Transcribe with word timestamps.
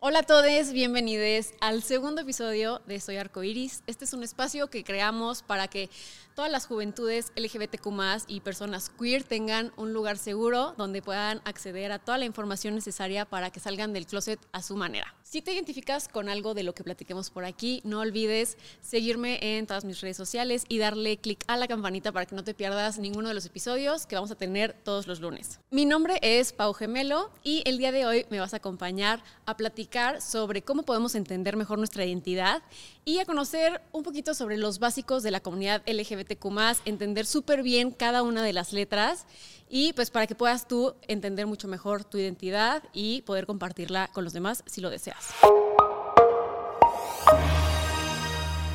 Hola 0.00 0.20
a 0.20 0.22
todos, 0.22 0.72
bienvenidos 0.72 1.54
al 1.60 1.82
segundo 1.82 2.20
episodio 2.20 2.80
de 2.86 3.00
Soy 3.00 3.16
Arcoiris. 3.16 3.82
Este 3.88 4.04
es 4.04 4.12
un 4.12 4.22
espacio 4.22 4.70
que 4.70 4.84
creamos 4.84 5.42
para 5.42 5.66
que 5.66 5.90
todas 6.36 6.52
las 6.52 6.66
juventudes 6.66 7.32
LGBTQ 7.34 7.88
y 8.28 8.38
personas 8.38 8.90
queer 8.90 9.24
tengan 9.24 9.72
un 9.76 9.92
lugar 9.92 10.16
seguro 10.16 10.72
donde 10.78 11.02
puedan 11.02 11.42
acceder 11.44 11.90
a 11.90 11.98
toda 11.98 12.16
la 12.16 12.26
información 12.26 12.76
necesaria 12.76 13.24
para 13.24 13.50
que 13.50 13.58
salgan 13.58 13.92
del 13.92 14.06
closet 14.06 14.38
a 14.52 14.62
su 14.62 14.76
manera. 14.76 15.16
Si 15.30 15.42
te 15.42 15.52
identificas 15.52 16.08
con 16.08 16.30
algo 16.30 16.54
de 16.54 16.62
lo 16.62 16.72
que 16.72 16.82
platiquemos 16.82 17.28
por 17.28 17.44
aquí, 17.44 17.82
no 17.84 18.00
olvides 18.00 18.56
seguirme 18.80 19.58
en 19.58 19.66
todas 19.66 19.84
mis 19.84 20.00
redes 20.00 20.16
sociales 20.16 20.64
y 20.70 20.78
darle 20.78 21.18
clic 21.18 21.44
a 21.48 21.58
la 21.58 21.68
campanita 21.68 22.12
para 22.12 22.24
que 22.24 22.34
no 22.34 22.44
te 22.44 22.54
pierdas 22.54 22.98
ninguno 22.98 23.28
de 23.28 23.34
los 23.34 23.44
episodios 23.44 24.06
que 24.06 24.14
vamos 24.14 24.30
a 24.30 24.36
tener 24.36 24.72
todos 24.84 25.06
los 25.06 25.20
lunes. 25.20 25.60
Mi 25.70 25.84
nombre 25.84 26.18
es 26.22 26.54
Pau 26.54 26.72
Gemelo 26.72 27.30
y 27.44 27.62
el 27.66 27.76
día 27.76 27.92
de 27.92 28.06
hoy 28.06 28.24
me 28.30 28.40
vas 28.40 28.54
a 28.54 28.56
acompañar 28.56 29.22
a 29.44 29.54
platicar 29.54 30.22
sobre 30.22 30.62
cómo 30.62 30.84
podemos 30.84 31.14
entender 31.14 31.58
mejor 31.58 31.76
nuestra 31.76 32.06
identidad 32.06 32.62
y 33.04 33.18
a 33.18 33.26
conocer 33.26 33.82
un 33.92 34.04
poquito 34.04 34.32
sobre 34.32 34.56
los 34.56 34.78
básicos 34.78 35.22
de 35.22 35.30
la 35.30 35.40
comunidad 35.40 35.82
LGBTQ, 35.86 36.86
entender 36.86 37.26
súper 37.26 37.62
bien 37.62 37.90
cada 37.90 38.22
una 38.22 38.42
de 38.42 38.54
las 38.54 38.72
letras 38.72 39.26
y 39.68 39.92
pues 39.92 40.10
para 40.10 40.26
que 40.26 40.34
puedas 40.34 40.66
tú 40.66 40.94
entender 41.06 41.46
mucho 41.46 41.68
mejor 41.68 42.04
tu 42.04 42.18
identidad 42.18 42.82
y 42.92 43.22
poder 43.22 43.46
compartirla 43.46 44.08
con 44.12 44.24
los 44.24 44.32
demás 44.32 44.62
si 44.66 44.80
lo 44.80 44.90
deseas. 44.90 45.28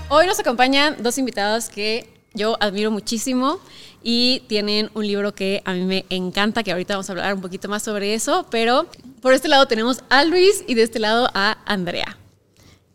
Hoy 0.10 0.28
nos 0.28 0.40
acompañan 0.40 1.02
dos 1.02 1.18
invitados 1.18 1.70
que 1.70 2.08
yo 2.34 2.58
admiro 2.60 2.92
muchísimo 2.92 3.60
y 4.02 4.44
tienen 4.48 4.90
un 4.94 5.08
libro 5.08 5.34
que 5.34 5.62
a 5.66 5.74
mí 5.74 5.86
me 5.86 6.06
encanta, 6.10 6.64
que 6.64 6.72
ahorita 6.72 6.96
vamos 6.96 7.10
a 7.10 7.14
hablar 7.14 7.34
un 7.34 7.42
poquito 7.42 7.68
más 7.70 7.84
sobre 7.84 8.14
eso, 8.14 8.46
pero 8.50 8.88
por 9.22 9.34
este 9.34 9.48
lado 9.48 9.68
tenemos 9.68 10.04
a 10.10 10.24
Luis 10.24 10.64
y 10.68 10.76
de 10.76 10.84
este 10.84 11.00
lado 11.00 11.30
a 11.34 11.58
Andrea. 11.66 12.18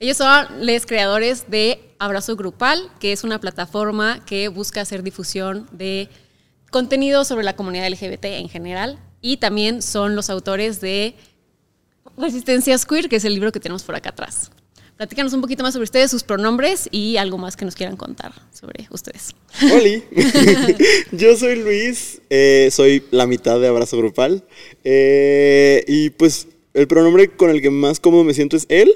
Ellos 0.00 0.16
son 0.16 0.46
los 0.64 0.86
creadores 0.86 1.50
de 1.50 1.92
Abrazo 1.98 2.36
Grupal, 2.36 2.88
que 3.00 3.12
es 3.12 3.24
una 3.24 3.40
plataforma 3.40 4.24
que 4.24 4.48
busca 4.48 4.80
hacer 4.80 5.02
difusión 5.02 5.68
de 5.72 6.08
contenido 6.70 7.24
sobre 7.24 7.44
la 7.44 7.56
comunidad 7.56 7.88
LGBT 7.88 8.24
en 8.26 8.48
general 8.48 8.98
y 9.20 9.38
también 9.38 9.82
son 9.82 10.14
los 10.16 10.30
autores 10.30 10.80
de 10.80 11.14
Resistencias 12.16 12.84
Queer, 12.84 13.08
que 13.08 13.16
es 13.16 13.24
el 13.24 13.34
libro 13.34 13.52
que 13.52 13.60
tenemos 13.60 13.82
por 13.82 13.94
acá 13.94 14.10
atrás. 14.10 14.50
Platícanos 14.96 15.32
un 15.32 15.40
poquito 15.40 15.62
más 15.62 15.74
sobre 15.74 15.84
ustedes, 15.84 16.10
sus 16.10 16.24
pronombres 16.24 16.88
y 16.90 17.18
algo 17.18 17.38
más 17.38 17.56
que 17.56 17.64
nos 17.64 17.76
quieran 17.76 17.96
contar 17.96 18.32
sobre 18.52 18.88
ustedes. 18.90 19.32
Hola, 19.62 20.02
yo 21.12 21.36
soy 21.36 21.62
Luis, 21.62 22.20
eh, 22.30 22.68
soy 22.72 23.04
la 23.12 23.28
mitad 23.28 23.60
de 23.60 23.68
Abrazo 23.68 23.96
Grupal 23.96 24.44
eh, 24.82 25.84
y 25.86 26.10
pues 26.10 26.48
el 26.74 26.88
pronombre 26.88 27.28
con 27.28 27.50
el 27.50 27.62
que 27.62 27.70
más 27.70 28.00
cómodo 28.00 28.24
me 28.24 28.34
siento 28.34 28.56
es 28.56 28.66
él. 28.68 28.90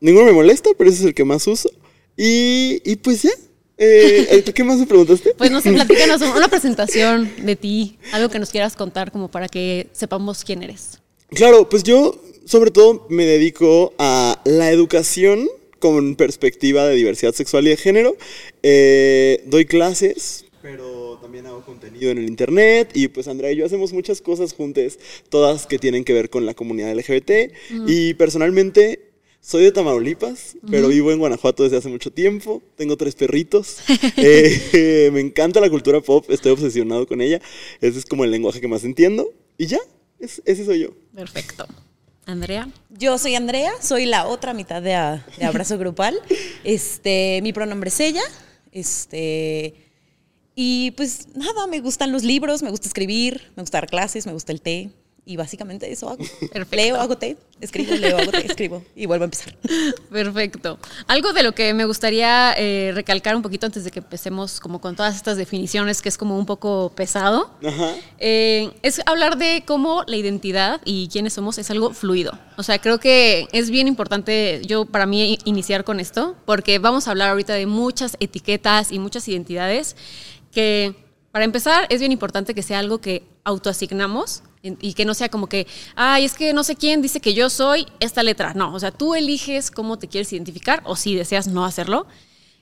Ninguno 0.00 0.26
me 0.26 0.32
molesta, 0.32 0.70
pero 0.76 0.88
ese 0.88 1.00
es 1.00 1.04
el 1.06 1.14
que 1.14 1.24
más 1.24 1.46
uso. 1.46 1.70
Y, 2.16 2.80
y 2.84 2.96
pues 2.96 3.22
ya, 3.22 3.30
eh, 3.78 4.44
¿Qué 4.54 4.64
más 4.64 4.78
me 4.78 4.86
preguntaste? 4.86 5.34
Pues 5.36 5.50
no 5.50 5.60
sé, 5.60 5.72
platícanos 5.72 6.20
una 6.22 6.48
presentación 6.48 7.30
de 7.44 7.56
ti, 7.56 7.98
algo 8.12 8.28
que 8.28 8.38
nos 8.38 8.50
quieras 8.50 8.76
contar 8.76 9.10
como 9.10 9.30
para 9.30 9.48
que 9.48 9.88
sepamos 9.92 10.44
quién 10.44 10.62
eres. 10.62 11.00
Claro, 11.30 11.68
pues 11.68 11.82
yo 11.82 12.20
sobre 12.44 12.70
todo 12.70 13.06
me 13.08 13.24
dedico 13.24 13.94
a 13.98 14.40
la 14.44 14.70
educación 14.70 15.48
con 15.78 16.16
perspectiva 16.16 16.86
de 16.86 16.94
diversidad 16.94 17.34
sexual 17.34 17.66
y 17.66 17.70
de 17.70 17.76
género. 17.76 18.16
Eh, 18.62 19.42
doy 19.46 19.66
clases, 19.66 20.44
pero 20.62 21.18
también 21.20 21.46
hago 21.46 21.62
contenido 21.62 22.10
en 22.10 22.18
el 22.18 22.24
internet 22.24 22.90
y 22.94 23.08
pues 23.08 23.28
Andrea 23.28 23.52
y 23.52 23.56
yo 23.56 23.66
hacemos 23.66 23.92
muchas 23.92 24.22
cosas 24.22 24.54
juntas, 24.54 24.98
todas 25.28 25.66
que 25.66 25.78
tienen 25.78 26.04
que 26.04 26.12
ver 26.12 26.30
con 26.30 26.46
la 26.46 26.54
comunidad 26.54 26.94
LGBT. 26.94 27.52
Y 27.86 28.14
personalmente 28.14 29.13
soy 29.44 29.64
de 29.64 29.72
Tamaulipas, 29.72 30.56
pero 30.70 30.88
vivo 30.88 31.12
en 31.12 31.18
Guanajuato 31.18 31.64
desde 31.64 31.76
hace 31.76 31.90
mucho 31.90 32.10
tiempo. 32.10 32.62
Tengo 32.76 32.96
tres 32.96 33.14
perritos. 33.14 33.78
Eh, 34.16 35.10
me 35.12 35.20
encanta 35.20 35.60
la 35.60 35.68
cultura 35.68 36.00
pop, 36.00 36.24
estoy 36.30 36.52
obsesionado 36.52 37.06
con 37.06 37.20
ella. 37.20 37.40
Ese 37.80 37.98
es 37.98 38.06
como 38.06 38.24
el 38.24 38.30
lenguaje 38.30 38.60
que 38.60 38.68
más 38.68 38.84
entiendo. 38.84 39.28
Y 39.58 39.66
ya, 39.66 39.80
ese 40.18 40.64
soy 40.64 40.80
yo. 40.80 40.88
Perfecto. 41.14 41.66
Andrea. 42.24 42.70
Yo 42.90 43.18
soy 43.18 43.34
Andrea, 43.34 43.72
soy 43.82 44.06
la 44.06 44.26
otra 44.26 44.54
mitad 44.54 44.80
de, 44.80 44.94
Abrazo 45.44 45.78
Grupal. 45.78 46.18
Este, 46.64 47.40
mi 47.42 47.52
pronombre 47.52 47.88
es 47.88 48.00
ella. 48.00 48.22
Este, 48.72 49.74
y 50.54 50.92
pues 50.92 51.28
nada, 51.34 51.66
me 51.66 51.80
gustan 51.80 52.12
los 52.12 52.22
libros, 52.22 52.62
me 52.62 52.70
gusta 52.70 52.88
escribir, 52.88 53.52
me 53.56 53.62
gusta 53.62 53.78
dar 53.78 53.88
clases, 53.88 54.26
me 54.26 54.32
gusta 54.32 54.52
el 54.52 54.62
té. 54.62 54.90
Y 55.26 55.36
básicamente 55.36 55.90
eso 55.90 56.10
hago. 56.10 56.22
Leo, 56.70 56.96
hago 56.96 57.16
té, 57.16 57.36
escribo, 57.60 57.94
leo, 57.94 58.18
hago 58.18 58.30
té, 58.30 58.46
escribo 58.46 58.84
y 58.94 59.06
vuelvo 59.06 59.22
a 59.22 59.26
empezar. 59.26 59.56
Perfecto. 60.10 60.78
Algo 61.06 61.32
de 61.32 61.42
lo 61.42 61.52
que 61.52 61.72
me 61.72 61.86
gustaría 61.86 62.52
eh, 62.58 62.92
recalcar 62.94 63.34
un 63.34 63.40
poquito 63.40 63.64
antes 63.64 63.84
de 63.84 63.90
que 63.90 64.00
empecemos 64.00 64.60
como 64.60 64.80
con 64.80 64.96
todas 64.96 65.16
estas 65.16 65.38
definiciones, 65.38 66.02
que 66.02 66.10
es 66.10 66.18
como 66.18 66.36
un 66.36 66.44
poco 66.44 66.92
pesado, 66.94 67.50
eh, 68.18 68.70
es 68.82 69.00
hablar 69.06 69.38
de 69.38 69.62
cómo 69.66 70.02
la 70.06 70.16
identidad 70.16 70.80
y 70.84 71.08
quiénes 71.08 71.32
somos 71.32 71.56
es 71.56 71.70
algo 71.70 71.94
fluido. 71.94 72.38
O 72.56 72.62
sea, 72.62 72.78
creo 72.78 73.00
que 73.00 73.48
es 73.52 73.70
bien 73.70 73.88
importante 73.88 74.60
yo 74.66 74.84
para 74.84 75.06
mí 75.06 75.38
iniciar 75.44 75.84
con 75.84 76.00
esto, 76.00 76.36
porque 76.44 76.78
vamos 76.78 77.08
a 77.08 77.12
hablar 77.12 77.30
ahorita 77.30 77.54
de 77.54 77.66
muchas 77.66 78.16
etiquetas 78.20 78.92
y 78.92 78.98
muchas 78.98 79.26
identidades 79.28 79.96
que, 80.52 80.94
para 81.32 81.44
empezar, 81.44 81.86
es 81.88 82.00
bien 82.00 82.12
importante 82.12 82.54
que 82.54 82.62
sea 82.62 82.78
algo 82.78 83.00
que 83.00 83.24
autoasignamos 83.44 84.42
y 84.64 84.94
que 84.94 85.04
no 85.04 85.12
sea 85.14 85.28
como 85.28 85.46
que, 85.46 85.66
ay, 85.94 86.24
es 86.24 86.34
que 86.34 86.52
no 86.54 86.64
sé 86.64 86.74
quién 86.74 87.02
dice 87.02 87.20
que 87.20 87.34
yo 87.34 87.50
soy 87.50 87.86
esta 88.00 88.22
letra. 88.22 88.54
No, 88.54 88.74
o 88.74 88.80
sea, 88.80 88.90
tú 88.90 89.14
eliges 89.14 89.70
cómo 89.70 89.98
te 89.98 90.08
quieres 90.08 90.32
identificar 90.32 90.82
o 90.86 90.96
si 90.96 91.14
deseas 91.14 91.46
no 91.46 91.64
hacerlo. 91.64 92.06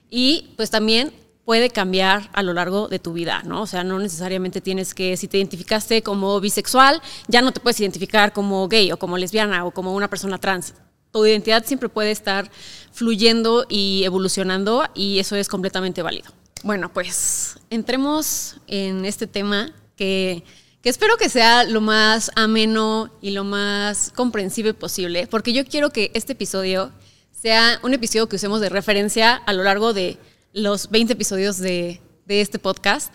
Y 0.09 0.53
pues 0.57 0.69
también 0.69 1.13
puede 1.45 1.69
cambiar 1.69 2.29
a 2.33 2.43
lo 2.43 2.53
largo 2.53 2.87
de 2.87 2.99
tu 2.99 3.13
vida, 3.13 3.41
¿no? 3.45 3.61
O 3.61 3.67
sea, 3.67 3.83
no 3.83 3.99
necesariamente 3.99 4.61
tienes 4.61 4.93
que, 4.93 5.17
si 5.17 5.27
te 5.27 5.37
identificaste 5.37 6.01
como 6.01 6.39
bisexual, 6.39 7.01
ya 7.27 7.41
no 7.41 7.51
te 7.51 7.59
puedes 7.59 7.79
identificar 7.79 8.33
como 8.33 8.67
gay 8.67 8.91
o 8.91 8.97
como 8.97 9.17
lesbiana 9.17 9.65
o 9.65 9.71
como 9.71 9.93
una 9.93 10.09
persona 10.09 10.37
trans. 10.37 10.73
Tu 11.11 11.25
identidad 11.25 11.65
siempre 11.65 11.89
puede 11.89 12.11
estar 12.11 12.49
fluyendo 12.91 13.65
y 13.69 14.03
evolucionando 14.03 14.83
y 14.93 15.19
eso 15.19 15.35
es 15.35 15.47
completamente 15.47 16.01
válido. 16.01 16.31
Bueno, 16.63 16.91
pues 16.93 17.57
entremos 17.69 18.55
en 18.67 19.05
este 19.05 19.27
tema 19.27 19.73
que 19.95 20.43
que 20.83 20.89
espero 20.89 21.15
que 21.15 21.29
sea 21.29 21.63
lo 21.63 21.79
más 21.79 22.29
ameno 22.35 23.09
y 23.21 23.31
lo 23.31 23.45
más 23.45 24.11
comprensible 24.13 24.73
posible, 24.73 25.27
porque 25.27 25.53
yo 25.53 25.65
quiero 25.65 25.91
que 25.91 26.11
este 26.13 26.33
episodio 26.33 26.91
sea 27.31 27.79
un 27.83 27.93
episodio 27.93 28.27
que 28.27 28.35
usemos 28.35 28.59
de 28.59 28.67
referencia 28.67 29.35
a 29.35 29.53
lo 29.53 29.63
largo 29.63 29.93
de 29.93 30.17
los 30.51 30.89
20 30.89 31.13
episodios 31.13 31.57
de, 31.57 32.01
este 32.27 32.59
podcast, 32.59 33.13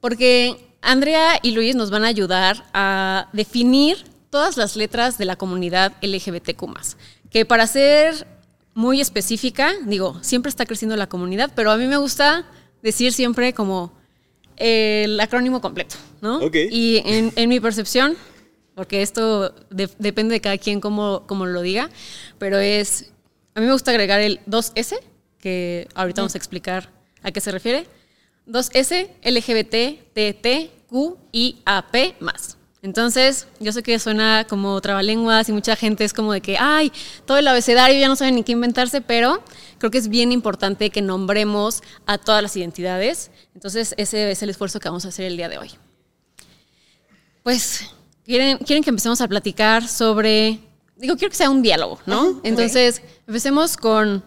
porque 0.00 0.74
Andrea 0.82 1.38
y 1.40 1.52
Luis 1.52 1.76
nos 1.76 1.90
van 1.90 2.02
a 2.02 2.08
ayudar 2.08 2.64
a 2.72 3.28
definir 3.32 4.04
todas 4.30 4.56
las 4.56 4.74
letras 4.74 5.18
de 5.18 5.24
la 5.24 5.36
comunidad 5.36 5.92
LGBTQ, 6.02 6.64
que 7.30 7.46
para 7.46 7.68
ser 7.68 8.26
muy 8.74 9.00
específica, 9.00 9.72
digo, 9.86 10.18
siempre 10.22 10.50
está 10.50 10.66
creciendo 10.66 10.96
la 10.96 11.08
comunidad, 11.08 11.52
pero 11.54 11.70
a 11.70 11.76
mí 11.76 11.86
me 11.86 11.96
gusta 11.96 12.44
decir 12.82 13.12
siempre 13.12 13.52
como 13.54 13.97
el 14.58 15.18
acrónimo 15.20 15.60
completo, 15.60 15.96
¿no? 16.20 16.40
Y 16.52 17.02
en, 17.04 17.48
mi 17.48 17.60
percepción, 17.60 18.16
porque 18.74 19.02
esto 19.02 19.54
depende 19.70 20.34
de 20.34 20.40
cada 20.40 20.58
quien 20.58 20.80
cómo, 20.80 21.24
lo 21.28 21.62
diga, 21.62 21.90
pero 22.38 22.58
es, 22.58 23.10
a 23.54 23.60
mí 23.60 23.66
me 23.66 23.72
gusta 23.72 23.92
agregar 23.92 24.20
el 24.20 24.40
2S, 24.46 24.98
que 25.38 25.88
ahorita 25.94 26.22
vamos 26.22 26.34
a 26.34 26.38
explicar 26.38 26.90
a 27.22 27.30
qué 27.30 27.40
se 27.40 27.50
refiere. 27.52 27.86
2S, 28.46 29.08
LGBT, 29.24 30.12
TT, 30.12 30.86
Q 30.88 31.18
y 31.32 31.56
AP 31.64 32.20
más. 32.20 32.57
Entonces, 32.80 33.48
yo 33.58 33.72
sé 33.72 33.82
que 33.82 33.98
suena 33.98 34.46
como 34.48 34.80
trabalenguas 34.80 35.48
y 35.48 35.52
mucha 35.52 35.74
gente 35.74 36.04
es 36.04 36.12
como 36.12 36.32
de 36.32 36.40
que, 36.40 36.56
ay, 36.58 36.92
todo 37.26 37.36
el 37.36 37.48
abecedario 37.48 37.98
ya 37.98 38.06
no 38.06 38.14
saben 38.14 38.36
ni 38.36 38.44
qué 38.44 38.52
inventarse, 38.52 39.00
pero 39.00 39.42
creo 39.78 39.90
que 39.90 39.98
es 39.98 40.08
bien 40.08 40.30
importante 40.30 40.90
que 40.90 41.02
nombremos 41.02 41.82
a 42.06 42.18
todas 42.18 42.40
las 42.40 42.56
identidades. 42.56 43.32
Entonces, 43.54 43.94
ese 43.96 44.30
es 44.30 44.42
el 44.42 44.50
esfuerzo 44.50 44.78
que 44.78 44.88
vamos 44.88 45.04
a 45.04 45.08
hacer 45.08 45.24
el 45.24 45.36
día 45.36 45.48
de 45.48 45.58
hoy. 45.58 45.72
Pues, 47.42 47.90
¿quieren, 48.24 48.58
quieren 48.58 48.84
que 48.84 48.90
empecemos 48.90 49.20
a 49.20 49.26
platicar 49.26 49.88
sobre, 49.88 50.60
digo, 50.96 51.16
quiero 51.16 51.30
que 51.30 51.36
sea 51.36 51.50
un 51.50 51.62
diálogo, 51.62 51.98
¿no? 52.06 52.40
Entonces, 52.44 53.02
empecemos 53.26 53.76
con, 53.76 54.22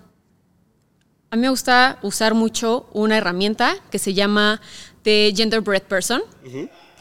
a 1.30 1.36
mí 1.38 1.42
me 1.42 1.50
gusta 1.50 2.00
usar 2.02 2.34
mucho 2.34 2.90
una 2.92 3.18
herramienta 3.18 3.78
que 3.90 3.98
se 3.98 4.14
llama 4.14 4.60
The 5.04 5.32
Gender 5.34 5.62
Bread 5.62 5.84
Person 5.84 6.22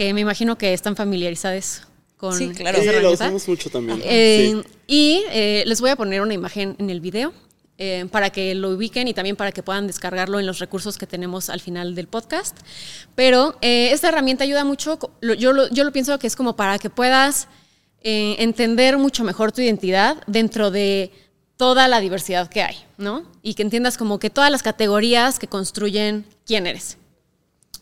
que 0.00 0.14
me 0.14 0.22
imagino 0.22 0.56
que 0.56 0.72
están 0.72 0.96
familiarizadas 0.96 1.82
con 2.16 2.32
sí, 2.32 2.48
claro. 2.56 2.80
Sí, 2.80 2.88
lo 3.02 3.12
usamos 3.12 3.46
mucho 3.46 3.68
también. 3.68 4.00
Eh, 4.02 4.62
y 4.86 5.22
eh, 5.30 5.62
les 5.66 5.82
voy 5.82 5.90
a 5.90 5.96
poner 5.96 6.22
una 6.22 6.32
imagen 6.32 6.74
en 6.78 6.88
el 6.88 7.02
video 7.02 7.34
eh, 7.76 8.06
para 8.10 8.30
que 8.30 8.54
lo 8.54 8.70
ubiquen 8.70 9.08
y 9.08 9.12
también 9.12 9.36
para 9.36 9.52
que 9.52 9.62
puedan 9.62 9.86
descargarlo 9.86 10.40
en 10.40 10.46
los 10.46 10.58
recursos 10.58 10.96
que 10.96 11.06
tenemos 11.06 11.50
al 11.50 11.60
final 11.60 11.94
del 11.94 12.06
podcast. 12.06 12.56
Pero 13.14 13.58
esta 13.60 14.08
herramienta 14.08 14.44
ayuda 14.44 14.64
mucho, 14.64 14.98
yo 15.20 15.52
lo, 15.52 15.68
yo 15.68 15.84
lo 15.84 15.92
pienso 15.92 16.18
que 16.18 16.28
es 16.28 16.34
como 16.34 16.56
para 16.56 16.78
que 16.78 16.88
puedas 16.88 17.46
eh, 18.02 18.36
entender 18.38 18.96
mucho 18.96 19.22
mejor 19.22 19.52
tu 19.52 19.60
identidad 19.60 20.16
dentro 20.26 20.70
de 20.70 21.12
toda 21.58 21.88
la 21.88 22.00
diversidad 22.00 22.48
que 22.48 22.62
hay, 22.62 22.76
¿no? 22.96 23.24
Y 23.42 23.52
que 23.52 23.60
entiendas 23.60 23.98
como 23.98 24.18
que 24.18 24.30
todas 24.30 24.50
las 24.50 24.62
categorías 24.62 25.38
que 25.38 25.46
construyen 25.46 26.24
quién 26.46 26.66
eres. 26.66 26.96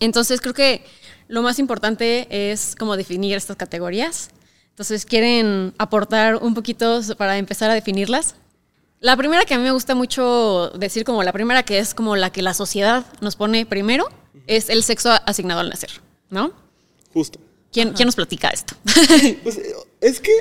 Entonces 0.01 0.41
creo 0.41 0.55
que 0.55 0.85
lo 1.29 1.43
más 1.43 1.59
importante 1.59 2.27
es 2.31 2.75
como 2.75 2.97
definir 2.97 3.37
estas 3.37 3.57
categorías. 3.57 4.31
Entonces, 4.71 5.05
¿quieren 5.05 5.75
aportar 5.79 6.37
un 6.37 6.55
poquito 6.55 7.01
para 7.17 7.39
empezar 7.39 7.71
a 7.71 7.75
definirlas? 7.75 8.35
La 9.01 9.17
primera 9.17 9.45
que 9.45 9.55
a 9.55 9.59
mí 9.59 9.65
me 9.65 9.71
gusta 9.71 9.95
mucho 9.95 10.71
decir 10.71 11.05
como 11.05 11.23
la 11.23 11.33
primera 11.33 11.63
que 11.63 11.79
es 11.79 11.95
como 11.95 12.17
la 12.17 12.31
que 12.31 12.43
la 12.43 12.55
sociedad 12.55 13.07
nos 13.21 13.37
pone 13.37 13.65
primero 13.67 14.09
es 14.47 14.69
el 14.71 14.83
sexo 14.83 15.11
asignado 15.27 15.61
al 15.61 15.69
nacer, 15.69 15.91
¿no? 16.31 16.53
Justo. 17.13 17.39
¿Quién, 17.73 17.93
¿quién 17.93 18.07
nos 18.07 18.17
platica 18.17 18.49
esto? 18.49 18.75
Pues 19.43 19.59
eh, 19.59 19.75
es 20.01 20.21
que 20.21 20.33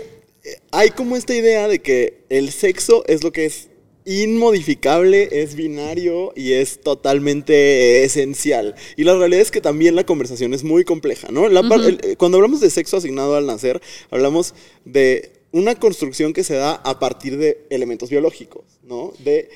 eh, 0.44 0.62
hay 0.72 0.90
como 0.92 1.16
esta 1.16 1.36
idea 1.36 1.68
de 1.68 1.80
que 1.80 2.24
el 2.30 2.52
sexo 2.52 3.04
es 3.06 3.24
lo 3.24 3.32
que 3.32 3.46
es 3.46 3.70
inmodificable, 4.08 5.30
es 5.32 5.56
binario 5.56 6.32
y 6.36 6.54
es 6.54 6.82
totalmente 6.82 8.04
esencial. 8.04 8.76
Y 8.96 9.04
la 9.04 9.16
realidad 9.18 9.42
es 9.42 9.52
que 9.52 9.62
también 9.62 9.96
la 9.96 10.06
conversación 10.06 10.54
es 10.54 10.64
muy 10.64 10.84
compleja, 10.86 11.28
¿no? 11.32 11.50
La 11.50 11.62
par- 11.68 11.82
el- 11.82 12.00
eh, 12.04 12.16
cuando 12.18 12.38
hablamos 12.38 12.62
de 12.62 12.70
sexo 12.70 12.98
asignado 12.98 13.36
al 13.36 13.46
nacer, 13.46 13.82
hablamos 14.10 14.54
de 14.86 15.34
una 15.52 15.76
construcción 15.76 16.34
que 16.34 16.44
se 16.44 16.56
da 16.56 16.74
a 16.76 17.00
partir 17.00 17.38
de 17.38 17.66
elementos 17.70 18.10
biológicos, 18.10 18.64
¿no? 18.84 19.14
De... 19.20 19.50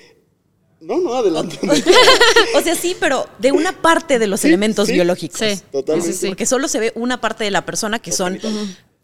No, 0.80 1.00
no, 1.00 1.14
adelante. 1.14 1.60
O 2.56 2.62
sea, 2.62 2.76
sí, 2.76 2.96
pero 3.00 3.28
de 3.40 3.52
una 3.52 3.82
parte 3.82 4.18
de 4.20 4.26
los 4.28 4.40
Sí, 4.42 4.48
elementos 4.48 4.88
sí. 4.88 4.94
biológicos. 4.94 5.40
Sí. 5.40 5.62
Totalmente. 5.72 6.12
Sí, 6.12 6.18
sí, 6.18 6.22
sí. 6.22 6.28
Porque 6.28 6.46
solo 6.48 6.68
se 6.68 6.80
ve 6.80 6.92
una 6.96 7.22
parte 7.22 7.44
de 7.44 7.52
la 7.52 7.66
persona 7.66 8.00
que 8.00 8.12
son 8.12 8.40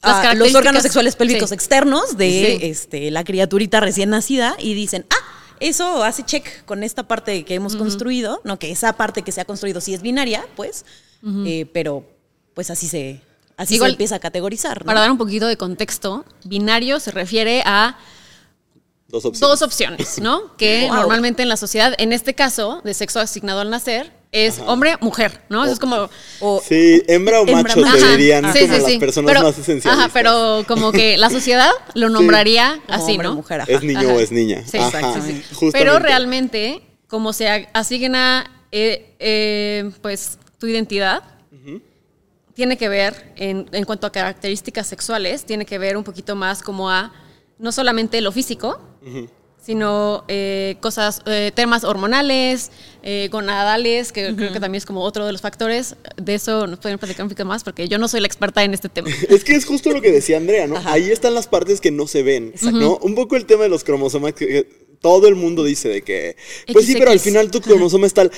Las 0.03 0.37
los 0.37 0.53
órganos 0.55 0.83
sexuales 0.83 1.15
pélvicos 1.15 1.49
sí. 1.49 1.55
externos 1.55 2.17
de 2.17 2.57
Sí. 2.59 2.65
este, 2.67 3.11
la 3.11 3.23
criaturita 3.23 3.79
recién 3.79 4.09
nacida 4.09 4.55
y 4.59 4.73
dicen, 4.73 5.05
ah, 5.09 5.15
eso 5.59 6.03
hace 6.03 6.23
check 6.23 6.63
con 6.65 6.83
esta 6.83 7.03
parte 7.07 7.43
que 7.43 7.55
hemos 7.55 7.75
construido, 7.75 8.39
no 8.43 8.59
que 8.59 8.71
esa 8.71 8.93
parte 8.93 9.23
que 9.23 9.31
se 9.31 9.41
ha 9.41 9.45
construido 9.45 9.81
sí 9.81 9.93
es 9.93 10.01
binaria, 10.01 10.45
pues, 10.55 10.85
eh, 11.45 11.65
pero 11.73 12.05
pues 12.53 12.69
así 12.69 12.87
se, 12.87 13.21
así 13.57 13.75
Igual, 13.75 13.91
se 13.91 13.93
empieza 13.95 14.15
a 14.15 14.19
categorizar. 14.19 14.81
¿no? 14.81 14.85
Para 14.85 14.99
dar 15.01 15.11
un 15.11 15.17
poquito 15.17 15.47
de 15.47 15.57
contexto, 15.57 16.25
binario 16.45 16.99
se 16.99 17.11
refiere 17.11 17.63
a 17.65 17.97
Dos 19.09 19.25
opciones. 19.25 19.39
dos 19.49 19.61
opciones, 19.61 20.19
¿no? 20.21 20.55
Que 20.57 20.85
Wow. 20.87 20.95
normalmente 20.97 21.41
en 21.41 21.49
la 21.49 21.57
sociedad, 21.57 21.93
en 21.97 22.13
este 22.13 22.33
caso, 22.35 22.81
de 22.83 22.93
sexo 22.93 23.19
asignado 23.19 23.61
al 23.61 23.69
nacer, 23.69 24.11
es 24.31 24.59
hombre-mujer, 24.65 25.41
¿no? 25.49 25.63
Eso 25.63 25.73
es 25.73 25.79
como... 25.79 26.09
O- 26.39 26.61
Sí, 26.67 27.01
hembra 27.07 27.39
o 27.41 27.47
Hembra, 27.47 27.75
macho 27.75 27.81
te 27.97 28.17
dirían 28.17 28.43
sí, 28.53 28.59
como 28.59 28.73
sí, 28.75 28.79
las 28.81 28.91
sí. 28.91 28.99
personas 28.99 29.31
Pero- 29.33 29.43
más 29.45 29.57
esenciales. 29.57 29.99
Ajá, 29.99 30.09
pero 30.13 30.63
como 30.67 30.91
que 30.91 31.17
la 31.17 31.29
sociedad 31.29 31.71
lo 31.93 32.09
nombraría 32.09 32.79
así, 32.87 33.11
hombre 33.13 33.27
¿no? 33.29 33.35
mujer, 33.35 33.61
ajá. 33.61 33.71
Es 33.71 33.83
niño 33.83 33.99
Ajá. 33.99 34.13
o 34.13 34.19
es 34.19 34.31
niña. 34.31 34.63
Sí, 34.69 34.77
justamente. 34.79 35.43
Pero 35.71 35.99
realmente, 35.99 36.81
como 37.07 37.31
se 37.33 37.47
asigna 37.73 38.51
eh, 38.71 39.15
eh, 39.19 39.89
pues 40.01 40.37
tu 40.59 40.67
identidad, 40.67 41.23
tiene 42.53 42.75
que 42.75 42.89
ver, 42.89 43.33
en, 43.35 43.69
en 43.71 43.83
cuanto 43.85 44.07
a 44.07 44.11
características 44.11 44.87
sexuales, 44.87 45.45
tiene 45.45 45.63
que 45.63 45.77
ver 45.77 45.95
un 45.95 46.03
poquito 46.03 46.35
más 46.35 46.63
como 46.63 46.89
a 46.89 47.13
no 47.59 47.71
solamente 47.71 48.19
lo 48.19 48.31
físico, 48.31 48.81
sino 49.67 50.23
eh, 50.29 50.77
cosas, 50.79 51.21
eh, 51.25 51.51
temas 51.53 51.83
hormonales, 51.83 52.71
eh, 53.03 53.27
gonadales, 53.29 54.13
que 54.13 54.33
creo 54.33 54.53
que 54.53 54.61
también 54.61 54.77
es 54.77 54.85
como 54.85 55.01
otro 55.01 55.25
de 55.25 55.33
los 55.33 55.41
factores. 55.41 55.97
De 56.15 56.35
eso 56.35 56.67
nos 56.67 56.79
pueden 56.79 56.97
platicar 56.97 57.25
un 57.25 57.29
poquito 57.29 57.43
más, 57.43 57.65
porque 57.65 57.89
yo 57.89 57.97
no 57.97 58.07
soy 58.07 58.21
la 58.21 58.27
experta 58.27 58.63
en 58.63 58.73
este 58.73 58.87
tema. 58.87 59.09
Es 59.29 59.43
que 59.43 59.55
es 59.55 59.65
justo 59.65 59.91
lo 59.91 60.01
que 60.01 60.09
decía 60.09 60.37
Andrea, 60.37 60.67
¿no? 60.67 60.81
Ahí 60.85 61.11
están 61.11 61.33
las 61.33 61.47
partes 61.47 61.81
que 61.81 61.91
no 61.91 62.07
se 62.07 62.23
ven, 62.23 62.53
¿no? 62.71 62.95
Un 63.01 63.13
poco 63.13 63.35
el 63.35 63.45
tema 63.45 63.63
de 63.63 63.69
los 63.69 63.83
cromosomas 63.83 64.31
que 64.33 64.47
que 64.47 64.69
todo 65.01 65.27
el 65.27 65.35
mundo 65.35 65.65
dice 65.65 65.89
de 65.89 66.01
que, 66.01 66.37
pues 66.71 66.85
sí, 66.85 66.95
pero 66.97 67.11
al 67.11 67.19
final 67.19 67.51
tu 67.51 67.59
cromosoma 67.59 68.07
es 68.07 68.13
tal. 68.13 68.31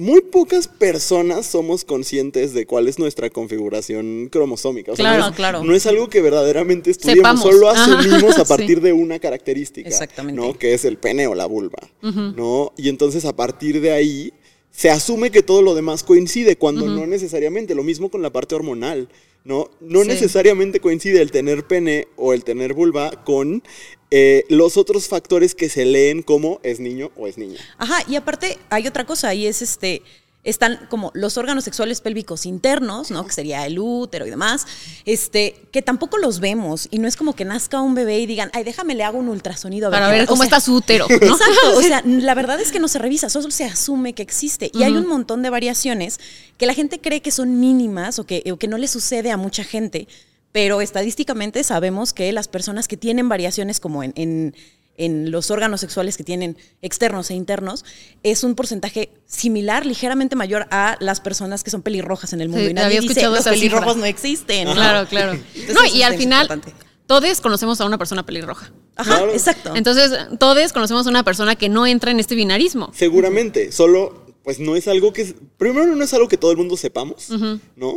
Muy 0.00 0.22
pocas 0.22 0.66
personas 0.66 1.44
somos 1.44 1.84
conscientes 1.84 2.54
de 2.54 2.64
cuál 2.64 2.88
es 2.88 2.98
nuestra 2.98 3.28
configuración 3.28 4.28
cromosómica. 4.32 4.92
O 4.92 4.96
sea, 4.96 5.02
Claro, 5.04 5.20
no 5.24 5.28
es, 5.28 5.36
claro. 5.36 5.64
No 5.64 5.74
es 5.74 5.86
algo 5.86 6.08
que 6.08 6.22
verdaderamente 6.22 6.90
estudiamos, 6.90 7.18
Sepamos. 7.42 7.42
solo 7.42 7.68
Ajá, 7.68 7.98
asumimos 7.98 8.38
a 8.38 8.44
sí. 8.44 8.48
partir 8.48 8.80
de 8.80 8.94
una 8.94 9.18
característica. 9.18 9.86
Exactamente. 9.88 10.40
¿no? 10.40 10.54
Que 10.58 10.72
es 10.72 10.86
el 10.86 10.96
pene 10.96 11.26
o 11.26 11.34
la 11.34 11.44
vulva, 11.44 11.80
¿no? 12.00 12.72
Y 12.78 12.88
entonces 12.88 13.26
a 13.26 13.36
partir 13.36 13.82
de 13.82 13.92
ahí 13.92 14.32
se 14.70 14.88
asume 14.88 15.30
que 15.30 15.42
todo 15.42 15.60
lo 15.60 15.74
demás 15.74 16.02
coincide, 16.02 16.56
cuando 16.56 16.86
no 16.86 17.06
necesariamente. 17.06 17.74
Lo 17.74 17.82
mismo 17.84 18.08
con 18.10 18.22
la 18.22 18.30
parte 18.30 18.54
hormonal, 18.54 19.08
¿no? 19.44 19.68
No 19.80 20.00
Sí. 20.02 20.08
necesariamente 20.08 20.80
coincide 20.80 21.20
el 21.20 21.30
tener 21.30 21.66
pene 21.66 22.08
o 22.16 22.32
el 22.32 22.42
tener 22.44 22.72
vulva 22.72 23.10
con 23.24 23.62
eh, 24.10 24.44
los 24.48 24.76
otros 24.76 25.08
factores 25.08 25.54
que 25.54 25.68
se 25.68 25.84
leen 25.84 26.22
como 26.22 26.60
es 26.62 26.80
niño 26.80 27.10
o 27.16 27.26
es 27.26 27.38
niña. 27.38 27.58
Ajá, 27.78 28.02
y 28.08 28.16
aparte 28.16 28.58
hay 28.68 28.86
otra 28.86 29.04
cosa, 29.06 29.32
y 29.34 29.46
es 29.46 29.62
este, 29.62 30.02
están 30.42 30.86
como 30.88 31.10
los 31.14 31.36
órganos 31.36 31.64
sexuales 31.64 32.00
pélvicos 32.00 32.46
internos, 32.46 33.10
¿no? 33.10 33.26
Que 33.26 33.32
sería 33.32 33.66
el 33.66 33.78
útero 33.78 34.26
y 34.26 34.30
demás, 34.30 34.66
este, 35.04 35.54
que 35.70 35.82
tampoco 35.82 36.16
los 36.16 36.40
vemos, 36.40 36.88
y 36.90 36.98
no 36.98 37.06
es 37.06 37.16
como 37.16 37.36
que 37.36 37.44
nazca 37.44 37.80
un 37.82 37.94
bebé 37.94 38.18
y 38.20 38.26
digan, 38.26 38.50
ay, 38.54 38.64
déjame 38.64 38.94
le 38.94 39.04
hago 39.04 39.18
un 39.18 39.28
ultrasonido 39.28 39.88
a 39.88 39.90
Para 39.90 40.06
qué 40.06 40.12
ver 40.12 40.20
onda". 40.22 40.28
cómo 40.28 40.42
O 40.42 40.46
sea, 40.46 40.56
está 40.56 40.60
su 40.60 40.74
útero. 40.74 41.06
¿no? 41.08 41.14
Exacto, 41.14 41.76
o 41.76 41.82
sea, 41.82 42.02
la 42.04 42.34
verdad 42.34 42.58
es 42.60 42.72
que 42.72 42.78
no 42.80 42.88
se 42.88 42.98
revisa, 42.98 43.28
solo 43.28 43.50
se 43.50 43.64
asume 43.64 44.14
que 44.14 44.22
existe. 44.22 44.70
Y 44.72 44.82
hay 44.82 44.96
un 44.96 45.06
montón 45.06 45.42
de 45.42 45.50
variaciones 45.50 46.18
que 46.56 46.66
la 46.66 46.74
gente 46.74 47.00
cree 47.00 47.20
que 47.20 47.30
son 47.30 47.60
mínimas 47.60 48.18
o 48.18 48.24
que, 48.24 48.42
o 48.50 48.56
que 48.56 48.66
no 48.66 48.78
le 48.78 48.88
sucede 48.88 49.30
a 49.30 49.36
mucha 49.36 49.62
gente, 49.62 50.08
pero 50.52 50.80
estadísticamente 50.80 51.62
sabemos 51.64 52.12
que 52.12 52.32
las 52.32 52.48
personas 52.48 52.88
que 52.88 52.96
tienen 52.96 53.28
variaciones 53.28 53.80
como 53.80 54.02
en, 54.02 54.12
en- 54.16 54.54
en 54.96 55.30
los 55.30 55.50
órganos 55.50 55.80
sexuales 55.80 56.18
que 56.18 56.24
tienen 56.24 56.58
externos 56.82 57.30
e 57.30 57.34
internos, 57.34 57.86
es 58.22 58.44
un 58.44 58.54
porcentaje 58.54 59.08
similar, 59.24 59.86
ligeramente 59.86 60.36
mayor 60.36 60.66
a 60.70 60.98
las 61.00 61.20
personas 61.22 61.64
que 61.64 61.70
son 61.70 61.80
pelirrojas 61.80 62.34
en 62.34 62.42
el 62.42 62.50
mundo. 62.50 62.64
Sí, 62.66 62.70
y 62.72 62.74
nadie 62.74 62.86
había 62.98 63.00
dice, 63.00 63.12
escuchado 63.12 63.36
los 63.36 63.44
pelirrojos 63.44 63.86
cifra". 63.94 64.00
no 64.00 64.04
existen. 64.04 64.64
¿no? 64.68 64.74
Claro, 64.74 65.08
claro. 65.08 65.32
Entonces, 65.54 65.74
no, 65.74 65.86
y 65.86 66.02
al 66.02 66.16
final, 66.18 66.42
importante. 66.42 66.74
todos 67.06 67.40
conocemos 67.40 67.80
a 67.80 67.86
una 67.86 67.96
persona 67.96 68.26
pelirroja. 68.26 68.72
Ajá, 68.96 69.16
Claro. 69.16 69.32
exacto. 69.32 69.74
Entonces, 69.74 70.12
todos 70.38 70.70
conocemos 70.74 71.06
a 71.06 71.10
una 71.10 71.24
persona 71.24 71.56
que 71.56 71.70
no 71.70 71.86
entra 71.86 72.10
en 72.10 72.20
este 72.20 72.34
binarismo. 72.34 72.90
Seguramente, 72.94 73.72
solo, 73.72 74.26
pues 74.44 74.60
no 74.60 74.76
es 74.76 74.86
algo 74.86 75.14
que, 75.14 75.34
primero 75.56 75.96
no 75.96 76.04
es 76.04 76.12
algo 76.12 76.28
que 76.28 76.36
todo 76.36 76.50
el 76.50 76.58
mundo 76.58 76.76
sepamos, 76.76 77.28
¿no? 77.74 77.94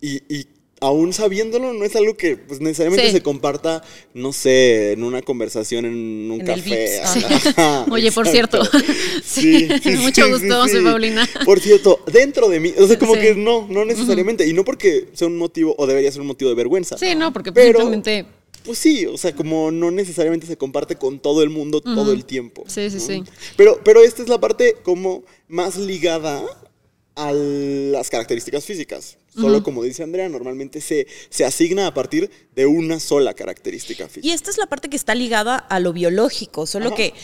Y, 0.00 0.16
y 0.34 0.48
aún 0.80 1.12
sabiéndolo, 1.12 1.72
no 1.74 1.84
es 1.84 1.94
algo 1.94 2.16
que 2.16 2.36
pues, 2.36 2.60
necesariamente 2.60 3.06
Sí. 3.06 3.12
se 3.12 3.22
comparta, 3.22 3.82
no 4.14 4.32
sé, 4.32 4.92
en 4.92 5.04
una 5.04 5.20
conversación 5.22 5.84
en 5.84 5.92
un 6.30 6.40
En 6.40 6.40
el 6.40 6.46
café. 6.46 7.00
Oye, 7.90 8.10
por 8.12 8.26
cierto. 8.26 8.60
Sí, 9.24 9.68
sí, 9.82 9.90
Mucho 9.98 10.28
gusto, 10.28 10.68
soy. 10.68 10.82
Paulina. 10.82 11.28
Por 11.44 11.60
cierto, 11.60 12.00
dentro 12.12 12.48
de 12.48 12.60
mí, 12.60 12.72
o 12.78 12.86
sea, 12.86 12.98
como 12.98 13.14
que 13.14 13.34
no, 13.34 13.66
no 13.68 13.84
necesariamente, 13.84 14.46
y 14.46 14.52
no 14.52 14.64
porque 14.64 15.08
sea 15.12 15.28
un 15.28 15.36
motivo, 15.36 15.74
o 15.78 15.86
debería 15.86 16.10
ser 16.10 16.20
un 16.22 16.26
motivo 16.26 16.48
de 16.48 16.56
vergüenza. 16.56 16.96
Sí, 16.98 17.14
no, 17.14 17.32
porque 17.32 17.52
pues, 17.52 17.66
Pero- 17.66 17.78
simplemente. 17.80 18.26
Pues 18.64 18.76
sí, 18.78 19.06
o 19.06 19.16
sea, 19.16 19.34
como 19.34 19.70
no 19.70 19.90
necesariamente 19.90 20.46
se 20.46 20.56
comparte 20.58 20.96
con 20.96 21.18
todo 21.18 21.42
el 21.42 21.48
mundo 21.48 21.80
todo 21.80 22.12
el 22.12 22.26
tiempo. 22.26 22.64
Sí, 22.66 22.90
sí, 22.90 22.96
¿no? 22.96 23.02
sí. 23.02 23.22
Pero, 23.56 23.80
pero 23.82 24.02
esta 24.02 24.20
es 24.22 24.28
la 24.28 24.38
parte 24.38 24.76
como 24.82 25.22
más 25.48 25.76
ligada 25.78 26.42
a 27.16 27.32
las 27.32 28.10
características 28.10 28.64
físicas. 28.64 29.16
Solo 29.34 29.62
como 29.62 29.84
dice 29.84 30.02
Andrea, 30.02 30.28
normalmente 30.28 30.80
se, 30.80 31.06
se 31.28 31.44
asigna 31.44 31.86
a 31.86 31.94
partir 31.94 32.30
de 32.54 32.66
una 32.66 32.98
sola 32.98 33.34
característica 33.34 34.08
física. 34.08 34.26
Y 34.26 34.32
esta 34.32 34.50
es 34.50 34.58
la 34.58 34.66
parte 34.66 34.88
que 34.88 34.96
está 34.96 35.14
ligada 35.14 35.56
a 35.56 35.78
lo 35.80 35.92
biológico, 35.92 36.66
solo 36.66 36.86
Ajá. 36.86 36.96
que 36.96 37.14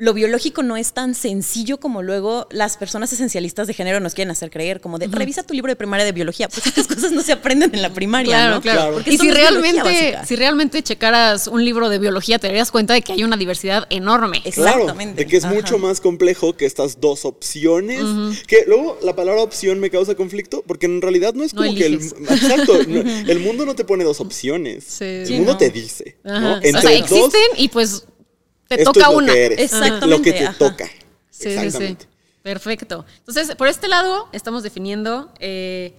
lo 0.00 0.14
biológico 0.14 0.62
no 0.62 0.76
es 0.76 0.92
tan 0.92 1.14
sencillo 1.16 1.78
como 1.80 2.02
luego 2.02 2.46
las 2.52 2.76
personas 2.76 3.12
esencialistas 3.12 3.66
de 3.66 3.74
género 3.74 3.98
nos 3.98 4.14
quieren 4.14 4.30
hacer 4.30 4.48
creer, 4.50 4.80
como 4.80 4.98
de 4.98 5.08
revisa 5.08 5.42
tu 5.42 5.54
libro 5.54 5.72
de 5.72 5.76
primaria 5.76 6.04
de 6.06 6.12
biología, 6.12 6.48
pues 6.48 6.64
estas 6.66 6.86
cosas 6.86 7.10
no 7.10 7.20
se 7.22 7.32
aprenden 7.32 7.74
en 7.74 7.82
la 7.82 7.92
primaria, 7.92 8.30
Claro, 8.36 8.54
¿no? 8.54 8.60
claro. 8.62 8.92
Porque 8.94 9.12
Y 9.12 9.18
si 9.18 9.28
realmente, 9.30 10.16
si 10.24 10.36
realmente 10.36 10.82
checaras 10.84 11.48
un 11.48 11.64
libro 11.64 11.88
de 11.88 11.98
biología, 11.98 12.38
te 12.38 12.46
darías 12.46 12.70
cuenta 12.70 12.94
de 12.94 13.02
que 13.02 13.12
hay 13.12 13.24
una 13.24 13.36
diversidad 13.36 13.86
enorme. 13.90 14.40
Es- 14.44 14.54
Claro, 14.54 14.82
Exactamente. 14.82 15.24
de 15.24 15.30
que 15.30 15.36
es 15.36 15.44
Ajá. 15.44 15.54
mucho 15.54 15.78
más 15.78 16.00
complejo 16.00 16.56
que 16.56 16.64
estas 16.66 17.00
dos 17.00 17.24
opciones. 17.24 18.00
Que 18.46 18.64
luego 18.68 18.98
la 19.02 19.16
palabra 19.16 19.42
opción 19.42 19.80
me 19.80 19.90
causa 19.90 20.14
conflicto 20.14 20.62
porque 20.66 20.86
en 20.86 21.02
realidad 21.02 21.34
no 21.34 21.42
es 21.42 21.54
No 21.54 21.62
como 21.62 21.74
que 21.76 21.86
el. 21.86 21.94
Exacto. 22.30 22.78
no, 22.86 23.00
el 23.00 23.38
mundo 23.40 23.66
no 23.66 23.74
te 23.74 23.84
pone 23.84 24.04
dos 24.04 24.20
opciones. 24.20 24.84
Sí. 24.84 25.04
el 25.04 25.26
Sí, 25.26 25.32
mundo 25.34 25.52
no. 25.52 25.58
te 25.58 25.70
dice. 25.70 26.18
Ajá. 26.24 26.40
¿no? 26.40 26.58
o 26.58 26.60
sea, 26.60 26.68
Entre 26.70 26.98
dos, 27.00 27.00
existen 27.00 27.42
y 27.56 27.68
pues 27.68 28.04
te 28.68 28.76
esto 28.76 28.92
toca 28.92 29.06
es 29.06 29.12
lo 29.12 29.18
una. 29.18 29.32
que 29.32 29.44
eres. 29.46 29.58
Exactamente, 29.60 30.06
Lo 30.06 30.22
que 30.22 30.32
te 30.32 30.46
ajá. 30.46 30.58
toca. 30.58 30.86
Sí, 31.30 31.56
sí, 31.58 31.70
sí. 31.70 31.96
Perfecto. 32.42 33.04
Entonces, 33.18 33.54
por 33.56 33.68
este 33.68 33.88
lado, 33.88 34.28
estamos 34.32 34.62
definiendo 34.62 35.32
eh, 35.40 35.92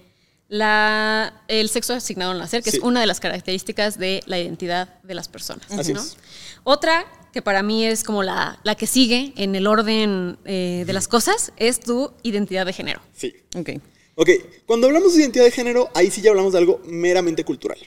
la, 0.48 1.42
el 1.48 1.68
sexo 1.68 1.94
asignado 1.94 2.32
al 2.32 2.38
nacer, 2.38 2.62
que 2.62 2.70
Sí. 2.70 2.78
es 2.78 2.82
una 2.82 3.00
de 3.00 3.06
las 3.06 3.20
características 3.20 3.98
de 3.98 4.22
la 4.26 4.38
identidad 4.38 5.00
de 5.02 5.14
las 5.14 5.28
personas. 5.28 5.70
Así 5.70 5.92
¿no? 5.92 6.00
es. 6.00 6.16
Otra, 6.64 7.06
que 7.32 7.40
para 7.42 7.62
mí 7.62 7.86
es 7.86 8.02
como 8.04 8.22
la, 8.22 8.58
la 8.64 8.74
que 8.74 8.86
sigue 8.86 9.32
en 9.36 9.54
el 9.54 9.66
orden 9.66 10.38
eh, 10.44 10.84
de 10.86 10.92
las 10.92 11.06
cosas, 11.08 11.52
es 11.56 11.80
tu 11.80 12.12
identidad 12.22 12.66
de 12.66 12.72
género. 12.72 13.00
Sí. 13.16 13.34
Ok. 13.56 13.70
Ok, 14.16 14.28
cuando 14.66 14.86
hablamos 14.88 15.14
de 15.14 15.20
identidad 15.22 15.44
de 15.44 15.50
género, 15.50 15.88
ahí 15.94 16.10
sí 16.10 16.20
ya 16.20 16.30
hablamos 16.30 16.52
de 16.52 16.58
algo 16.58 16.82
meramente 16.84 17.44
cultural. 17.44 17.78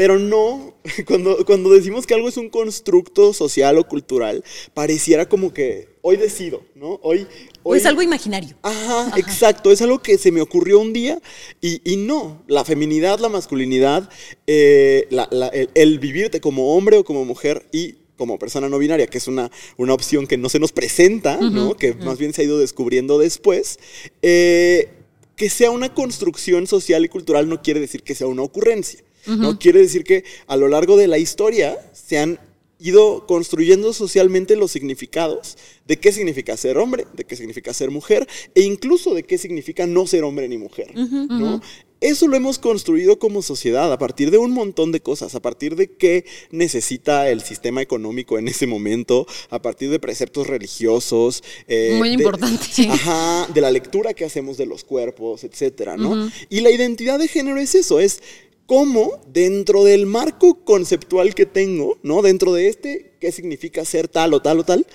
Pero 0.00 0.18
no, 0.18 0.72
cuando, 1.06 1.44
cuando 1.44 1.68
decimos 1.68 2.06
que 2.06 2.14
algo 2.14 2.30
es 2.30 2.38
un 2.38 2.48
constructo 2.48 3.34
social 3.34 3.76
o 3.76 3.86
cultural, 3.86 4.42
pareciera 4.72 5.28
como 5.28 5.52
que 5.52 5.88
hoy 6.00 6.16
decido, 6.16 6.62
¿no? 6.74 6.98
Hoy, 7.02 7.26
o 7.62 7.74
es 7.74 7.84
algo 7.84 8.00
imaginario. 8.00 8.56
Ajá, 8.62 9.12
exacto, 9.18 9.70
es 9.70 9.82
algo 9.82 9.98
que 10.00 10.16
se 10.16 10.32
me 10.32 10.40
ocurrió 10.40 10.80
un 10.80 10.94
día 10.94 11.20
y, 11.60 11.82
y 11.84 11.96
no, 11.96 12.42
la 12.46 12.64
feminidad, 12.64 13.18
la 13.18 13.28
masculinidad, 13.28 14.08
eh, 14.46 15.06
la- 15.10 15.28
la- 15.30 15.48
el, 15.48 15.68
el 15.74 15.98
vivirte 15.98 16.40
como 16.40 16.74
hombre 16.74 16.96
o 16.96 17.04
como 17.04 17.26
mujer 17.26 17.66
y 17.70 17.96
como 18.16 18.38
persona 18.38 18.70
no 18.70 18.78
binaria, 18.78 19.06
que 19.06 19.18
es 19.18 19.28
una, 19.28 19.50
una 19.76 19.92
opción 19.92 20.26
que 20.26 20.38
no 20.38 20.48
se 20.48 20.60
nos 20.60 20.72
presenta, 20.72 21.36
¿no? 21.36 21.76
Que 21.76 21.92
más 21.92 22.18
bien 22.18 22.32
se 22.32 22.40
ha 22.40 22.44
ido 22.46 22.58
descubriendo 22.58 23.18
después. 23.18 23.78
eh, 24.22 24.88
que 25.36 25.50
sea 25.50 25.70
una 25.70 25.92
construcción 25.94 26.66
social 26.66 27.04
y 27.04 27.08
cultural 27.08 27.48
no 27.50 27.60
quiere 27.62 27.80
decir 27.80 28.02
que 28.02 28.14
sea 28.14 28.26
una 28.28 28.42
ocurrencia. 28.42 29.00
No 29.26 29.58
quiere 29.58 29.80
decir 29.80 30.04
que 30.04 30.24
a 30.46 30.56
lo 30.56 30.68
largo 30.68 30.96
de 30.96 31.06
la 31.08 31.18
historia 31.18 31.76
se 31.92 32.18
han 32.18 32.38
ido 32.82 33.26
construyendo 33.26 33.92
socialmente 33.92 34.56
los 34.56 34.70
significados 34.70 35.58
de 35.86 35.98
qué 35.98 36.12
significa 36.12 36.56
ser 36.56 36.78
hombre, 36.78 37.06
de 37.12 37.24
qué 37.24 37.36
significa 37.36 37.74
ser 37.74 37.90
mujer 37.90 38.26
e 38.54 38.62
incluso 38.62 39.12
de 39.14 39.22
qué 39.24 39.36
significa 39.36 39.86
no 39.86 40.06
ser 40.06 40.24
hombre 40.24 40.48
ni 40.48 40.56
mujer. 40.56 40.90
¿no? 40.96 41.60
Eso 42.00 42.26
lo 42.28 42.36
hemos 42.38 42.58
construido 42.58 43.18
como 43.18 43.42
sociedad 43.42 43.92
a 43.92 43.98
partir 43.98 44.30
de 44.30 44.38
un 44.38 44.52
montón 44.52 44.90
de 44.92 45.00
cosas, 45.00 45.34
a 45.34 45.42
partir 45.42 45.76
de 45.76 45.92
qué 45.92 46.24
necesita 46.50 47.28
el 47.28 47.42
sistema 47.42 47.82
económico 47.82 48.38
en 48.38 48.48
ese 48.48 48.66
momento, 48.66 49.26
a 49.50 49.60
partir 49.60 49.90
de 49.90 49.98
preceptos 49.98 50.46
religiosos. 50.46 51.44
eh, 51.68 51.96
Muy 51.98 52.08
de- 52.08 52.14
importante, 52.14 52.64
sí. 52.70 52.86
Ajá, 52.90 53.46
de 53.52 53.60
la 53.60 53.70
lectura 53.70 54.14
que 54.14 54.24
hacemos 54.24 54.56
de 54.56 54.64
los 54.64 54.84
cuerpos, 54.84 55.44
etcétera, 55.44 55.98
¿no? 55.98 56.30
Y 56.48 56.60
la 56.60 56.70
identidad 56.70 57.18
de 57.18 57.28
género 57.28 57.58
es 57.60 57.74
eso, 57.74 58.00
es 58.00 58.22
cómo 58.70 59.20
dentro 59.26 59.82
del 59.82 60.06
marco 60.06 60.64
conceptual 60.64 61.34
que 61.34 61.44
tengo, 61.44 61.98
¿no? 62.04 62.22
Dentro 62.22 62.52
de 62.52 62.68
este, 62.68 63.16
¿qué 63.18 63.32
significa 63.32 63.84
ser 63.84 64.06
tal 64.06 64.32
o 64.32 64.42
tal 64.42 64.60
o 64.60 64.64
tal? 64.64 64.86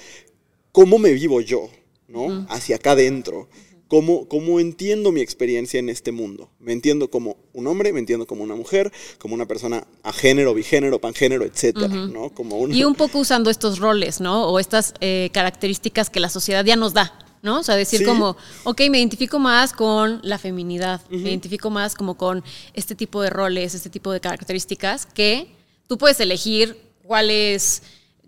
¿Cómo 0.72 0.98
me 0.98 1.12
vivo 1.12 1.42
yo, 1.42 1.68
¿no? 2.08 2.48
Hacia 2.48 2.78
acá 2.78 2.92
adentro. 2.92 3.50
¿Cómo, 3.90 4.30
¿Cómo 4.30 4.62
entiendo 4.62 5.12
mi 5.12 5.20
experiencia 5.20 5.78
en 5.78 5.90
este 5.90 6.14
mundo? 6.14 6.50
Me 6.58 6.72
entiendo 6.72 7.10
como 7.10 7.36
un 7.52 7.68
hombre, 7.68 7.92
me 7.92 8.00
entiendo 8.00 8.26
como 8.26 8.46
una 8.46 8.56
mujer, 8.56 8.94
como 9.18 9.36
una 9.36 9.46
persona 9.46 9.86
a 10.04 10.14
género, 10.14 10.54
bigénero, 10.54 11.02
pangénero, 11.02 11.44
etcétera, 11.44 11.90
¿no? 11.90 12.30
Como 12.30 12.58
un... 12.58 12.74
Y 12.74 12.86
un 12.86 12.96
poco 12.96 13.20
usando 13.20 13.50
estos 13.50 13.80
roles, 13.80 14.22
¿no? 14.22 14.48
O 14.48 14.60
estas 14.60 14.94
eh, 15.02 15.32
características 15.34 16.10
que 16.10 16.22
la 16.22 16.30
sociedad 16.30 16.64
ya 16.64 16.78
nos 16.78 16.94
da, 16.94 17.25
¿no? 17.46 17.60
O 17.60 17.64
sea, 17.64 17.76
decir 17.78 18.00
Sí. 18.00 18.06
como, 18.06 18.36
ok, 18.66 18.82
me 18.90 18.98
identifico 18.98 19.40
más 19.40 19.72
con 19.72 20.20
la 20.24 20.38
feminidad, 20.38 21.00
me 21.10 21.30
identifico 21.30 21.70
más 21.70 21.96
como 21.96 22.16
con 22.18 22.44
este 22.74 22.96
tipo 22.96 23.22
de 23.22 23.30
roles, 23.30 23.74
este 23.76 23.90
tipo 23.90 24.12
de 24.12 24.20
características 24.20 25.06
que 25.06 25.48
tú 25.88 25.98
puedes 25.98 26.20
elegir 26.20 26.76
cuáles 27.04 27.84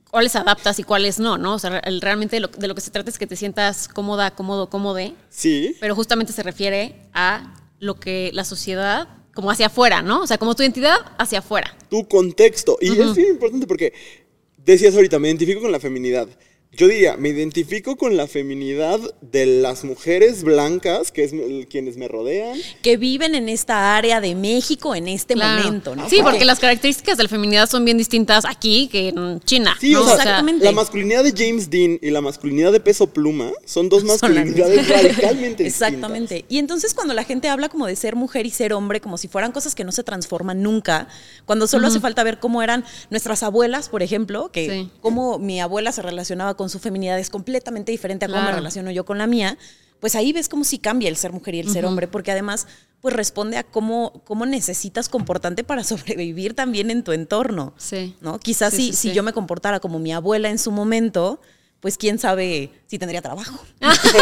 cuáles 0.10 0.38
adaptas 0.38 0.80
y 0.80 0.84
cuáles 0.84 1.20
no, 1.20 1.38
¿no? 1.38 1.56
O 1.56 1.60
sea, 1.60 1.80
el- 1.80 2.00
realmente 2.00 2.40
lo- 2.40 2.48
de 2.48 2.68
lo 2.70 2.74
que 2.76 2.80
se 2.82 2.92
trata 2.92 3.10
es 3.10 3.18
que 3.20 3.28
te 3.28 3.36
sientas 3.36 3.90
cómoda, 3.90 4.32
cómodo, 4.32 4.70
cómode, 4.70 5.14
Sí. 5.30 5.76
pero 5.82 5.96
justamente 5.96 6.32
se 6.32 6.44
refiere 6.44 6.96
a 7.14 7.54
lo 7.80 8.00
que 8.00 8.32
la 8.34 8.46
sociedad, 8.46 9.10
como 9.36 9.52
hacia 9.52 9.66
afuera, 9.68 10.02
¿no? 10.02 10.22
O 10.22 10.28
sea, 10.28 10.38
como 10.38 10.56
tu 10.56 10.64
identidad 10.64 10.96
hacia 11.18 11.40
afuera. 11.40 11.76
tu 11.90 12.08
contexto. 12.08 12.78
Y 12.82 12.90
es 13.00 13.16
bien 13.16 13.30
importante 13.32 13.68
porque 13.68 13.92
decías 14.58 14.96
ahorita, 14.96 15.20
me 15.20 15.28
identifico 15.28 15.62
con 15.62 15.72
la 15.74 15.80
feminidad. 15.80 16.28
Yo 16.78 16.88
diría, 16.88 17.18
me 17.18 17.30
identifico 17.30 17.96
con 17.96 18.16
la 18.18 18.28
feminidad 18.28 19.00
de 19.22 19.48
las 19.48 19.84
mujeres 19.84 20.44
blancas, 20.44 21.12
que 21.12 21.24
es 21.24 21.32
quienes 21.72 21.98
me 21.98 22.08
rodean. 22.08 22.56
Que 22.84 22.98
viven 22.98 23.34
en 23.34 23.50
esta 23.50 23.98
área 23.98 24.22
de 24.22 24.36
México 24.36 24.94
en 24.94 25.08
este 25.08 25.34
Claro. 25.34 25.64
momento, 25.64 25.96
¿no? 25.96 26.08
Sí, 26.08 26.18
porque 26.18 26.38
Porque- 26.38 26.46
las 26.46 26.60
características 26.60 27.18
de 27.18 27.24
la 27.24 27.30
feminidad 27.30 27.68
son 27.68 27.84
bien 27.84 27.98
distintas 27.98 28.46
aquí 28.46 28.90
que 28.92 29.10
en 29.10 29.40
China. 29.40 29.76
Sí, 29.82 29.92
¿no? 29.92 30.02
o 30.02 30.06
sea, 30.06 30.14
Exactamente. 30.18 30.66
la 30.66 30.72
masculinidad 30.72 31.24
de 31.24 31.34
James 31.36 31.68
Dean 31.72 31.98
y 32.00 32.12
la 32.12 32.22
masculinidad 32.22 32.72
de 32.72 32.80
Peso 32.80 33.08
Pluma 33.08 33.52
son 33.66 33.90
dos 33.90 34.04
masculinidades 34.04 34.88
radicalmente 34.88 35.64
distintas. 35.64 35.90
Exactamente. 35.90 36.46
Y 36.48 36.60
entonces 36.60 36.94
cuando 36.94 37.16
la 37.16 37.24
gente 37.24 37.50
habla 37.50 37.70
como 37.70 37.88
de 37.88 37.96
ser 37.96 38.16
mujer 38.16 38.46
y 38.46 38.52
ser 38.52 38.74
hombre, 38.74 39.02
como 39.02 39.18
si 39.18 39.28
fueran 39.28 39.52
cosas 39.52 39.74
que 39.74 39.84
no 39.84 39.92
se 39.92 40.04
transforman 40.04 40.62
nunca, 40.62 41.08
cuando 41.46 41.66
solo 41.66 41.88
hace 41.88 42.00
falta 42.00 42.24
ver 42.24 42.38
cómo 42.38 42.62
eran 42.62 42.86
nuestras 43.10 43.42
abuelas, 43.42 43.90
por 43.90 44.04
ejemplo, 44.04 44.52
que 44.52 44.70
Sí. 44.70 44.90
cómo 45.02 45.40
mi 45.40 45.60
abuela 45.60 45.92
se 45.92 46.04
relacionaba 46.04 46.56
con 46.56 46.67
su 46.70 46.80
feminidad 46.80 47.18
es 47.20 47.30
completamente 47.30 47.92
diferente 47.92 48.26
a 48.26 48.28
cómo 48.30 48.42
me 48.42 48.52
relaciono 48.52 48.92
yo 48.92 49.06
con 49.06 49.18
la 49.18 49.28
mía, 49.28 49.58
pues 50.00 50.16
ahí 50.16 50.32
ves 50.34 50.48
cómo 50.50 50.64
sí 50.64 50.78
cambia 50.78 51.10
el 51.10 51.16
ser 51.18 51.32
mujer 51.32 51.56
y 51.56 51.60
el 51.60 51.70
ser 51.72 51.86
hombre, 51.86 52.08
porque 52.08 52.32
además 52.32 52.68
pues 53.02 53.16
responde 53.16 53.58
a 53.58 53.64
cómo, 53.64 54.22
cómo 54.26 54.46
necesitas 54.46 55.08
comportarte 55.10 55.64
para 55.64 55.84
sobrevivir 55.86 56.54
también 56.56 56.90
en 56.92 57.04
tu 57.04 57.12
entorno. 57.12 57.74
Sí. 57.78 58.16
¿no? 58.22 58.40
Quizás 58.40 58.74
Sí, 58.74 58.78
si, 58.78 58.92
sí, 58.92 58.94
si 58.94 59.10
sí. 59.10 59.16
yo 59.16 59.24
me 59.24 59.34
comportara 59.34 59.80
como 59.80 60.00
mi 60.00 60.14
abuela 60.14 60.50
en 60.50 60.58
su 60.60 60.72
momento, 60.72 61.40
pues 61.80 61.98
quién 61.98 62.18
sabe 62.20 62.72
si 62.88 62.98
tendría 63.00 63.22
trabajo. 63.22 63.60
sí, 64.04 64.18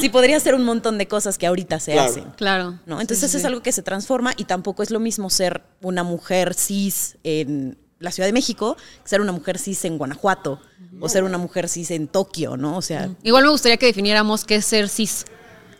sí 0.00 0.08
podría 0.08 0.36
hacer 0.38 0.54
un 0.54 0.64
montón 0.64 0.98
de 0.98 1.06
cosas 1.08 1.36
que 1.38 1.46
ahorita 1.46 1.80
se 1.80 1.92
Claro. 1.92 2.10
hacen. 2.10 2.24
Claro. 2.36 2.70
¿no? 2.86 2.96
Sí, 2.96 3.02
Entonces 3.02 3.30
sí, 3.30 3.36
es 3.36 3.42
sí. 3.42 3.46
algo 3.46 3.62
que 3.62 3.72
se 3.72 3.82
transforma 3.82 4.32
y 4.36 4.44
tampoco 4.44 4.82
es 4.82 4.90
lo 4.90 5.00
mismo 5.00 5.28
ser 5.30 5.62
una 5.82 6.02
mujer 6.02 6.54
cis 6.54 7.16
en 7.24 7.78
la 7.98 8.10
Ciudad 8.10 8.28
de 8.28 8.32
México 8.32 8.76
que 9.02 9.08
ser 9.08 9.20
una 9.20 9.32
mujer 9.32 9.58
cis 9.58 9.84
en 9.84 9.98
Guanajuato 9.98 10.60
o 11.00 11.08
ser 11.08 11.24
una 11.24 11.38
mujer 11.38 11.68
cis 11.68 11.90
en 11.90 12.08
Tokio, 12.08 12.56
¿no? 12.56 12.76
O 12.76 12.82
sea, 12.82 13.10
Igual 13.22 13.44
me 13.44 13.50
gustaría 13.50 13.76
que 13.76 13.86
definiéramos 13.86 14.44
qué 14.44 14.56
es 14.56 14.64
ser 14.64 14.88
cis. 14.88 15.24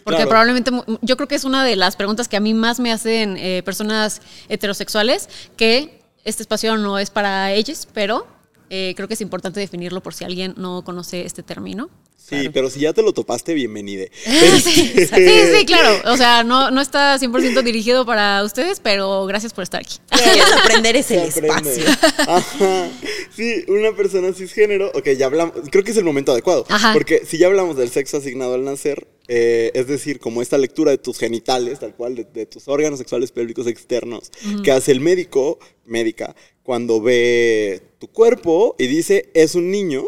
Porque 0.04 0.18
Claro. 0.18 0.28
probablemente, 0.30 0.70
yo 1.02 1.16
creo 1.16 1.26
que 1.26 1.34
es 1.34 1.44
una 1.44 1.64
de 1.64 1.74
las 1.74 1.96
preguntas 1.96 2.28
que 2.28 2.36
a 2.36 2.40
mí 2.40 2.54
más 2.54 2.78
me 2.78 2.92
hacen 2.92 3.36
eh, 3.38 3.62
personas 3.64 4.22
heterosexuales, 4.48 5.28
que 5.56 6.00
este 6.24 6.42
espacio 6.42 6.76
no 6.76 6.98
es 6.98 7.10
para 7.10 7.52
ellos, 7.52 7.88
pero 7.92 8.26
eh, 8.70 8.94
creo 8.96 9.08
que 9.08 9.14
es 9.14 9.20
importante 9.20 9.60
definirlo 9.60 10.02
por 10.02 10.14
si 10.14 10.24
alguien 10.24 10.54
no 10.56 10.82
conoce 10.84 11.24
este 11.24 11.42
término. 11.42 11.90
Sí, 12.28 12.48
pero 12.52 12.68
si 12.70 12.80
ya 12.80 12.92
te 12.92 13.02
lo 13.02 13.12
topaste, 13.12 13.54
bienvenide. 13.54 14.10
sí, 14.24 14.60
sí, 14.60 15.06
sí, 15.06 15.64
claro. 15.64 16.10
O 16.10 16.16
sea, 16.16 16.42
no, 16.42 16.72
no 16.72 16.80
está 16.80 17.16
100% 17.18 17.62
dirigido 17.62 18.04
para 18.04 18.42
ustedes, 18.42 18.80
pero 18.80 19.26
gracias 19.26 19.52
por 19.54 19.62
estar 19.62 19.80
aquí. 19.80 19.98
quieres 20.10 20.52
aprender 20.52 20.96
es 20.96 21.10
el 21.12 21.18
espacio. 21.28 21.84
Ajá. 22.26 22.88
Sí, 23.36 23.64
una 23.68 23.94
persona 23.94 24.32
cisgénero, 24.32 24.90
ok, 24.92 25.10
ya 25.10 25.26
hablamos, 25.26 25.54
creo 25.70 25.84
que 25.84 25.92
es 25.92 25.96
el 25.96 26.04
momento 26.04 26.32
adecuado. 26.32 26.66
Ajá. 26.68 26.92
Porque 26.92 27.22
si 27.24 27.38
ya 27.38 27.46
hablamos 27.46 27.76
del 27.76 27.90
sexo 27.90 28.16
asignado 28.16 28.54
al 28.54 28.64
nacer, 28.64 29.06
eh, 29.28 29.70
es 29.74 29.86
decir, 29.86 30.18
como 30.18 30.42
esta 30.42 30.58
lectura 30.58 30.90
de 30.90 30.98
tus 30.98 31.18
genitales, 31.18 31.78
tal 31.78 31.94
cual, 31.94 32.16
de, 32.16 32.24
de 32.24 32.46
tus 32.46 32.66
órganos 32.66 32.98
sexuales 32.98 33.30
pélvicos 33.30 33.68
externos, 33.68 34.32
que 34.64 34.72
hace 34.72 34.90
el 34.90 35.00
médico, 35.00 35.60
médica, 35.84 36.34
cuando 36.66 37.00
ve 37.00 37.80
tu 38.00 38.08
cuerpo 38.08 38.74
y 38.76 38.88
dice, 38.88 39.30
es 39.34 39.54
un 39.54 39.70
niño, 39.70 40.04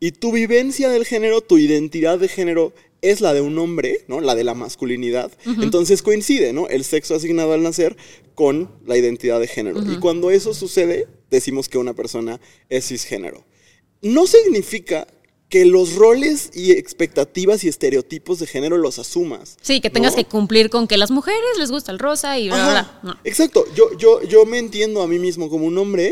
y 0.00 0.10
tu 0.10 0.32
vivencia 0.32 0.88
del 0.88 1.06
género, 1.06 1.42
tu 1.42 1.58
identidad 1.58 2.18
de 2.18 2.26
género 2.26 2.72
es 3.02 3.20
la 3.20 3.32
de 3.32 3.40
un 3.40 3.56
hombre, 3.56 4.00
¿no? 4.08 4.20
La 4.20 4.34
de 4.34 4.42
la 4.42 4.54
masculinidad. 4.54 5.30
Entonces 5.60 6.02
coincide, 6.02 6.52
¿no? 6.52 6.66
El 6.66 6.82
sexo 6.82 7.14
asignado 7.14 7.52
al 7.52 7.62
nacer 7.62 7.96
con 8.34 8.68
la 8.84 8.96
identidad 8.96 9.38
de 9.38 9.46
género. 9.46 9.80
Y 9.80 10.00
cuando 10.00 10.32
eso 10.32 10.54
sucede, 10.54 11.06
decimos 11.30 11.68
que 11.68 11.78
una 11.78 11.94
persona 11.94 12.40
es 12.68 12.88
cisgénero. 12.88 13.44
No 14.02 14.26
significa 14.26 15.06
que 15.52 15.66
los 15.66 15.96
roles 15.96 16.50
y 16.54 16.70
expectativas 16.72 17.62
y 17.62 17.68
estereotipos 17.68 18.38
de 18.38 18.46
género 18.46 18.78
los 18.78 18.98
asumas. 18.98 19.58
Sí, 19.60 19.82
que 19.82 19.90
tengas 19.90 20.12
¿no? 20.12 20.16
que 20.16 20.24
cumplir 20.24 20.70
con 20.70 20.88
que 20.88 20.96
las 20.96 21.10
mujeres 21.10 21.58
les 21.58 21.70
gusta 21.70 21.92
el 21.92 21.98
rosa 21.98 22.38
y 22.38 22.46
bla, 22.46 22.56
bla, 22.56 22.78
Ajá, 22.78 23.00
bla. 23.02 23.12
No. 23.12 23.20
Exacto, 23.22 23.66
yo, 23.76 23.94
yo, 23.98 24.22
yo 24.22 24.46
me 24.46 24.56
entiendo 24.56 25.02
a 25.02 25.06
mí 25.06 25.18
mismo 25.18 25.50
como 25.50 25.66
un 25.66 25.76
hombre 25.76 26.10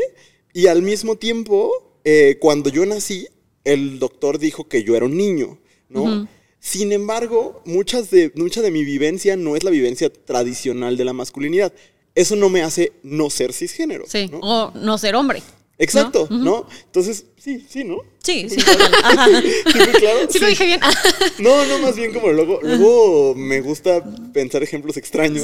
y 0.53 0.67
al 0.67 0.83
mismo 0.83 1.17
tiempo, 1.17 1.73
eh, 2.05 2.37
cuando 2.39 2.69
yo 2.69 2.85
nací, 2.85 3.29
el 3.65 3.99
doctor 3.99 4.39
dijo 4.39 4.69
que 4.69 4.85
yo 4.85 4.95
era 4.95 5.07
un 5.07 5.17
niño, 5.17 5.59
¿no? 5.89 6.29
Sin 6.59 6.93
embargo, 6.93 7.63
muchas 7.65 8.11
de, 8.11 8.33
mucha 8.35 8.61
de 8.61 8.71
mi 8.71 8.85
vivencia 8.85 9.37
no 9.37 9.57
es 9.57 9.65
la 9.65 9.71
vivencia 9.71 10.13
tradicional 10.13 10.99
de 10.99 11.07
la 11.07 11.15
masculinidad. 11.15 11.73
Eso 12.15 12.37
no 12.37 12.51
me 12.51 12.61
hace 12.61 12.93
no 13.03 13.31
ser 13.31 13.55
cisgénero. 13.55 14.05
Sí, 14.07 14.29
¿no? 14.31 14.41
o 14.43 14.71
no 14.73 14.99
ser 14.99 15.15
hombre. 15.15 15.43
Exacto, 15.81 16.29
¿no? 16.31 16.67
Entonces, 16.85 17.25
sí, 17.39 17.67
sí, 17.69 17.85
¿no? 17.85 17.97
Sí, 18.23 18.49
sí. 18.51 18.57
Ajá. 19.05 19.27
Sí, 19.41 19.79
claro. 19.99 20.19
Sí, 20.31 20.39
lo 20.39 20.47
dije 20.47 20.67
bien. 20.67 20.81
No, 21.39 21.65
no, 21.65 21.79
más 21.79 21.97
bien 21.97 22.13
como 22.13 22.29
luego, 22.29 22.61
luego 22.63 23.35
me 23.35 23.63
gusta 23.63 24.05
pensar 24.33 24.63
ejemplos 24.63 24.99
extraños. 24.99 25.43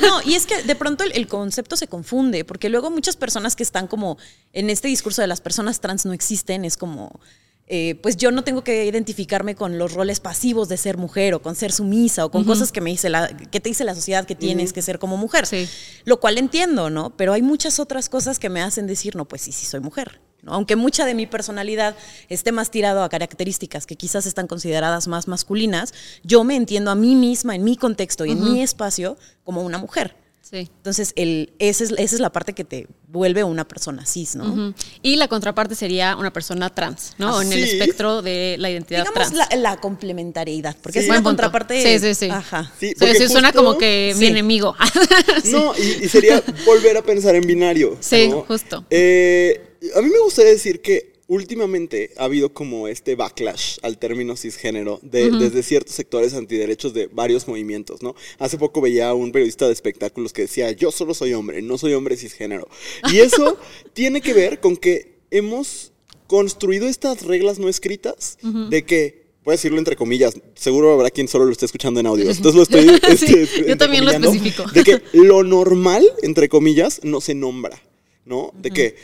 No, 0.00 0.22
y 0.24 0.34
es 0.34 0.46
que 0.46 0.62
de 0.62 0.74
pronto 0.76 1.02
el, 1.02 1.12
el 1.12 1.26
concepto 1.26 1.76
se 1.76 1.88
confunde, 1.88 2.44
porque 2.44 2.68
luego 2.68 2.90
muchas 2.90 3.16
personas 3.16 3.56
que 3.56 3.64
están 3.64 3.88
como 3.88 4.18
en 4.52 4.70
este 4.70 4.86
discurso 4.86 5.20
de 5.20 5.26
las 5.26 5.40
personas 5.40 5.80
trans 5.80 6.06
no 6.06 6.12
existen, 6.12 6.64
es 6.64 6.76
como, 6.76 7.20
eh, 7.74 7.94
pues 7.94 8.18
yo 8.18 8.30
no 8.32 8.44
tengo 8.44 8.62
que 8.62 8.84
identificarme 8.84 9.54
con 9.54 9.78
los 9.78 9.94
roles 9.94 10.20
pasivos 10.20 10.68
de 10.68 10.76
ser 10.76 10.98
mujer 10.98 11.32
o 11.32 11.40
con 11.40 11.54
ser 11.54 11.72
sumisa 11.72 12.26
o 12.26 12.30
con 12.30 12.44
cosas 12.44 12.70
que 12.70 12.82
me 12.82 12.90
dice 12.90 13.08
la, 13.08 13.28
que 13.28 13.60
te 13.60 13.70
dice 13.70 13.82
la 13.82 13.94
sociedad 13.94 14.26
que 14.26 14.34
tienes 14.34 14.74
que 14.74 14.82
ser 14.82 14.98
como 14.98 15.16
mujer. 15.16 15.46
Sí. 15.46 15.66
Lo 16.04 16.20
cual 16.20 16.36
entiendo, 16.36 16.90
¿no? 16.90 17.16
Pero 17.16 17.32
hay 17.32 17.40
muchas 17.40 17.80
otras 17.80 18.10
cosas 18.10 18.38
que 18.38 18.50
me 18.50 18.60
hacen 18.60 18.86
decir, 18.86 19.16
no, 19.16 19.24
pues 19.24 19.40
sí, 19.40 19.52
sí 19.52 19.64
soy 19.64 19.80
mujer. 19.80 20.20
¿no? 20.42 20.52
Aunque 20.52 20.76
mucha 20.76 21.06
de 21.06 21.14
mi 21.14 21.24
personalidad 21.24 21.96
esté 22.28 22.52
más 22.52 22.70
tirado 22.70 23.02
a 23.02 23.08
características 23.08 23.86
que 23.86 23.96
quizás 23.96 24.26
están 24.26 24.48
consideradas 24.48 25.08
más 25.08 25.26
masculinas, 25.26 25.94
yo 26.22 26.44
me 26.44 26.56
entiendo 26.56 26.90
a 26.90 26.94
mí 26.94 27.14
misma, 27.16 27.54
en 27.54 27.64
mi 27.64 27.78
contexto 27.78 28.26
y 28.26 28.32
en 28.32 28.44
mi 28.44 28.62
espacio, 28.62 29.16
como 29.44 29.62
una 29.62 29.78
mujer. 29.78 30.14
Sí. 30.52 30.68
Entonces, 30.76 31.14
el, 31.16 31.54
esa, 31.58 31.82
es, 31.84 31.92
esa 31.92 32.14
es 32.14 32.20
la 32.20 32.30
parte 32.30 32.52
que 32.52 32.62
te 32.64 32.86
vuelve 33.08 33.42
una 33.42 33.66
persona 33.66 34.04
cis, 34.04 34.36
¿no? 34.36 34.74
Y 35.00 35.16
la 35.16 35.26
contraparte 35.26 35.74
sería 35.74 36.14
una 36.14 36.30
persona 36.30 36.68
trans, 36.68 37.14
¿no? 37.16 37.38
Ah, 37.38 37.42
en 37.42 37.50
el 37.54 37.64
espectro 37.64 38.20
de 38.20 38.56
la 38.58 38.70
identidad 38.70 39.00
Digamos 39.06 39.30
trans. 39.32 39.50
la, 39.50 39.56
la 39.56 39.76
complementariedad, 39.78 40.76
porque 40.82 40.98
Sí. 41.00 41.04
es 41.06 41.10
una 41.10 41.20
Buen 41.20 41.36
punto. 41.36 41.42
contraparte. 41.44 41.82
Sí, 41.98 42.06
sí, 42.06 42.14
sí. 42.14 42.28
Ajá. 42.30 42.70
Sí, 42.78 42.88
Sí, 42.88 42.94
porque 42.98 43.14
sí, 43.14 43.28
suena 43.28 43.48
justo- 43.48 43.64
como 43.64 43.78
que 43.78 44.12
mi 44.16 44.26
sí. 44.26 44.30
enemigo. 44.30 44.76
No, 45.50 45.72
y, 45.76 46.04
y 46.04 46.08
sería 46.08 46.42
volver 46.66 46.98
a 46.98 47.02
pensar 47.02 47.34
en 47.34 47.46
binario. 47.46 47.96
Sí, 48.00 48.28
¿no? 48.28 48.42
justo. 48.42 48.84
Eh, 48.90 49.78
a 49.96 50.02
mí 50.02 50.10
me 50.10 50.18
gustaría 50.20 50.52
decir 50.52 50.82
que 50.82 51.11
últimamente 51.28 52.10
ha 52.16 52.24
habido 52.24 52.52
como 52.52 52.88
este 52.88 53.14
backlash 53.14 53.78
al 53.82 53.98
término 53.98 54.36
cisgénero 54.36 54.98
de- 55.02 55.30
desde 55.30 55.62
ciertos 55.62 55.94
sectores 55.94 56.34
antiderechos 56.34 56.92
de 56.94 57.06
varios 57.06 57.48
movimientos, 57.48 58.02
¿no? 58.02 58.14
Hace 58.38 58.58
poco 58.58 58.80
veía 58.80 59.08
a 59.08 59.14
un 59.14 59.32
periodista 59.32 59.66
de 59.66 59.72
espectáculos 59.72 60.32
que 60.32 60.42
decía, 60.42 60.70
yo 60.72 60.90
solo 60.90 61.14
soy 61.14 61.32
hombre, 61.34 61.62
no 61.62 61.78
soy 61.78 61.94
hombre 61.94 62.16
cisgénero. 62.16 62.68
Y 63.12 63.18
eso 63.20 63.56
tiene 63.92 64.20
que 64.20 64.34
ver 64.34 64.60
con 64.60 64.76
que 64.76 65.18
hemos 65.30 65.92
construido 66.26 66.88
estas 66.88 67.22
reglas 67.22 67.58
no 67.58 67.68
escritas 67.68 68.38
de 68.42 68.84
que 68.84 69.22
Voy 69.44 69.54
a 69.54 69.56
decirlo 69.56 69.78
entre 69.78 69.96
comillas, 69.96 70.36
seguro 70.54 70.92
habrá 70.92 71.10
quien 71.10 71.26
solo 71.26 71.46
lo 71.46 71.50
esté 71.50 71.66
escuchando 71.66 71.98
en 71.98 72.06
audio. 72.06 72.26
Entonces 72.30 72.54
lo 72.54 72.62
estoy. 72.62 72.88
Sí, 73.16 73.34
este, 73.40 73.66
yo 73.66 73.76
también 73.76 74.04
lo 74.04 74.12
especifico. 74.12 74.62
De 74.70 74.84
que 74.84 75.02
lo 75.14 75.42
normal, 75.42 76.06
entre 76.22 76.48
comillas, 76.48 77.00
no 77.02 77.20
se 77.20 77.34
nombra, 77.34 77.82
¿no? 78.24 78.52
De 78.56 78.70
que 78.70 78.94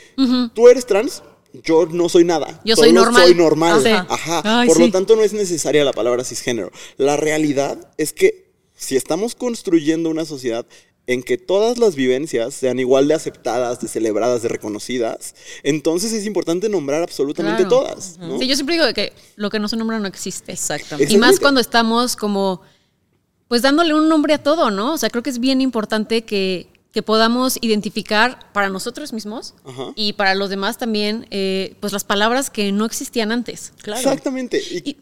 tú 0.54 0.68
eres 0.68 0.86
trans, 0.86 1.24
yo 1.52 1.86
no 1.86 2.08
soy 2.08 2.24
nada. 2.24 2.60
Yo 2.64 2.76
soy 2.76 2.92
normal. 2.92 3.22
soy 3.24 3.34
normal. 3.34 3.86
Ajá. 3.86 4.06
Ajá. 4.08 4.60
Ay, 4.60 4.68
Por 4.68 4.76
sí. 4.76 4.82
lo 4.84 4.90
tanto, 4.90 5.16
no 5.16 5.22
es 5.22 5.32
necesaria 5.32 5.84
la 5.84 5.92
palabra 5.92 6.24
cisgénero. 6.24 6.70
La 6.96 7.16
realidad 7.16 7.90
es 7.96 8.12
que 8.12 8.50
si 8.76 8.96
estamos 8.96 9.34
construyendo 9.34 10.08
una 10.10 10.24
sociedad 10.24 10.66
en 11.06 11.22
que 11.22 11.38
todas 11.38 11.78
las 11.78 11.94
vivencias 11.96 12.52
sean 12.54 12.78
igual 12.78 13.08
de 13.08 13.14
aceptadas, 13.14 13.80
de 13.80 13.88
celebradas, 13.88 14.42
de 14.42 14.48
reconocidas, 14.48 15.34
entonces 15.62 16.12
es 16.12 16.26
importante 16.26 16.68
nombrar 16.68 17.02
absolutamente 17.02 17.62
Claro. 17.64 17.68
todas. 17.86 18.18
¿no? 18.18 18.38
Sí, 18.38 18.46
yo 18.46 18.54
siempre 18.54 18.74
digo 18.76 18.92
que 18.92 19.14
lo 19.36 19.48
que 19.48 19.58
no 19.58 19.68
se 19.68 19.76
nombra 19.76 19.98
no 19.98 20.06
existe. 20.06 20.52
Exactamente. 20.52 21.10
Y 21.12 21.16
más 21.16 21.40
cuando 21.40 21.60
estamos 21.62 22.14
como, 22.14 22.60
pues 23.48 23.62
dándole 23.62 23.94
un 23.94 24.06
nombre 24.10 24.34
a 24.34 24.42
todo, 24.42 24.70
¿no? 24.70 24.92
O 24.92 24.98
sea, 24.98 25.08
creo 25.08 25.22
que 25.22 25.30
es 25.30 25.38
bien 25.38 25.62
importante 25.62 26.22
que, 26.26 26.68
que 26.92 27.02
podamos 27.02 27.58
identificar 27.60 28.50
para 28.52 28.68
nosotros 28.70 29.12
mismos 29.12 29.54
Ajá. 29.64 29.92
y 29.94 30.14
para 30.14 30.34
los 30.34 30.48
demás 30.50 30.78
también, 30.78 31.26
eh, 31.30 31.76
pues 31.80 31.92
las 31.92 32.04
palabras 32.04 32.50
que 32.50 32.72
no 32.72 32.84
existían 32.86 33.30
antes. 33.30 33.72
Claro. 33.82 34.00
Exactamente. 34.00 34.62
Y, 34.70 34.90
Y, 34.90 34.96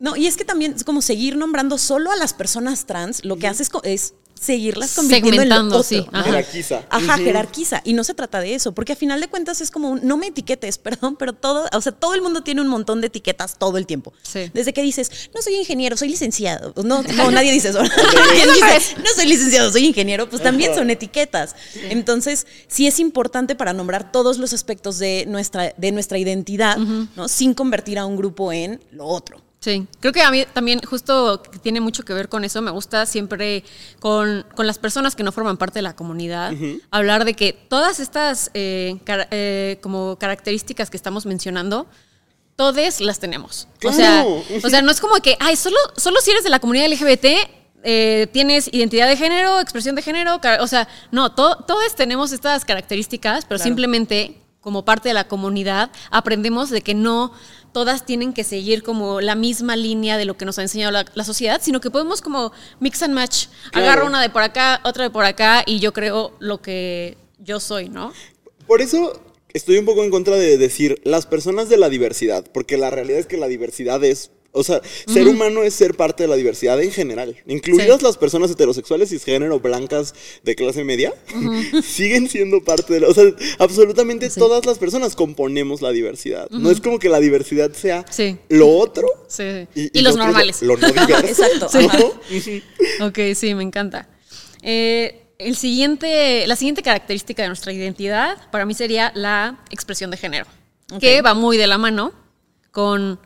no, 0.00 0.16
y 0.16 0.26
es 0.26 0.36
que 0.36 0.44
también 0.44 0.74
es 0.76 0.84
como 0.84 1.00
seguir 1.02 1.36
nombrando 1.36 1.78
solo 1.78 2.10
a 2.12 2.16
las 2.16 2.34
personas 2.34 2.86
trans, 2.86 3.24
lo 3.24 3.36
que 3.36 3.46
hace 3.46 3.62
es, 3.62 3.70
co- 3.70 3.82
es 3.84 4.14
seguirlas 4.40 4.94
convirtiendo 4.94 5.42
en 5.42 5.68
lo 5.68 5.82
sí, 5.82 6.06
¿no? 6.12 6.18
ajá. 6.18 6.24
Jerarquiza. 6.24 6.82
Ajá, 6.88 7.18
jerarquiza. 7.18 7.80
Y 7.84 7.92
no 7.92 8.04
se 8.04 8.14
trata 8.14 8.40
de 8.40 8.54
eso, 8.54 8.72
porque 8.72 8.92
a 8.92 8.96
final 8.96 9.20
de 9.20 9.28
cuentas 9.28 9.60
es 9.60 9.70
como, 9.70 9.90
un, 9.90 10.00
no 10.02 10.16
me 10.16 10.28
etiquetes, 10.28 10.78
perdón, 10.88 11.16
pero 11.16 11.32
todo, 11.32 11.68
o 11.72 11.80
sea, 11.80 11.92
todo 11.92 12.14
el 12.14 12.22
mundo 12.22 12.42
tiene 12.42 12.60
un 12.60 12.68
montón 12.68 13.00
de 13.00 13.08
etiquetas 13.08 13.58
todo 13.58 13.78
el 13.78 13.86
tiempo. 13.86 14.12
Sí. 14.22 14.50
Desde 14.52 14.72
que 14.72 14.82
dices, 14.82 15.30
no 15.34 15.42
soy 15.42 15.54
ingeniero, 15.56 15.96
soy 15.96 16.08
licenciado. 16.08 16.74
No, 16.82 17.02
no 17.02 17.30
nadie 17.30 17.52
dice 17.52 17.70
eso. 17.70 17.80
¿Quién 17.80 18.48
dice, 18.54 18.96
no 18.98 19.10
soy 19.14 19.26
licenciado, 19.26 19.72
soy 19.72 19.86
ingeniero? 19.86 20.28
Pues 20.28 20.42
también 20.42 20.74
son 20.74 20.90
etiquetas. 20.90 21.54
Entonces, 21.90 22.46
sí 22.66 22.86
es 22.86 22.98
importante 22.98 23.54
para 23.54 23.72
nombrar 23.72 24.12
todos 24.12 24.38
los 24.38 24.52
aspectos 24.52 24.98
de 24.98 25.24
nuestra, 25.26 25.74
de 25.76 25.92
nuestra 25.92 26.18
identidad, 26.18 26.76
¿no? 26.76 27.28
Sin 27.28 27.54
convertir 27.54 27.98
a 27.98 28.06
un 28.06 28.16
grupo 28.16 28.52
en 28.52 28.80
lo 28.92 29.06
otro. 29.06 29.47
Sí, 29.60 29.86
creo 29.98 30.12
que 30.12 30.22
a 30.22 30.30
mí 30.30 30.44
también 30.52 30.80
justo 30.82 31.42
tiene 31.62 31.80
mucho 31.80 32.04
que 32.04 32.14
ver 32.14 32.28
con 32.28 32.44
eso. 32.44 32.62
Me 32.62 32.70
gusta 32.70 33.06
siempre 33.06 33.64
con, 33.98 34.46
con 34.54 34.66
las 34.68 34.78
personas 34.78 35.16
que 35.16 35.24
no 35.24 35.32
forman 35.32 35.56
parte 35.56 35.80
de 35.80 35.82
la 35.82 35.96
comunidad 35.96 36.52
hablar 36.92 37.24
de 37.24 37.34
que 37.34 37.52
todas 37.52 37.98
estas 37.98 38.50
eh, 38.54 38.96
eh, 39.32 39.78
como 39.82 40.16
características 40.16 40.90
que 40.90 40.96
estamos 40.96 41.26
mencionando, 41.26 41.86
todas 42.56 43.00
las 43.00 43.18
tenemos. 43.18 43.66
O, 43.84 43.92
sea, 43.92 44.24
o 44.64 44.68
sea, 44.70 44.80
no 44.82 44.90
es 44.92 45.00
como 45.00 45.14
que, 45.16 45.36
ay, 45.40 45.56
solo, 45.56 45.76
solo 45.96 46.20
si 46.20 46.30
eres 46.30 46.44
de 46.44 46.50
la 46.50 46.60
comunidad 46.60 46.86
LGBT 46.92 47.26
eh, 47.84 48.28
tienes 48.32 48.68
identidad 48.72 49.08
de 49.08 49.16
género, 49.16 49.60
expresión 49.60 49.94
de 49.94 50.02
género, 50.02 50.40
o 50.60 50.66
sea, 50.66 50.88
no, 51.12 51.32
to- 51.34 51.64
todos 51.66 51.94
tenemos 51.94 52.32
estas 52.32 52.64
características, 52.64 53.44
pero 53.44 53.58
Claro. 53.58 53.64
simplemente 53.68 54.40
como 54.60 54.84
parte 54.84 55.08
de 55.08 55.14
la 55.14 55.28
comunidad 55.28 55.90
aprendemos 56.10 56.68
de 56.70 56.82
que 56.82 56.92
no 56.94 57.32
todas 57.72 58.04
tienen 58.06 58.32
que 58.32 58.44
seguir 58.44 58.82
como 58.82 59.20
la 59.20 59.34
misma 59.34 59.76
línea 59.76 60.16
de 60.16 60.24
lo 60.24 60.36
que 60.36 60.44
nos 60.44 60.58
ha 60.58 60.62
enseñado 60.62 60.92
la, 60.92 61.04
la 61.14 61.24
sociedad, 61.24 61.60
sino 61.62 61.80
que 61.80 61.90
podemos 61.90 62.20
como 62.20 62.52
mix 62.80 63.02
and 63.02 63.14
match, 63.14 63.46
Claro. 63.70 63.86
agarro 63.86 64.06
una 64.06 64.20
de 64.22 64.30
por 64.30 64.42
acá, 64.42 64.80
otra 64.84 65.04
de 65.04 65.10
por 65.10 65.24
acá 65.24 65.62
y 65.66 65.78
yo 65.80 65.92
creo 65.92 66.32
lo 66.38 66.60
que 66.62 67.16
yo 67.38 67.60
soy, 67.60 67.88
¿no? 67.88 68.12
Por 68.66 68.80
eso 68.82 69.22
estoy 69.52 69.78
un 69.78 69.84
poco 69.86 70.04
en 70.04 70.10
contra 70.10 70.36
de 70.36 70.58
decir 70.58 71.00
las 71.04 71.26
personas 71.26 71.68
de 71.68 71.76
la 71.78 71.88
diversidad, 71.88 72.44
porque 72.52 72.76
la 72.76 72.90
realidad 72.90 73.20
es 73.20 73.26
que 73.26 73.36
la 73.38 73.48
diversidad 73.48 74.02
es, 74.04 74.30
o 74.52 74.64
sea, 74.64 74.80
ser 75.06 75.28
humano 75.28 75.62
es 75.62 75.74
ser 75.74 75.94
parte 75.94 76.24
de 76.24 76.28
la 76.28 76.36
diversidad 76.36 76.80
en 76.82 76.90
general, 76.90 77.36
incluidas 77.46 77.98
Sí. 77.98 78.04
las 78.04 78.16
personas 78.16 78.50
heterosexuales 78.50 79.10
cisgénero 79.10 79.60
blancas 79.60 80.14
de 80.42 80.54
clase 80.56 80.84
media, 80.84 81.14
siguen 81.84 82.28
siendo 82.28 82.62
parte 82.64 82.94
de 82.94 83.00
la, 83.00 83.08
o 83.08 83.14
sea, 83.14 83.24
absolutamente 83.58 84.28
todas 84.30 84.64
las 84.66 84.78
personas 84.78 85.14
componemos 85.14 85.80
la 85.82 85.90
diversidad. 85.90 86.48
No 86.50 86.70
es 86.70 86.80
como 86.80 86.98
que 86.98 87.08
la 87.08 87.20
diversidad 87.20 87.72
sea 87.72 88.04
Sí. 88.10 88.38
lo 88.48 88.68
otro 88.68 89.06
Sí. 89.28 89.66
y, 89.74 89.98
Y, 89.98 90.02
los 90.02 90.16
lo- 90.16 90.24
normales. 90.24 90.62
Lo, 90.62 90.76
no 90.76 90.88
diverso. 91.06 91.44
Exacto, 91.44 91.68
¿no? 91.80 93.06
Ok, 93.08 93.18
sí, 93.34 93.54
me 93.54 93.62
encanta. 93.62 94.08
Eh, 94.62 95.22
el 95.38 95.54
siguiente, 95.56 96.46
la 96.48 96.56
siguiente 96.56 96.82
característica 96.82 97.42
de 97.42 97.48
nuestra 97.48 97.72
identidad 97.72 98.50
para 98.50 98.66
mí 98.66 98.74
sería 98.74 99.12
la 99.14 99.60
expresión 99.70 100.10
de 100.10 100.16
género, 100.16 100.46
que 101.00 101.22
va 101.22 101.34
muy 101.34 101.56
de 101.56 101.66
la 101.68 101.78
mano 101.78 102.12
con 102.72 103.20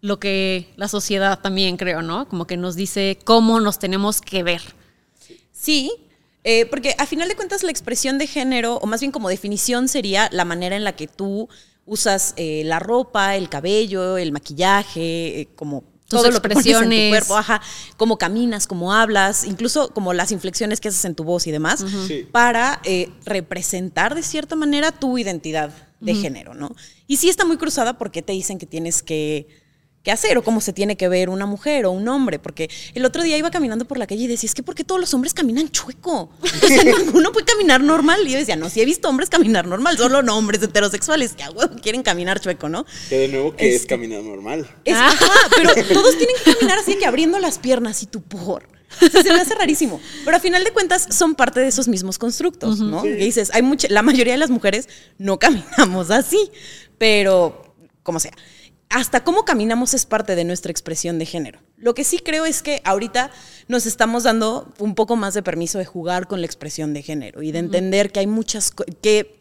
lo 0.00 0.18
que 0.20 0.72
la 0.76 0.88
sociedad 0.88 1.40
también 1.40 1.76
creo, 1.76 2.02
¿no? 2.02 2.28
Como 2.28 2.46
que 2.46 2.56
nos 2.56 2.76
dice 2.76 3.18
cómo 3.24 3.60
nos 3.60 3.78
tenemos 3.78 4.20
que 4.20 4.42
ver. 4.42 4.62
Sí, 5.52 5.90
eh, 6.44 6.66
porque 6.66 6.94
a 6.98 7.06
final 7.06 7.28
de 7.28 7.34
cuentas 7.36 7.62
la 7.62 7.70
expresión 7.70 8.18
de 8.18 8.26
género, 8.26 8.76
o 8.76 8.86
más 8.86 9.00
bien 9.00 9.10
como 9.12 9.28
definición, 9.28 9.88
sería 9.88 10.28
la 10.32 10.44
manera 10.44 10.76
en 10.76 10.84
la 10.84 10.94
que 10.94 11.08
tú 11.08 11.48
usas 11.84 12.34
eh, 12.36 12.62
la 12.64 12.78
ropa, 12.78 13.36
el 13.36 13.48
cabello, 13.48 14.18
el 14.18 14.30
maquillaje, 14.30 15.40
eh, 15.40 15.48
como 15.56 15.82
Tus 16.08 16.20
todo 16.20 16.30
lo 16.30 16.40
que 16.40 16.48
pones 16.48 16.66
en 16.66 16.90
tu 16.90 17.08
cuerpo, 17.10 17.36
ajá, 17.36 17.60
cómo 17.96 18.18
caminas, 18.18 18.66
cómo 18.66 18.92
hablas, 18.92 19.44
incluso 19.44 19.88
como 19.92 20.12
las 20.12 20.30
inflexiones 20.30 20.80
que 20.80 20.88
haces 20.88 21.04
en 21.06 21.14
tu 21.14 21.24
voz 21.24 21.46
y 21.46 21.50
demás, 21.50 21.84
Sí. 22.06 22.26
para 22.30 22.80
eh, 22.84 23.10
representar 23.24 24.14
de 24.14 24.22
cierta 24.22 24.54
manera 24.54 24.92
tu 24.92 25.18
identidad 25.18 25.70
de 26.00 26.14
género, 26.14 26.54
¿no? 26.54 26.70
Y 27.08 27.16
sí 27.16 27.28
está 27.28 27.44
muy 27.44 27.56
cruzada 27.56 27.98
porque 27.98 28.22
te 28.22 28.32
dicen 28.32 28.58
que 28.58 28.66
tienes 28.66 29.02
que, 29.02 29.48
que 30.02 30.12
hacer 30.12 30.38
o 30.38 30.42
cómo 30.44 30.60
se 30.60 30.72
tiene 30.72 30.96
que 30.96 31.08
ver 31.08 31.28
una 31.28 31.44
mujer 31.44 31.84
o 31.84 31.90
un 31.90 32.06
hombre, 32.08 32.38
porque 32.38 32.70
el 32.94 33.04
otro 33.04 33.22
día 33.22 33.36
iba 33.36 33.50
caminando 33.50 33.84
por 33.84 33.98
la 33.98 34.06
calle 34.06 34.22
y 34.22 34.26
decía, 34.28 34.46
es 34.46 34.54
que 34.54 34.62
¿por 34.62 34.74
qué 34.74 34.84
todos 34.84 35.00
los 35.00 35.12
hombres 35.12 35.34
caminan 35.34 35.68
chueco? 35.70 36.30
O 36.40 36.66
sea, 36.66 36.84
ninguno 37.04 37.32
puede 37.32 37.44
caminar 37.46 37.80
normal. 37.82 38.20
Y 38.26 38.30
yo 38.32 38.38
decía, 38.38 38.56
no, 38.56 38.70
sí 38.70 38.80
he 38.80 38.84
visto 38.84 39.08
hombres 39.08 39.28
caminar 39.28 39.66
normal, 39.66 39.98
solo 39.98 40.22
no 40.22 40.38
hombres 40.38 40.62
heterosexuales 40.62 41.32
que 41.34 41.42
a 41.42 41.50
huevo 41.50 41.74
quieren 41.82 42.02
caminar 42.02 42.40
chueco, 42.40 42.68
¿no? 42.68 42.86
Que 43.08 43.18
de 43.18 43.28
nuevo 43.28 43.54
que 43.56 43.68
es 43.68 43.74
Este- 43.82 43.86
caminar 43.88 44.22
normal. 44.22 44.68
Es, 44.84 44.94
Ah. 44.96 45.08
ajá, 45.08 45.26
pero 45.56 45.74
todos 45.92 46.16
tienen 46.16 46.36
que 46.44 46.54
caminar 46.54 46.78
así 46.78 46.96
que 46.96 47.04
abriendo 47.06 47.38
las 47.40 47.58
piernas 47.58 48.02
y 48.02 48.06
tu 48.06 48.22
por. 48.22 48.68
O 49.02 49.08
sea, 49.10 49.22
se 49.22 49.32
me 49.32 49.40
hace 49.40 49.54
rarísimo. 49.54 50.00
Pero 50.24 50.36
a 50.36 50.40
final 50.40 50.64
de 50.64 50.72
cuentas 50.72 51.06
son 51.10 51.34
parte 51.34 51.60
de 51.60 51.68
esos 51.68 51.88
mismos 51.88 52.18
constructos, 52.18 52.78
¿no? 52.80 53.02
Que 53.02 53.14
dices, 53.16 53.50
hay 53.52 53.60
mucha, 53.62 53.86
la 53.90 54.00
mayoría 54.02 54.32
de 54.32 54.38
las 54.38 54.48
mujeres 54.48 54.88
no 55.18 55.38
caminamos 55.38 56.10
así, 56.10 56.50
pero 56.96 57.74
como 58.02 58.20
sea. 58.20 58.32
Hasta 58.90 59.22
cómo 59.22 59.44
caminamos 59.44 59.92
es 59.92 60.06
parte 60.06 60.34
de 60.34 60.44
nuestra 60.44 60.70
expresión 60.70 61.18
de 61.18 61.26
género. 61.26 61.60
Lo 61.76 61.94
que 61.94 62.04
sí 62.04 62.18
creo 62.18 62.46
es 62.46 62.62
que 62.62 62.80
ahorita 62.84 63.30
nos 63.68 63.84
estamos 63.84 64.22
dando 64.22 64.72
un 64.78 64.94
poco 64.94 65.14
más 65.14 65.34
de 65.34 65.42
permiso 65.42 65.78
de 65.78 65.84
jugar 65.84 66.26
con 66.26 66.40
la 66.40 66.46
expresión 66.46 66.94
de 66.94 67.02
género 67.02 67.42
y 67.42 67.52
de 67.52 67.58
entender 67.58 68.10
que 68.10 68.20
hay 68.20 68.26
muchas 68.26 68.72
que 69.02 69.38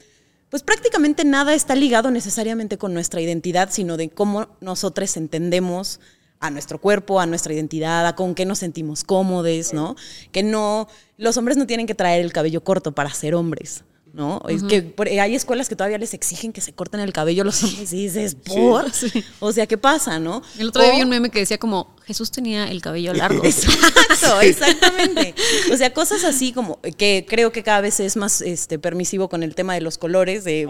pues 0.50 0.64
prácticamente 0.64 1.26
nada 1.26 1.54
está 1.54 1.76
ligado 1.76 2.12
necesariamente 2.12 2.78
con 2.78 2.94
nuestra 2.94 3.22
identidad, 3.22 3.70
sino 3.72 3.98
de 3.98 4.10
cómo 4.10 4.48
nosotros 4.62 5.18
entendemos 5.18 6.00
a 6.40 6.52
nuestro 6.52 6.80
cuerpo, 6.80 7.20
a 7.20 7.26
nuestra 7.26 7.54
identidad, 7.54 8.06
a 8.06 8.16
con 8.16 8.36
qué 8.36 8.46
nos 8.46 8.60
sentimos 8.60 9.04
cómodos, 9.04 9.74
¿no? 9.74 9.96
Que 10.32 10.44
no, 10.44 10.88
los 11.18 11.36
hombres 11.38 11.58
no 11.58 11.66
tienen 11.66 11.88
que 11.88 11.96
traer 11.96 12.22
el 12.22 12.32
cabello 12.32 12.64
corto 12.64 12.94
para 12.94 13.10
ser 13.12 13.34
hombres, 13.36 13.84
¿no? 14.13 14.41
Es 14.50 14.63
que 14.63 14.82
por- 14.82 15.08
hay 15.08 15.36
escuelas 15.36 15.70
que 15.70 15.76
todavía 15.76 15.98
les 15.98 16.13
exigen 16.13 16.52
que 16.54 16.62
se 16.62 16.74
corten 16.74 17.00
el 17.00 17.13
cabello 17.13 17.43
a 17.43 17.46
los 17.46 17.63
hombres 17.63 17.93
y 17.93 18.04
dices, 18.04 18.36
¿por? 18.36 18.91
Sí. 18.93 19.24
O 19.39 19.52
sea, 19.52 19.67
¿qué 19.67 19.78
pasa, 19.78 20.20
no? 20.20 20.41
El 20.58 20.70
otro 20.70 20.82
día 20.82 20.93
vi 20.96 21.02
un 21.04 21.10
meme 21.10 21.30
que 21.30 21.39
decía 21.39 21.58
como, 21.58 21.96
Jesús 22.06 22.32
tenía 22.32 22.70
el 22.72 22.82
cabello 22.82 23.13
largo. 23.15 23.43
Exacto, 23.43 24.41
exactamente. 24.41 25.36
O 25.72 25.78
sea, 25.78 25.93
cosas 25.93 26.24
así 26.24 26.52
como 26.54 26.80
que 26.98 27.26
creo 27.28 27.52
que 27.52 27.63
cada 27.63 27.82
vez 27.82 28.00
es 28.00 28.15
más 28.17 28.41
este, 28.41 28.80
permisivo 28.80 29.30
con 29.30 29.43
el 29.43 29.56
tema 29.56 29.74
de 29.76 29.82
los 29.82 29.98
colores, 29.98 30.43
de 30.43 30.67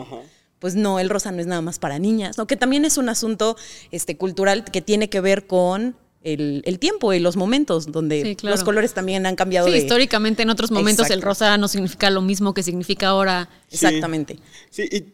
pues 0.60 0.73
no, 0.76 1.00
el 1.00 1.10
rosa 1.10 1.32
no 1.32 1.39
es 1.39 1.45
nada 1.47 1.62
más 1.62 1.78
para 1.78 2.00
niñas, 2.00 2.38
¿no? 2.38 2.47
Que 2.47 2.58
también 2.58 2.84
es 2.84 2.97
un 2.97 3.10
asunto 3.10 3.56
este, 3.91 4.17
cultural 4.17 4.63
que 4.65 4.82
tiene 4.82 5.08
que 5.10 5.21
ver 5.21 5.45
con 5.45 5.95
el, 6.34 6.62
el 6.66 6.80
tiempo 6.80 7.13
y 7.13 7.20
los 7.20 7.36
momentos 7.38 7.92
donde 7.92 8.22
Sí, 8.24 8.36
claro. 8.36 8.56
los 8.56 8.63
colores 8.63 8.94
también 8.94 9.26
han 9.26 9.36
cambiado 9.36 9.68
Sí, 9.68 9.74
de... 9.74 9.80
históricamente 9.80 10.44
en 10.44 10.50
otros 10.50 10.72
momentos 10.72 11.10
el 11.10 11.22
rosa 11.22 11.58
no 11.58 11.68
significa 11.68 12.10
lo 12.10 12.22
mismo 12.22 12.54
que 12.54 12.63
significa 12.63 13.08
ahora. 13.10 13.50
Exactamente. 13.72 14.38
Sí, 14.70 14.84
y 14.92 15.06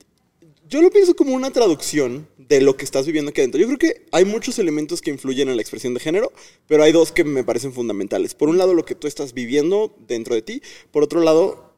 yo 0.69 0.81
lo 0.81 0.89
pienso 0.89 1.15
como 1.15 1.35
una 1.35 1.51
traducción 1.51 2.27
de 2.37 2.59
lo 2.61 2.75
que 2.75 2.83
estás 2.83 3.05
viviendo 3.05 3.29
aquí 3.29 3.41
adentro. 3.41 3.61
Yo 3.61 3.67
creo 3.67 3.77
que 3.77 4.05
hay 4.11 4.25
muchos 4.25 4.57
elementos 4.59 5.01
que 5.01 5.11
influyen 5.11 5.49
en 5.49 5.55
la 5.55 5.61
expresión 5.61 5.93
de 5.93 5.99
género, 5.99 6.31
pero 6.67 6.83
hay 6.83 6.91
dos 6.91 7.11
que 7.11 7.23
me 7.23 7.43
parecen 7.43 7.73
fundamentales. 7.73 8.33
Por 8.33 8.49
un 8.49 8.57
lado, 8.57 8.73
lo 8.73 8.83
que 8.83 8.95
tú 8.95 9.07
estás 9.07 9.33
viviendo 9.33 9.95
dentro 10.07 10.33
de 10.35 10.41
ti. 10.41 10.61
Por 10.91 11.03
otro 11.03 11.21
lado, 11.21 11.73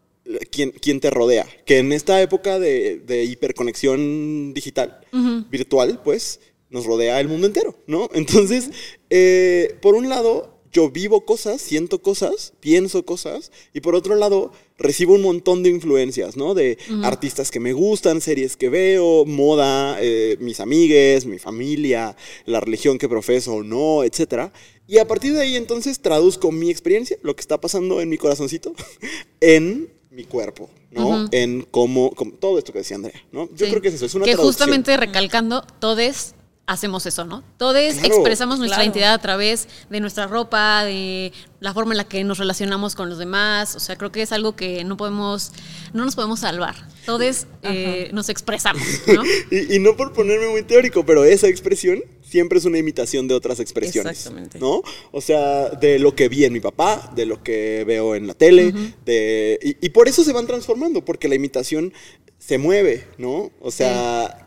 quien, 0.50 0.72
quien 0.72 1.00
te 1.02 1.10
rodea. 1.10 1.46
Que 1.66 1.80
en 1.80 1.92
esta 1.92 2.22
época 2.22 2.58
de, 2.58 3.00
de 3.06 3.26
hiperconexión 3.26 4.54
digital, 4.54 5.02
virtual, 5.50 6.02
pues, 6.04 6.40
nos 6.70 6.86
rodea 6.86 7.20
el 7.20 7.28
mundo 7.28 7.48
entero, 7.48 7.78
¿no? 7.88 8.10
Entonces, 8.14 8.70
eh, 9.18 9.76
por 9.82 9.96
un 9.96 10.10
lado, 10.10 10.52
yo 10.74 10.90
vivo 10.90 11.24
cosas, 11.26 11.62
siento 11.62 12.02
cosas, 12.02 12.52
pienso 12.60 13.06
cosas, 13.06 13.52
y 13.74 13.80
por 13.80 13.96
otro 13.96 14.16
lado, 14.16 14.52
recibo 14.78 15.14
un 15.14 15.22
montón 15.22 15.64
de 15.64 15.70
influencias, 15.70 16.36
¿no? 16.36 16.54
De 16.54 16.78
artistas 17.02 17.50
que 17.50 17.62
me 17.62 17.72
gustan, 17.72 18.20
series 18.20 18.58
que 18.58 18.68
veo, 18.68 19.24
moda, 19.24 19.96
eh, 20.02 20.36
mis 20.42 20.60
amigues, 20.60 21.26
mi 21.26 21.40
familia, 21.40 22.18
la 22.46 22.60
religión 22.60 22.98
que 22.98 23.08
profeso 23.08 23.54
o 23.54 23.64
no, 23.64 24.04
etc. 24.04 24.52
Y 24.86 24.98
a 24.98 25.08
partir 25.08 25.32
de 25.34 25.40
ahí, 25.42 25.56
entonces, 25.56 26.02
traduzco 26.02 26.52
mi 26.52 26.70
experiencia, 26.70 27.18
lo 27.22 27.38
que 27.38 27.42
está 27.42 27.62
pasando 27.62 28.02
en 28.02 28.10
mi 28.10 28.18
corazoncito, 28.18 28.74
en 29.40 29.90
mi 30.12 30.26
cuerpo, 30.26 30.70
¿no? 30.92 31.28
En 31.32 31.66
cómo, 31.72 32.12
cómo- 32.12 32.34
todo 32.34 32.58
esto 32.58 32.74
que 32.74 32.80
decía 32.80 32.96
Andrea, 32.98 33.22
¿no? 33.32 33.48
Yo 33.56 33.66
Sí. 33.66 33.70
creo 33.72 33.82
que 33.82 33.88
es 33.90 33.94
eso, 33.96 34.06
es 34.06 34.16
una 34.16 34.26
Que 34.26 34.32
traducción. 34.34 34.54
justamente 34.54 34.98
recalcando, 34.98 35.62
todos 35.80 36.34
hacemos 36.68 37.06
eso, 37.06 37.26
¿no? 37.26 37.44
Todos 37.58 37.74
Claro. 37.94 38.08
expresamos 38.08 38.58
nuestra 38.58 38.78
Claro. 38.78 38.86
identidad 38.90 39.14
a 39.14 39.18
través 39.20 39.68
de 39.90 40.00
nuestra 40.00 40.26
ropa, 40.28 40.84
de 40.84 41.32
la 41.60 41.74
forma 41.74 41.94
en 41.94 41.98
la 41.98 42.04
que 42.06 42.24
nos 42.24 42.38
relacionamos 42.40 42.96
con 42.96 43.08
los 43.10 43.20
demás. 43.20 43.76
O 43.76 43.80
sea, 43.80 43.96
creo 43.98 44.12
que 44.12 44.22
es 44.24 44.32
algo 44.32 44.56
que 44.56 44.84
no 44.84 44.98
podemos, 44.98 45.52
no 45.94 46.06
nos 46.06 46.16
podemos 46.16 46.40
salvar. 46.40 46.76
Todos 47.06 47.46
eh, 47.62 48.10
nos 48.14 48.30
expresamos, 48.30 48.82
¿no? 49.08 49.24
Y, 49.52 49.76
y 49.76 49.80
no 49.80 49.96
por 49.96 50.14
ponerme 50.14 50.48
muy 50.50 50.64
teórico, 50.64 51.06
pero 51.06 51.24
esa 51.24 51.48
expresión 51.48 52.02
siempre 52.28 52.58
es 52.58 52.66
una 52.66 52.80
imitación 52.80 53.28
de 53.28 53.36
otras 53.36 53.60
expresiones. 53.60 54.18
Exactamente. 54.18 54.58
¿No? 54.60 54.82
O 55.12 55.22
sea, 55.22 55.70
de 55.70 56.00
lo 56.00 56.16
que 56.16 56.30
vi 56.30 56.46
en 56.46 56.54
mi 56.54 56.60
papá, 56.62 57.12
de 57.16 57.28
lo 57.28 57.44
que 57.44 57.84
veo 57.86 58.16
en 58.16 58.26
la 58.26 58.34
tele, 58.34 58.74
de, 59.06 59.60
y, 59.62 59.86
y 59.86 59.90
por 59.90 60.08
eso 60.08 60.24
se 60.24 60.34
van 60.34 60.48
transformando, 60.48 61.06
porque 61.06 61.28
la 61.28 61.36
imitación 61.36 61.94
se 62.40 62.58
mueve, 62.58 63.08
¿no? 63.20 63.52
O 63.62 63.70
sea. 63.72 64.42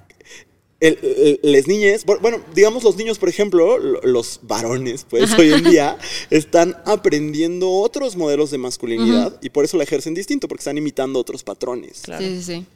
El- 0.81 1.41
les 1.43 1.67
niñes, 1.67 2.07
bu- 2.07 2.21
bueno, 2.21 2.41
digamos 2.55 2.85
los 2.85 2.97
niños, 2.97 3.19
por 3.19 3.29
ejemplo, 3.29 3.79
lo- 3.79 4.01
los 4.03 4.41
varones, 4.43 5.05
pues 5.09 5.33
hoy 5.39 5.53
en 5.53 5.65
día 5.65 5.99
están 6.31 6.77
aprendiendo 6.85 7.71
otros 7.71 8.17
modelos 8.17 8.51
de 8.51 8.59
masculinidad 8.59 9.39
y 9.43 9.51
por 9.51 9.65
eso 9.65 9.77
la 9.77 9.83
ejercen 9.85 10.15
distinto, 10.15 10.47
porque 10.49 10.61
están 10.61 10.79
imitando 10.79 11.19
otros 11.19 11.43
patrones. 11.43 12.03
Claro. 12.03 12.25
Sí, 12.25 12.37
sí, 12.37 12.43
sí. 12.43 12.67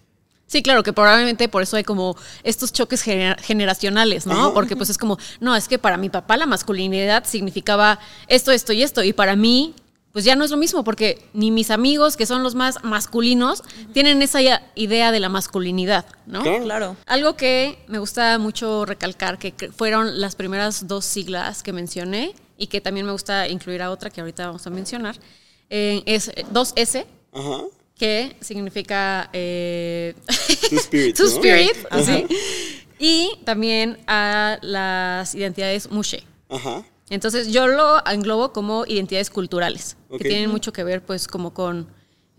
Sí, 0.49 0.63
claro, 0.63 0.83
que 0.83 0.93
probablemente 0.93 1.49
por 1.49 1.63
eso 1.63 1.77
hay 1.77 1.85
como 1.85 2.15
estos 2.43 2.73
choques 2.75 3.03
gener- 3.07 3.41
generacionales, 3.41 4.27
¿no? 4.27 4.35
Ajá. 4.35 4.53
Porque 4.55 4.77
pues 4.77 4.91
es 4.91 4.99
como, 4.99 5.17
no, 5.41 5.57
es 5.57 5.67
que 5.67 5.79
para 5.79 5.97
mi 5.97 6.11
papá 6.11 6.37
la 6.37 6.45
masculinidad 6.45 7.25
significaba 7.25 7.99
esto, 8.29 8.53
esto 8.53 8.75
y 8.75 8.83
esto, 8.83 9.03
y 9.03 9.15
para 9.15 9.35
mí, 9.35 9.75
pues 10.13 10.25
ya 10.25 10.37
no 10.37 10.45
es 10.45 10.51
lo 10.51 10.57
mismo, 10.57 10.85
porque 10.85 11.25
ni 11.33 11.51
mis 11.51 11.71
amigos, 11.71 12.17
que 12.17 12.27
son 12.27 12.43
los 12.43 12.55
más 12.55 12.85
masculinos, 12.85 13.63
tienen 13.93 14.21
esa 14.23 14.41
idea 14.75 15.13
de 15.13 15.21
la 15.21 15.29
masculinidad, 15.29 16.05
¿no? 16.27 16.43
Claro. 16.43 16.65
Claro. 16.65 16.97
Algo 17.07 17.37
que 17.37 17.79
me 17.89 17.99
gusta 17.99 18.39
mucho 18.39 18.85
recalcar, 18.85 19.39
que 19.39 19.53
fueron 19.73 20.21
las 20.21 20.37
primeras 20.37 20.87
dos 20.87 21.05
siglas 21.05 21.63
que 21.63 21.73
mencioné, 21.73 22.35
y 22.59 22.69
que 22.69 22.81
también 22.81 23.07
me 23.07 23.13
gusta 23.13 23.49
incluir 23.49 23.83
a 23.83 23.91
otra 23.91 24.11
que 24.11 24.21
ahorita 24.21 24.47
vamos 24.47 24.67
a 24.67 24.71
mencionar, 24.71 25.17
eh, 25.69 26.03
es 26.07 26.31
2S, 26.53 27.07
Ajá. 27.33 27.63
que 27.99 28.37
significa 28.41 29.31
eh, 29.33 30.15
Two 30.71 30.79
Spirit, 30.79 31.17
Two 31.17 31.27
¿no? 31.27 31.33
Spirit, 31.33 31.77
Ajá. 31.91 32.05
¿sí? 32.05 32.27
y 32.99 33.31
también 33.45 33.99
a 34.07 34.59
las 34.63 35.35
identidades 35.35 35.91
mushe. 35.91 36.23
Ajá. 36.49 36.85
Entonces 37.13 37.53
yo 37.53 37.67
lo 37.67 38.05
englobo 38.07 38.53
como 38.53 38.87
identidades 38.87 39.29
culturales, 39.29 39.99
que 40.11 40.25
tienen 40.25 40.51
mucho 40.51 40.73
que 40.73 40.83
ver 40.83 41.05
pues 41.05 41.29
como 41.29 41.53
con... 41.53 41.87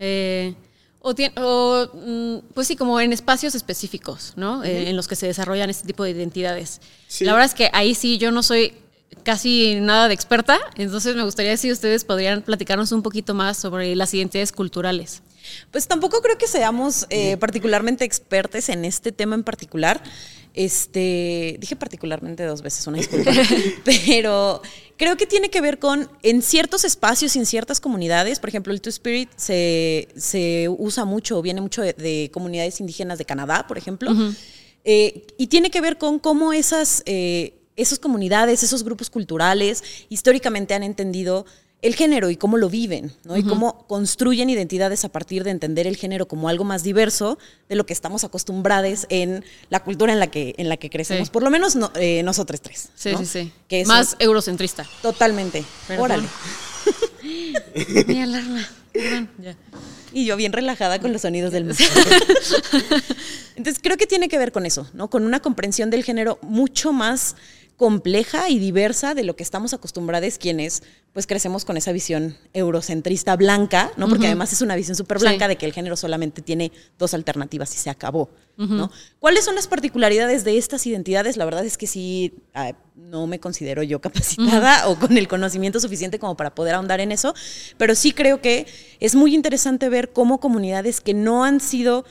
eh, 0.00 0.56
o, 1.00 1.86
mm, 1.94 2.38
pues 2.54 2.66
sí, 2.66 2.74
como 2.74 2.98
en 2.98 3.12
espacios 3.12 3.54
específicos, 3.54 4.32
¿no? 4.34 4.64
Eh, 4.64 4.88
en 4.88 4.96
los 4.96 5.06
que 5.06 5.14
se 5.14 5.26
desarrollan 5.26 5.70
este 5.70 5.86
tipo 5.86 6.02
de 6.02 6.10
identidades. 6.10 6.80
Sí. 7.06 7.24
La 7.24 7.34
verdad 7.34 7.46
es 7.46 7.54
que 7.54 7.70
ahí 7.72 7.94
sí 7.94 8.18
yo 8.18 8.32
no 8.32 8.42
soy 8.42 8.74
casi 9.22 9.76
nada 9.80 10.08
de 10.08 10.14
experta, 10.14 10.58
entonces 10.74 11.14
me 11.14 11.22
gustaría 11.22 11.56
si 11.56 11.70
ustedes 11.70 12.04
podrían 12.04 12.42
platicarnos 12.42 12.90
un 12.90 13.02
poquito 13.02 13.32
más 13.32 13.56
sobre 13.56 13.94
las 13.94 14.12
identidades 14.12 14.50
culturales. 14.50 15.22
Pues 15.70 15.86
tampoco 15.86 16.20
creo 16.22 16.38
que 16.38 16.46
seamos 16.46 17.06
eh, 17.10 17.36
particularmente 17.36 18.04
expertos 18.04 18.68
en 18.68 18.84
este 18.84 19.12
tema 19.12 19.34
en 19.34 19.44
particular. 19.44 20.02
Este, 20.54 21.56
dije 21.58 21.74
particularmente 21.74 22.44
dos 22.44 22.62
veces, 22.62 22.86
una 22.86 22.98
disculpa. 22.98 23.32
Pero 23.84 24.62
creo 24.96 25.16
que 25.16 25.26
tiene 25.26 25.50
que 25.50 25.60
ver 25.60 25.78
con 25.78 26.08
en 26.22 26.42
ciertos 26.42 26.84
espacios 26.84 27.34
y 27.34 27.40
en 27.40 27.46
ciertas 27.46 27.80
comunidades. 27.80 28.38
Por 28.38 28.48
ejemplo, 28.48 28.72
el 28.72 28.80
Two 28.80 28.90
Spirit 28.90 29.30
se, 29.36 30.08
se 30.16 30.68
usa 30.68 31.04
mucho, 31.04 31.42
viene 31.42 31.60
mucho 31.60 31.82
de, 31.82 31.92
de 31.92 32.30
comunidades 32.32 32.80
indígenas 32.80 33.18
de 33.18 33.24
Canadá, 33.24 33.66
por 33.66 33.78
ejemplo. 33.78 34.12
Eh, 34.84 35.26
y 35.38 35.46
tiene 35.46 35.70
que 35.70 35.80
ver 35.80 35.98
con 35.98 36.18
cómo 36.18 36.52
esas, 36.52 37.02
eh, 37.06 37.54
esas 37.76 37.98
comunidades, 37.98 38.62
esos 38.62 38.84
grupos 38.84 39.10
culturales, 39.10 39.82
históricamente 40.08 40.74
han 40.74 40.82
entendido 40.82 41.46
el 41.84 41.94
género 41.94 42.30
y 42.30 42.36
cómo 42.36 42.56
lo 42.56 42.68
viven, 42.68 43.12
¿no? 43.24 43.36
Y 43.36 43.42
cómo 43.44 43.86
construyen 43.86 44.48
identidades 44.50 45.04
a 45.04 45.10
partir 45.10 45.44
de 45.44 45.50
entender 45.50 45.86
el 45.86 45.96
género 45.96 46.26
como 46.26 46.48
algo 46.48 46.64
más 46.64 46.82
diverso 46.82 47.38
de 47.68 47.76
lo 47.76 47.84
que 47.86 47.92
estamos 47.92 48.24
acostumbrados 48.24 49.06
en 49.10 49.44
la 49.68 49.80
cultura 49.84 50.12
en 50.12 50.18
la 50.18 50.26
que, 50.28 50.54
en 50.58 50.68
la 50.68 50.76
que 50.78 50.88
crecemos. 50.90 51.28
Sí. 51.28 51.32
Por 51.32 51.42
lo 51.42 51.50
menos 51.50 51.76
no- 51.76 51.92
eh, 51.94 52.22
nosotros 52.24 52.60
tres. 52.60 52.88
Sí, 52.94 53.12
¿no? 53.12 53.18
sí, 53.18 53.26
sí. 53.26 53.52
Que 53.68 53.82
eso- 53.82 53.88
Más 53.88 54.16
eurocentrista. 54.18 54.86
Totalmente. 55.02 55.62
Perdón. 55.86 56.04
Órale. 56.04 56.28
Mi 58.06 58.20
alarma. 58.22 58.66
Perdón. 58.92 59.28
Ya. 59.42 59.56
Y 60.12 60.24
yo 60.26 60.36
bien 60.36 60.52
relajada 60.52 61.00
con 61.00 61.12
los 61.12 61.22
sonidos 61.22 61.52
del 61.52 61.64
mar. 61.64 61.76
Entonces 63.56 63.80
creo 63.82 63.96
que 63.96 64.06
tiene 64.06 64.28
que 64.28 64.38
ver 64.38 64.52
con 64.52 64.66
eso, 64.66 64.88
¿no? 64.94 65.10
Con 65.10 65.24
una 65.24 65.40
comprensión 65.40 65.90
del 65.90 66.04
género 66.04 66.38
mucho 66.42 66.92
más 66.92 67.36
compleja 67.76 68.48
y 68.50 68.58
diversa 68.58 69.14
de 69.14 69.24
lo 69.24 69.34
que 69.36 69.42
estamos 69.42 69.74
acostumbrados 69.74 70.38
quienes 70.38 70.82
pues 71.12 71.26
crecemos 71.26 71.64
con 71.64 71.76
esa 71.76 71.92
visión 71.92 72.36
eurocentrista 72.52 73.36
blanca, 73.36 73.92
¿no? 73.96 74.08
Porque 74.08 74.26
además 74.26 74.52
es 74.52 74.62
una 74.62 74.74
visión 74.74 74.96
súper 74.96 75.18
blanca 75.18 75.44
Sí. 75.44 75.48
de 75.50 75.56
que 75.56 75.66
el 75.66 75.72
género 75.72 75.96
solamente 75.96 76.42
tiene 76.42 76.72
dos 76.98 77.14
alternativas 77.14 77.72
y 77.74 77.78
se 77.78 77.90
acabó, 77.90 78.30
¿no? 78.56 78.90
¿Cuáles 79.20 79.44
son 79.44 79.54
las 79.54 79.68
particularidades 79.68 80.42
de 80.44 80.58
estas 80.58 80.86
identidades? 80.86 81.36
La 81.36 81.44
verdad 81.44 81.64
es 81.64 81.76
que 81.78 81.86
sí, 81.86 82.34
ah, 82.52 82.72
no 82.96 83.26
me 83.28 83.38
considero 83.38 83.82
yo 83.84 84.00
capacitada 84.00 84.88
o 84.88 84.96
con 84.98 85.16
el 85.16 85.28
conocimiento 85.28 85.78
suficiente 85.78 86.18
como 86.18 86.36
para 86.36 86.54
poder 86.54 86.74
ahondar 86.74 87.00
en 87.00 87.12
eso, 87.12 87.32
pero 87.76 87.94
sí 87.94 88.10
creo 88.12 88.40
que 88.40 88.66
es 88.98 89.14
muy 89.14 89.34
interesante 89.34 89.88
ver 89.88 90.12
cómo 90.12 90.40
comunidades 90.40 91.00
que 91.00 91.14
no 91.14 91.44
han 91.44 91.60
sido 91.60 92.04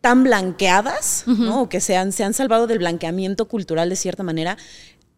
tan 0.00 0.24
blanqueadas, 0.24 1.24
¿no? 1.26 1.62
O 1.62 1.68
que 1.68 1.80
se 1.80 1.96
han, 1.96 2.12
se 2.12 2.24
han 2.24 2.34
salvado 2.34 2.66
del 2.66 2.78
blanqueamiento 2.78 3.48
cultural 3.48 3.88
de 3.88 3.96
cierta 3.96 4.22
manera, 4.22 4.56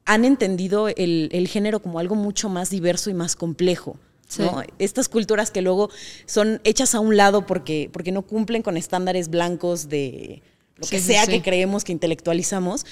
han 0.07 0.25
entendido 0.25 0.89
el, 0.89 1.29
el 1.33 1.49
género 1.49 1.81
como 1.81 1.99
algo 1.99 2.15
mucho 2.15 2.49
más 2.49 2.71
diverso 2.71 3.11
y 3.11 3.15
más 3.15 3.37
complejo. 3.37 3.97
¿no? 4.39 4.63
Estas 4.79 5.09
culturas 5.09 5.51
que 5.51 5.61
luego 5.61 5.91
son 6.25 6.61
hechas 6.65 6.95
a 6.95 7.01
un 7.01 7.17
lado 7.17 7.47
porque, 7.47 7.91
porque 7.93 8.13
no 8.13 8.23
cumplen 8.23 8.63
con 8.63 8.77
estándares 8.77 9.29
blancos 9.29 9.89
de 9.89 10.43
lo 10.77 10.87
que 10.87 11.01
Sí, 11.01 11.13
sea 11.13 11.25
sí. 11.27 11.33
que 11.33 11.43
creemos 11.43 11.83
que 11.85 11.91
intelectualizamos. 11.93 12.87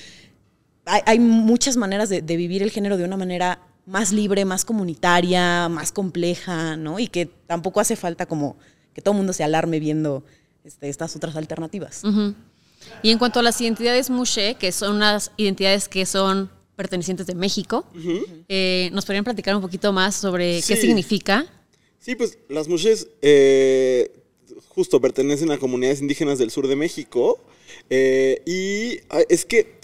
Hay, 0.84 1.00
hay 1.06 1.18
muchas 1.20 1.76
maneras 1.76 2.08
de, 2.08 2.22
de 2.22 2.36
vivir 2.36 2.62
el 2.62 2.70
género 2.70 2.96
de 2.96 3.04
una 3.04 3.16
manera 3.16 3.60
más 3.86 4.12
libre, 4.12 4.44
más 4.44 4.64
comunitaria, 4.64 5.68
más 5.68 5.92
compleja, 5.92 6.76
¿no? 6.76 6.98
Y 6.98 7.06
que 7.08 7.26
tampoco 7.26 7.80
hace 7.80 7.94
falta 7.96 8.26
como 8.26 8.56
que 8.92 9.00
todo 9.00 9.12
el 9.12 9.18
mundo 9.18 9.32
se 9.32 9.44
alarme 9.44 9.78
viendo 9.80 10.24
este, 10.68 10.88
estas 10.88 11.16
otras 11.16 11.34
alternativas. 11.36 12.02
Y 13.02 13.10
en 13.10 13.18
cuanto 13.18 13.40
a 13.40 13.42
las 13.42 13.60
identidades 13.60 14.10
mushe, 14.10 14.54
que 14.60 14.70
son 14.70 14.96
unas 14.96 15.32
identidades 15.36 15.88
que 15.88 16.04
son 16.06 16.50
pertenecientes 16.76 17.26
de 17.26 17.34
México, 17.34 17.84
eh, 18.48 18.90
¿nos 18.92 19.04
podrían 19.04 19.24
platicar 19.24 19.56
un 19.56 19.62
poquito 19.62 19.92
más 19.92 20.14
sobre 20.14 20.56
qué 20.56 20.76
significa? 20.76 21.46
Sí, 21.98 22.14
pues 22.14 22.38
las 22.48 22.68
mujeres 22.68 23.08
eh, 23.22 24.12
justo 24.68 25.00
pertenecen 25.00 25.50
a 25.50 25.58
comunidades 25.58 26.00
indígenas 26.00 26.38
del 26.38 26.50
sur 26.50 26.68
de 26.68 26.76
México. 26.76 27.40
eh, 27.90 28.42
y 28.46 29.00
ah, 29.10 29.22
es 29.28 29.44
que. 29.44 29.78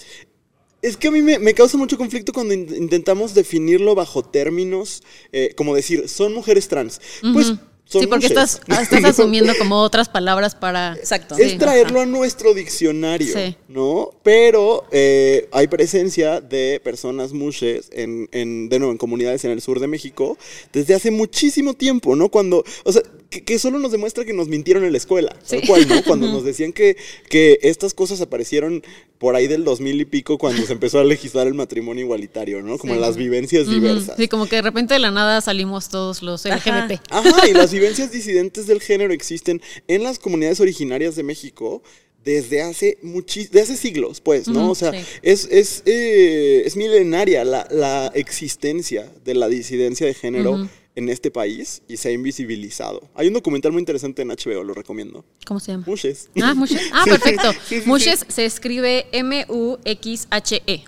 Es 0.82 0.98
que 0.98 1.08
a 1.08 1.10
mí 1.10 1.22
me, 1.22 1.38
me 1.38 1.54
causa 1.54 1.78
mucho 1.78 1.96
conflicto 1.96 2.30
cuando 2.34 2.52
in- 2.52 2.68
intentamos 2.76 3.32
definirlo 3.32 3.94
bajo 3.94 4.22
términos, 4.22 5.02
eh, 5.32 5.54
como 5.56 5.74
decir, 5.74 6.10
son 6.10 6.34
mujeres 6.34 6.68
trans. 6.68 7.00
Pues 7.32 7.54
son 7.86 8.00
Sí, 8.02 8.06
porque 8.06 8.26
estás, 8.26 8.60
estás 8.66 9.04
asumiendo 9.04 9.52
como 9.58 9.76
otras 9.82 10.08
palabras 10.08 10.54
para... 10.54 10.94
Exacto. 10.94 11.36
Es 11.36 11.52
Sí. 11.52 11.58
traerlo 11.58 12.00
a 12.00 12.06
nuestro 12.06 12.54
diccionario, 12.54 13.32
Sí. 13.34 13.56
¿no? 13.68 14.10
Pero 14.22 14.84
eh, 14.90 15.48
hay 15.52 15.68
presencia 15.68 16.40
de 16.40 16.80
personas 16.82 17.32
mushes 17.32 17.88
en, 17.92 18.28
en, 18.32 18.68
de 18.68 18.78
nuevo, 18.78 18.92
en 18.92 18.98
comunidades 18.98 19.44
en 19.44 19.50
el 19.50 19.60
sur 19.60 19.80
de 19.80 19.86
México 19.86 20.38
desde 20.72 20.94
hace 20.94 21.10
muchísimo 21.10 21.74
tiempo, 21.74 22.16
¿no? 22.16 22.28
Cuando, 22.30 22.64
o 22.84 22.92
sea, 22.92 23.02
que, 23.34 23.42
que 23.44 23.58
solo 23.58 23.78
nos 23.78 23.90
demuestra 23.92 24.24
que 24.24 24.32
nos 24.32 24.48
mintieron 24.48 24.84
en 24.84 24.92
la 24.92 24.98
escuela, 24.98 25.36
Sí. 25.42 25.58
tal 25.58 25.66
cual, 25.66 25.88
¿no? 25.88 26.02
Cuando 26.04 26.28
nos 26.30 26.44
decían 26.44 26.72
que, 26.72 26.96
que 27.28 27.58
estas 27.62 27.92
cosas 27.94 28.20
aparecieron 28.20 28.82
por 29.18 29.34
ahí 29.36 29.46
del 29.46 29.64
2000 29.64 30.00
y 30.00 30.04
pico 30.04 30.38
cuando 30.38 30.62
se 30.66 30.72
empezó 30.72 30.98
a 31.00 31.04
legislar 31.04 31.46
el 31.46 31.54
matrimonio 31.54 32.04
igualitario, 32.04 32.62
¿no? 32.62 32.78
Como 32.78 32.94
Sí. 32.94 33.00
las 33.00 33.16
vivencias 33.16 33.68
diversas. 33.68 34.16
Sí, 34.16 34.28
como 34.28 34.46
que 34.46 34.56
de 34.56 34.62
repente 34.62 34.94
de 34.94 35.00
la 35.00 35.10
nada 35.10 35.40
salimos 35.40 35.88
todos 35.88 36.22
los. 36.22 36.44
LGBT. 36.44 37.00
Ajá, 37.10 37.48
y 37.48 37.52
las 37.52 37.72
vivencias 37.72 38.12
disidentes 38.12 38.66
del 38.66 38.80
género 38.80 39.12
existen 39.12 39.60
en 39.88 40.02
las 40.02 40.18
comunidades 40.18 40.60
originarias 40.60 41.16
de 41.16 41.22
México 41.22 41.82
desde 42.24 42.62
hace 42.62 42.96
muchis 43.02 43.50
de 43.50 43.60
hace 43.60 43.76
siglos, 43.76 44.20
pues, 44.22 44.48
¿no? 44.48 44.70
O 44.70 44.74
sea, 44.74 44.92
sí. 44.92 44.98
es, 45.22 45.46
es, 45.50 45.82
eh, 45.84 46.62
es 46.64 46.74
milenaria 46.76 47.44
la, 47.44 47.66
la 47.70 48.10
existencia 48.14 49.10
de 49.24 49.34
la 49.34 49.48
disidencia 49.48 50.06
de 50.06 50.14
género. 50.14 50.68
En 50.96 51.08
este 51.08 51.30
país 51.30 51.82
y 51.88 51.96
se 51.96 52.08
ha 52.08 52.12
invisibilizado. 52.12 53.08
Hay 53.14 53.26
un 53.28 53.34
documental 53.34 53.72
muy 53.72 53.80
interesante 53.80 54.22
en 54.22 54.28
HBO, 54.28 54.62
lo 54.62 54.74
recomiendo. 54.74 55.24
¿Cómo 55.46 55.58
se 55.60 55.72
llama? 55.72 55.84
Mushes. 55.86 56.30
Ah, 56.40 56.54
Mushes. 56.56 56.80
Ah, 56.92 57.04
perfecto. 57.04 57.52
sí, 57.52 57.58
sí, 57.76 57.80
sí. 57.82 57.88
Mushes 57.88 58.24
se 58.28 58.44
escribe 58.44 59.06
M-U-X-H-E. 59.12 60.84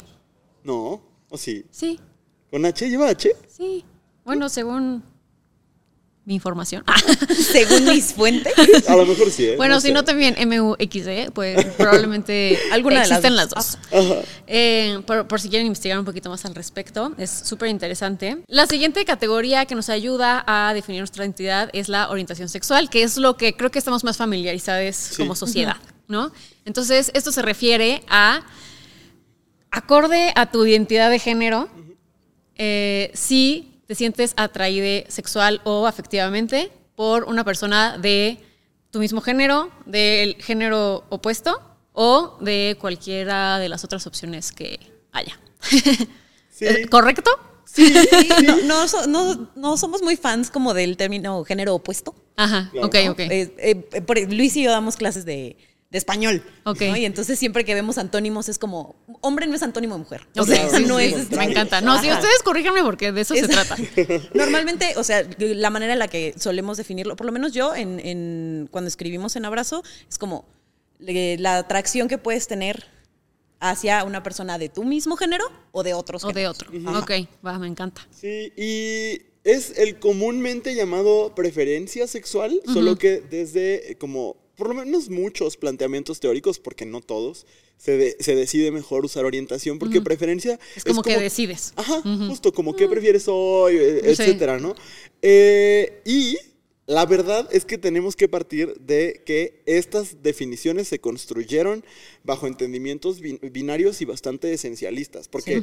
No, 0.65 1.03
o 1.29 1.37
sí. 1.39 1.65
Sí, 1.71 1.99
¿Con 2.51 2.65
H 2.65 2.89
lleva 2.89 3.09
H? 3.09 3.31
sí. 3.49 3.85
Bueno, 4.25 4.49
según 4.49 5.05
mi 6.27 6.35
información. 6.35 6.83
Ah, 6.89 6.97
Según 7.53 7.85
mis 7.85 8.13
fuentes. 8.13 8.53
A 8.89 8.97
lo 8.97 9.07
mejor 9.07 9.31
sí, 9.31 9.45
¿eh? 9.45 9.57
bueno, 9.57 9.81
si 9.81 9.89
sé. 9.89 9.93
no 9.95 10.05
también 10.05 10.35
M-U-X-E, 10.37 11.31
pues 11.31 11.65
probablemente 11.77 12.59
Alguna 12.73 13.03
de 13.03 13.09
las 13.09 13.19
existen 13.19 13.37
dos. 13.37 13.39
las 13.39 13.49
dos. 13.51 13.79
Ajá. 13.93 14.23
Eh, 14.49 15.01
por, 15.07 15.29
por 15.29 15.41
si 15.41 15.49
quieren 15.49 15.69
investigar 15.69 15.97
un 16.01 16.05
poquito 16.05 16.29
más 16.29 16.45
al 16.45 16.57
respecto, 16.57 17.15
es 17.17 17.31
súper 17.31 17.69
interesante. 17.69 18.39
La 18.49 18.67
siguiente 18.67 19.05
categoría 19.05 19.67
que 19.67 19.77
nos 19.77 19.89
ayuda 19.89 20.43
a 20.49 20.75
definir 20.75 21.01
nuestra 21.01 21.25
identidad 21.25 21.71
es 21.73 21.89
la 21.89 22.11
orientación 22.11 22.49
sexual, 22.49 22.91
que 22.91 23.05
es 23.05 23.17
lo 23.19 23.37
que 23.37 23.57
creo 23.57 23.71
que 23.71 23.79
estamos 23.79 24.03
más 24.03 24.17
familiarizados 24.17 25.13
como 25.17 25.37
sociedad, 25.37 25.77
¿no? 26.09 26.33
Entonces, 26.65 27.13
esto 27.15 27.31
se 27.31 27.41
refiere 27.41 28.03
a, 28.09 28.45
acorde 29.71 30.33
a 30.35 30.51
tu 30.51 30.67
identidad 30.67 31.09
de 31.09 31.21
género, 31.21 31.69
eh, 32.57 33.13
si 33.15 33.76
te 33.87 33.95
sientes 33.95 34.33
atraído 34.37 35.05
sexual 35.09 35.61
o 35.65 35.87
afectivamente 35.87 36.71
por 36.95 37.25
una 37.25 37.45
persona 37.45 37.99
de 37.99 38.39
tu 38.91 38.99
mismo 39.01 39.21
género, 39.21 39.71
del 39.85 40.37
género 40.43 41.05
opuesto 41.09 41.61
o 41.93 42.37
de 42.41 42.77
cualquiera 42.81 43.59
de 43.59 43.69
las 43.69 43.85
otras 43.85 44.07
opciones 44.07 44.53
que 44.53 44.79
haya. 45.13 45.39
Sí. 45.61 45.83
Eh, 46.59 46.87
¿Correcto? 46.89 47.31
Sí, 47.67 47.93
no, 48.47 48.57
no 48.63 48.89
so- 48.89 49.07
no- 49.07 49.51
no 49.57 49.77
somos 49.77 50.01
muy 50.01 50.17
fans 50.17 50.51
como 50.51 50.73
del 50.73 50.97
término 50.97 51.45
género 51.45 51.75
opuesto. 51.75 52.15
Ajá, 52.37 52.71
ok, 52.83 52.95
ok. 53.11 53.19
Eh, 53.21 53.55
eh, 53.93 54.01
por- 54.01 54.19
Luis 54.33 54.57
y 54.57 54.63
yo 54.63 54.71
damos 54.71 54.97
clases 54.97 55.27
de, 55.27 55.59
de 55.91 55.99
español. 55.99 56.43
Ok. 56.65 56.81
¿no? 56.83 56.97
Y 56.97 57.05
entonces 57.05 57.39
siempre 57.39 57.65
que 57.65 57.75
vemos 57.75 57.97
antónimos 57.99 58.49
es 58.49 58.59
como, 58.59 58.97
hombre 59.21 59.47
no 59.47 59.55
es 59.55 59.63
antónimo 59.63 59.95
de 59.95 60.01
mujer. 60.01 60.27
O 60.37 60.45
sea, 60.45 60.65
no 60.87 60.99
sí, 60.99 61.05
es... 61.05 61.15
sí, 61.15 61.21
este, 61.21 61.37
me 61.37 61.45
encanta. 61.45 61.81
No, 61.81 62.01
si 62.01 62.09
Ajá. 62.09 62.19
ustedes 62.19 62.43
corríjanme 62.43 62.83
porque 62.83 63.13
de 63.13 63.21
eso 63.21 63.35
se 63.35 63.47
trata. 63.49 63.77
Normalmente, 64.35 64.95
o 64.97 65.05
sea, 65.05 65.27
la 65.39 65.71
manera 65.71 65.93
en 65.93 65.99
la 65.99 66.09
que 66.09 66.35
solemos 66.37 66.77
definirlo, 66.77 67.15
por 67.17 67.27
lo 67.27 67.33
menos 67.33 67.53
yo, 67.53 67.75
en, 67.75 68.01
en- 68.01 68.69
cuando 68.71 68.89
escribimos 68.89 69.37
en 69.37 69.45
Abrazo, 69.45 69.83
es 70.09 70.19
como 70.19 70.45
eh, 71.07 71.37
la 71.39 71.59
atracción 71.59 72.09
que 72.09 72.19
puedes 72.19 72.47
tener 72.49 72.85
hacia 73.61 74.05
una 74.05 74.23
persona 74.23 74.59
de 74.59 74.69
tu 74.69 74.85
mismo 74.85 75.17
género 75.17 75.45
o 75.73 75.83
de 75.83 75.95
otros 75.95 76.25
O 76.25 76.33
de 76.33 76.47
otro. 76.47 76.71
Ok, 76.99 77.11
va, 77.47 77.59
me 77.59 77.67
encanta. 77.69 78.07
Sí, 78.11 78.53
y 78.57 79.23
es 79.45 79.79
el 79.79 79.99
comúnmente 79.99 80.75
llamado 80.75 81.35
preferencia 81.35 82.07
sexual, 82.07 82.61
solo 82.67 82.97
que 82.97 83.21
desde 83.21 83.93
eh, 83.93 83.97
como, 83.97 84.37
por 84.57 84.69
lo 84.69 84.75
menos 84.75 85.11
muchos 85.11 85.57
planteamientos 85.57 86.19
teóricos, 86.21 86.59
porque 86.59 86.87
no 86.87 87.01
todos, 87.01 87.47
se, 87.77 87.97
de- 87.97 88.17
se 88.21 88.35
decide 88.35 88.71
mejor 88.71 89.05
usar 89.05 89.25
orientación, 89.25 89.79
porque 89.79 90.01
preferencia 90.01 90.59
Es 90.75 90.85
como 90.85 91.03
que 91.03 91.19
decides. 91.19 91.73
Ajá, 91.77 92.01
justo 92.29 92.53
como 92.53 92.75
qué 92.75 92.89
prefieres 92.89 93.25
hoy, 93.29 93.77
Sí. 93.77 94.01
etcétera, 94.23 94.59
¿no? 94.59 94.75
Eh, 95.23 96.01
y 96.05 96.37
la 96.87 97.05
verdad 97.05 97.49
es 97.53 97.65
que 97.65 97.79
tenemos 97.79 98.15
que 98.17 98.29
partir 98.29 98.75
de 98.79 99.23
que 99.27 99.61
estas 99.67 100.23
definiciones 100.23 100.87
se 100.89 101.01
construyeron 101.01 101.85
bajo 102.23 102.47
entendimientos 102.47 103.21
bin- 103.21 103.41
binarios 103.53 104.01
y 104.01 104.05
bastante 104.05 104.53
esencialistas, 104.53 105.27
porque 105.29 105.61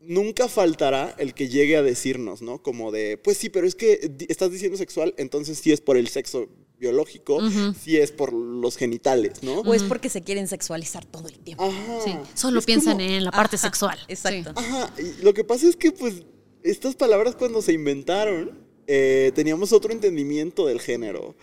nunca 0.00 0.48
faltará 0.48 1.14
el 1.18 1.34
que 1.34 1.48
llegue 1.48 1.76
a 1.76 1.82
decirnos, 1.82 2.42
¿no? 2.42 2.62
Como 2.62 2.90
de, 2.92 3.16
pues 3.16 3.38
sí, 3.38 3.48
pero 3.48 3.66
es 3.66 3.74
que 3.76 4.10
estás 4.28 4.50
diciendo 4.50 4.76
sexual, 4.76 5.14
entonces 5.18 5.58
sí 5.58 5.72
es 5.72 5.80
por 5.80 5.96
el 5.96 6.08
sexo 6.08 6.48
biológico, 6.78 7.40
sí 7.72 7.96
es 7.96 8.12
por 8.12 8.32
los 8.32 8.76
genitales, 8.76 9.42
¿no? 9.42 9.60
O 9.60 9.74
es 9.74 9.82
porque 9.82 10.08
se 10.08 10.22
quieren 10.22 10.46
sexualizar 10.48 11.04
todo 11.04 11.28
el 11.28 11.38
tiempo. 11.38 11.64
Ajá. 11.64 11.98
Sí, 12.04 12.12
solo 12.34 12.58
Es 12.60 12.66
piensan 12.66 12.98
como- 12.98 13.08
en 13.08 13.24
la 13.24 13.30
parte 13.30 13.56
Ajá, 13.56 13.66
sexual. 13.66 13.98
exacto. 14.08 14.52
Sí. 14.56 14.64
Ajá, 14.66 14.92
y 14.98 15.22
lo 15.24 15.32
que 15.34 15.44
pasa 15.44 15.66
es 15.68 15.76
que 15.76 15.92
pues 15.92 16.22
estas 16.62 16.94
palabras 16.96 17.34
cuando 17.36 17.62
se 17.62 17.72
inventaron 17.72 18.66
eh, 18.88 19.32
teníamos 19.34 19.72
otro 19.72 19.90
entendimiento 19.92 20.64
del 20.66 20.80
género, 20.80 21.34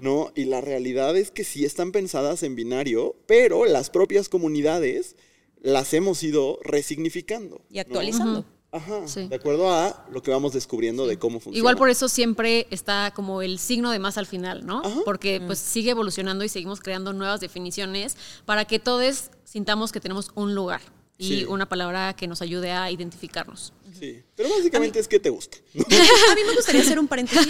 ¿no? 0.00 0.30
Y 0.36 0.44
la 0.44 0.60
realidad 0.60 1.16
es 1.16 1.32
que 1.32 1.42
sí 1.42 1.64
están 1.64 1.90
pensadas 1.90 2.44
en 2.44 2.54
binario, 2.54 3.16
pero 3.26 3.64
las 3.64 3.90
propias 3.90 4.28
comunidades 4.28 5.16
las 5.60 5.94
hemos 5.94 6.22
ido 6.22 6.60
resignificando. 6.62 7.60
Y 7.70 7.78
actualizando. 7.80 8.44
Ajá, 8.72 9.06
Sí. 9.06 9.28
de 9.28 9.36
acuerdo 9.36 9.70
a 9.70 10.06
lo 10.10 10.22
que 10.22 10.30
vamos 10.30 10.54
descubriendo 10.54 11.06
de 11.06 11.18
cómo 11.18 11.40
funciona. 11.40 11.58
Igual 11.58 11.76
por 11.76 11.90
eso 11.90 12.08
siempre 12.08 12.66
está 12.70 13.12
como 13.14 13.42
el 13.42 13.58
signo 13.58 13.90
de 13.90 13.98
más 13.98 14.16
al 14.16 14.26
final, 14.26 14.64
¿no? 14.64 14.80
Ajá. 14.84 15.00
Porque 15.04 15.42
pues 15.46 15.58
sigue 15.58 15.90
evolucionando 15.90 16.42
y 16.42 16.48
seguimos 16.48 16.80
creando 16.80 17.12
nuevas 17.12 17.40
definiciones 17.40 18.16
para 18.46 18.64
que 18.64 18.78
todos 18.78 19.30
sintamos 19.44 19.92
que 19.92 20.00
tenemos 20.00 20.30
un 20.34 20.54
lugar 20.54 20.80
y 21.18 21.28
Sí. 21.28 21.44
una 21.44 21.68
palabra 21.68 22.14
que 22.16 22.26
nos 22.26 22.42
ayude 22.42 22.72
a 22.72 22.90
identificarnos. 22.90 23.72
Sí, 23.98 24.22
pero 24.34 24.48
básicamente 24.48 24.98
es 24.98 25.06
que 25.06 25.20
te 25.20 25.28
gusta. 25.30 25.58
A 25.74 26.34
mí 26.34 26.40
me 26.46 26.54
gustaría 26.56 26.80
hacer 26.80 26.98
un 26.98 27.06
paréntesis 27.06 27.46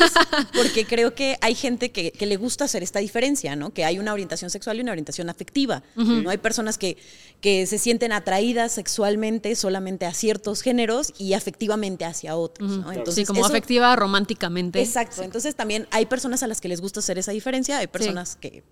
porque 0.54 0.84
creo 0.84 1.14
que 1.14 1.38
hay 1.40 1.54
gente 1.54 1.90
que, 1.92 2.10
que 2.12 2.26
le 2.26 2.36
gusta 2.36 2.64
hacer 2.64 2.82
esta 2.82 2.98
diferencia, 2.98 3.56
¿no? 3.56 3.72
Que 3.72 3.84
hay 3.84 3.98
una 3.98 4.12
orientación 4.12 4.50
sexual 4.50 4.76
y 4.76 4.80
una 4.82 4.92
orientación 4.92 5.30
afectiva. 5.30 5.82
¿no? 5.94 6.28
Hay 6.28 6.38
personas 6.38 6.76
que, 6.76 6.98
que 7.40 7.66
se 7.66 7.78
sienten 7.78 8.12
atraídas 8.12 8.72
sexualmente 8.72 9.54
solamente 9.56 10.04
a 10.04 10.12
ciertos 10.12 10.60
géneros 10.60 11.12
y 11.16 11.32
afectivamente 11.32 12.04
hacia 12.04 12.36
otros. 12.36 12.70
¿no? 12.72 12.92
Entonces, 12.92 13.14
sí, 13.22 13.24
como 13.24 13.40
eso- 13.40 13.48
afectiva 13.48 13.94
románticamente. 13.96 14.82
Exacto. 14.82 15.22
Entonces 15.22 15.54
también 15.54 15.86
hay 15.90 16.04
personas 16.06 16.42
a 16.42 16.46
las 16.48 16.60
que 16.60 16.68
les 16.68 16.80
gusta 16.82 17.00
hacer 17.00 17.16
esa 17.18 17.32
diferencia, 17.32 17.78
hay 17.78 17.86
personas 17.86 18.36
que 18.36 18.62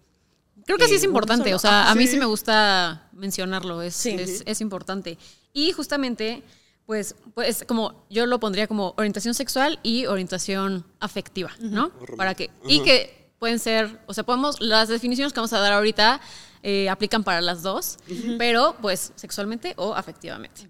Creo 0.66 0.78
que 0.78 0.88
sí 0.88 0.94
es 0.94 1.02
uno 1.02 1.10
importante, 1.10 1.54
o 1.54 1.58
sea, 1.58 1.90
a 1.90 1.94
mí 1.94 2.06
Sí. 2.06 2.12
sí 2.12 2.18
me 2.18 2.24
gusta 2.26 3.08
mencionarlo, 3.12 3.82
es, 3.82 3.94
Sí. 3.94 4.10
es, 4.10 4.42
es 4.46 4.60
importante. 4.60 5.18
Y 5.52 5.72
justamente, 5.72 6.42
pues, 6.86 7.14
pues, 7.34 7.64
como 7.66 8.06
yo 8.10 8.26
lo 8.26 8.38
pondría 8.40 8.66
como 8.66 8.94
orientación 8.96 9.34
sexual 9.34 9.78
y 9.82 10.06
orientación 10.06 10.84
afectiva, 11.00 11.50
¿no? 11.60 11.90
Para 12.16 12.34
que, 12.34 12.50
y 12.66 12.80
que 12.82 13.30
pueden 13.38 13.58
ser, 13.58 14.00
o 14.06 14.14
sea, 14.14 14.24
podemos, 14.24 14.60
las 14.60 14.88
definiciones 14.88 15.32
que 15.32 15.40
vamos 15.40 15.52
a 15.52 15.58
dar 15.60 15.72
ahorita 15.72 16.20
eh, 16.62 16.88
aplican 16.90 17.24
para 17.24 17.40
las 17.40 17.62
dos, 17.62 17.96
pero 18.38 18.76
pues 18.82 19.12
sexualmente 19.16 19.72
o 19.76 19.94
afectivamente. 19.94 20.68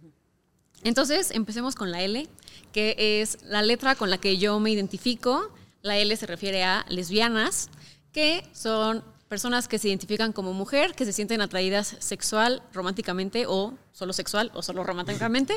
Entonces, 0.83 1.31
empecemos 1.33 1.75
con 1.75 1.91
la 1.91 2.01
L, 2.03 2.29
que 2.73 2.95
es 3.21 3.39
la 3.43 3.61
letra 3.63 3.97
con 3.97 4.09
la 4.09 4.19
que 4.19 4.39
yo 4.39 4.59
me 4.61 4.71
identifico. 4.71 5.53
La 5.83 5.99
L 5.99 6.15
se 6.17 6.27
refiere 6.27 6.63
a 6.65 6.87
lesbianas, 6.89 7.69
que 8.13 8.49
son 8.53 9.05
personas 9.31 9.69
que 9.69 9.79
se 9.79 9.89
identifican 9.89 10.33
como 10.33 10.53
mujer, 10.53 10.93
que 10.95 11.05
se 11.07 11.13
sienten 11.13 11.41
atraídas 11.41 11.97
sexual, 12.01 12.63
románticamente 12.75 13.47
o 13.47 13.79
solo 13.93 14.13
sexual 14.13 14.51
o 14.55 14.63
solo 14.63 14.83
románticamente 14.85 15.55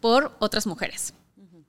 por 0.00 0.36
otras 0.40 0.66
mujeres. 0.66 1.14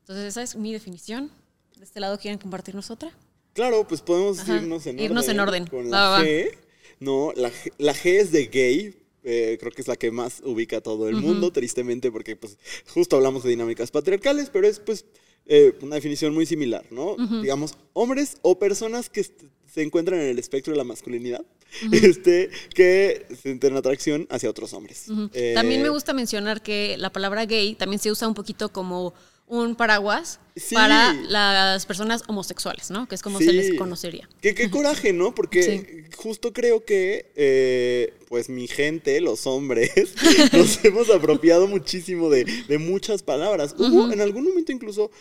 Entonces, 0.02 0.26
esa 0.26 0.44
es 0.44 0.56
mi 0.58 0.74
definición. 0.74 1.32
De 1.78 1.86
este 1.86 2.00
lado, 2.02 2.20
¿quieren 2.20 2.38
compartirnos 2.40 2.92
otra? 2.92 3.10
Claro, 3.54 3.88
pues 3.88 4.02
podemos 4.02 4.40
Ajá, 4.40 4.58
irnos 4.58 4.86
en 4.86 5.00
irnos 5.00 5.24
orden. 5.24 5.36
en 5.36 5.40
orden. 5.40 5.68
Con 5.68 5.90
la 5.90 5.98
va, 5.98 6.10
va. 6.20 6.26
G. 6.26 6.52
No, 7.00 7.32
la 7.36 7.50
la 7.78 7.94
G 7.94 8.20
es 8.20 8.32
de 8.34 8.46
gay. 8.48 9.02
eh, 9.24 9.58
creo 9.60 9.72
que 9.72 9.82
es 9.82 9.88
la 9.88 9.96
que 9.96 10.12
más 10.12 10.42
ubica 10.46 10.78
a 10.78 10.82
todo 10.82 11.08
el 11.10 11.16
mundo, 11.16 11.52
tristemente, 11.52 12.12
porque 12.12 12.36
pues 12.36 12.58
justo 12.94 13.16
hablamos 13.16 13.44
de 13.44 13.50
dinámicas 13.52 13.90
patriarcales, 13.92 14.50
pero 14.52 14.68
es 14.68 14.80
pues 14.80 15.06
eh, 15.48 15.74
una 15.82 15.96
definición 15.96 16.34
muy 16.34 16.46
similar, 16.46 16.86
¿no? 16.92 17.16
Digamos, 17.42 17.76
hombres 17.94 18.38
o 18.44 18.60
personas 18.60 19.10
que 19.10 19.26
se 19.76 19.82
encuentran 19.84 20.22
en 20.22 20.28
el 20.30 20.40
espectro 20.40 20.72
de 20.72 20.78
la 20.78 20.86
masculinidad, 20.86 21.44
este, 21.92 22.50
que 22.74 23.26
sienten 23.42 23.76
atracción 23.76 24.26
hacia 24.30 24.50
otros 24.50 24.72
hombres. 24.74 25.08
Eh, 25.34 25.52
También 25.54 25.82
me 25.84 25.90
gusta 25.90 26.14
mencionar 26.14 26.64
que 26.64 26.96
la 26.98 27.12
palabra 27.12 27.46
gay 27.46 27.76
también 27.76 28.00
se 28.00 28.10
usa 28.10 28.26
un 28.28 28.34
poquito 28.34 28.70
como 28.70 29.14
un 29.48 29.76
paraguas 29.76 30.40
Sí. 30.56 30.74
para 30.74 31.14
las 31.14 31.86
personas 31.86 32.24
homosexuales, 32.28 32.90
¿no? 32.90 33.08
Que 33.10 33.16
es 33.16 33.22
como 33.22 33.40
se 33.40 33.52
les 33.52 33.78
conocería. 33.78 34.28
Qué, 34.42 34.56
qué 34.56 34.72
coraje, 34.72 35.12
¿no? 35.12 35.36
Porque 35.36 35.62
Sí. 35.62 36.16
justo 36.16 36.54
creo 36.54 36.86
que, 36.86 37.32
eh, 37.36 38.14
pues 38.30 38.48
mi 38.48 38.68
gente, 38.70 39.20
los 39.20 39.46
hombres, 39.46 39.92
nos 40.54 40.80
hemos 40.86 41.10
apropiado 41.10 41.68
muchísimo 41.68 42.30
de, 42.30 42.46
de 42.46 42.78
muchas 42.78 43.22
palabras. 43.22 43.76
Hubo 43.78 44.12
en 44.14 44.22
algún 44.22 44.46
momento 44.46 44.72
incluso, 44.72 45.12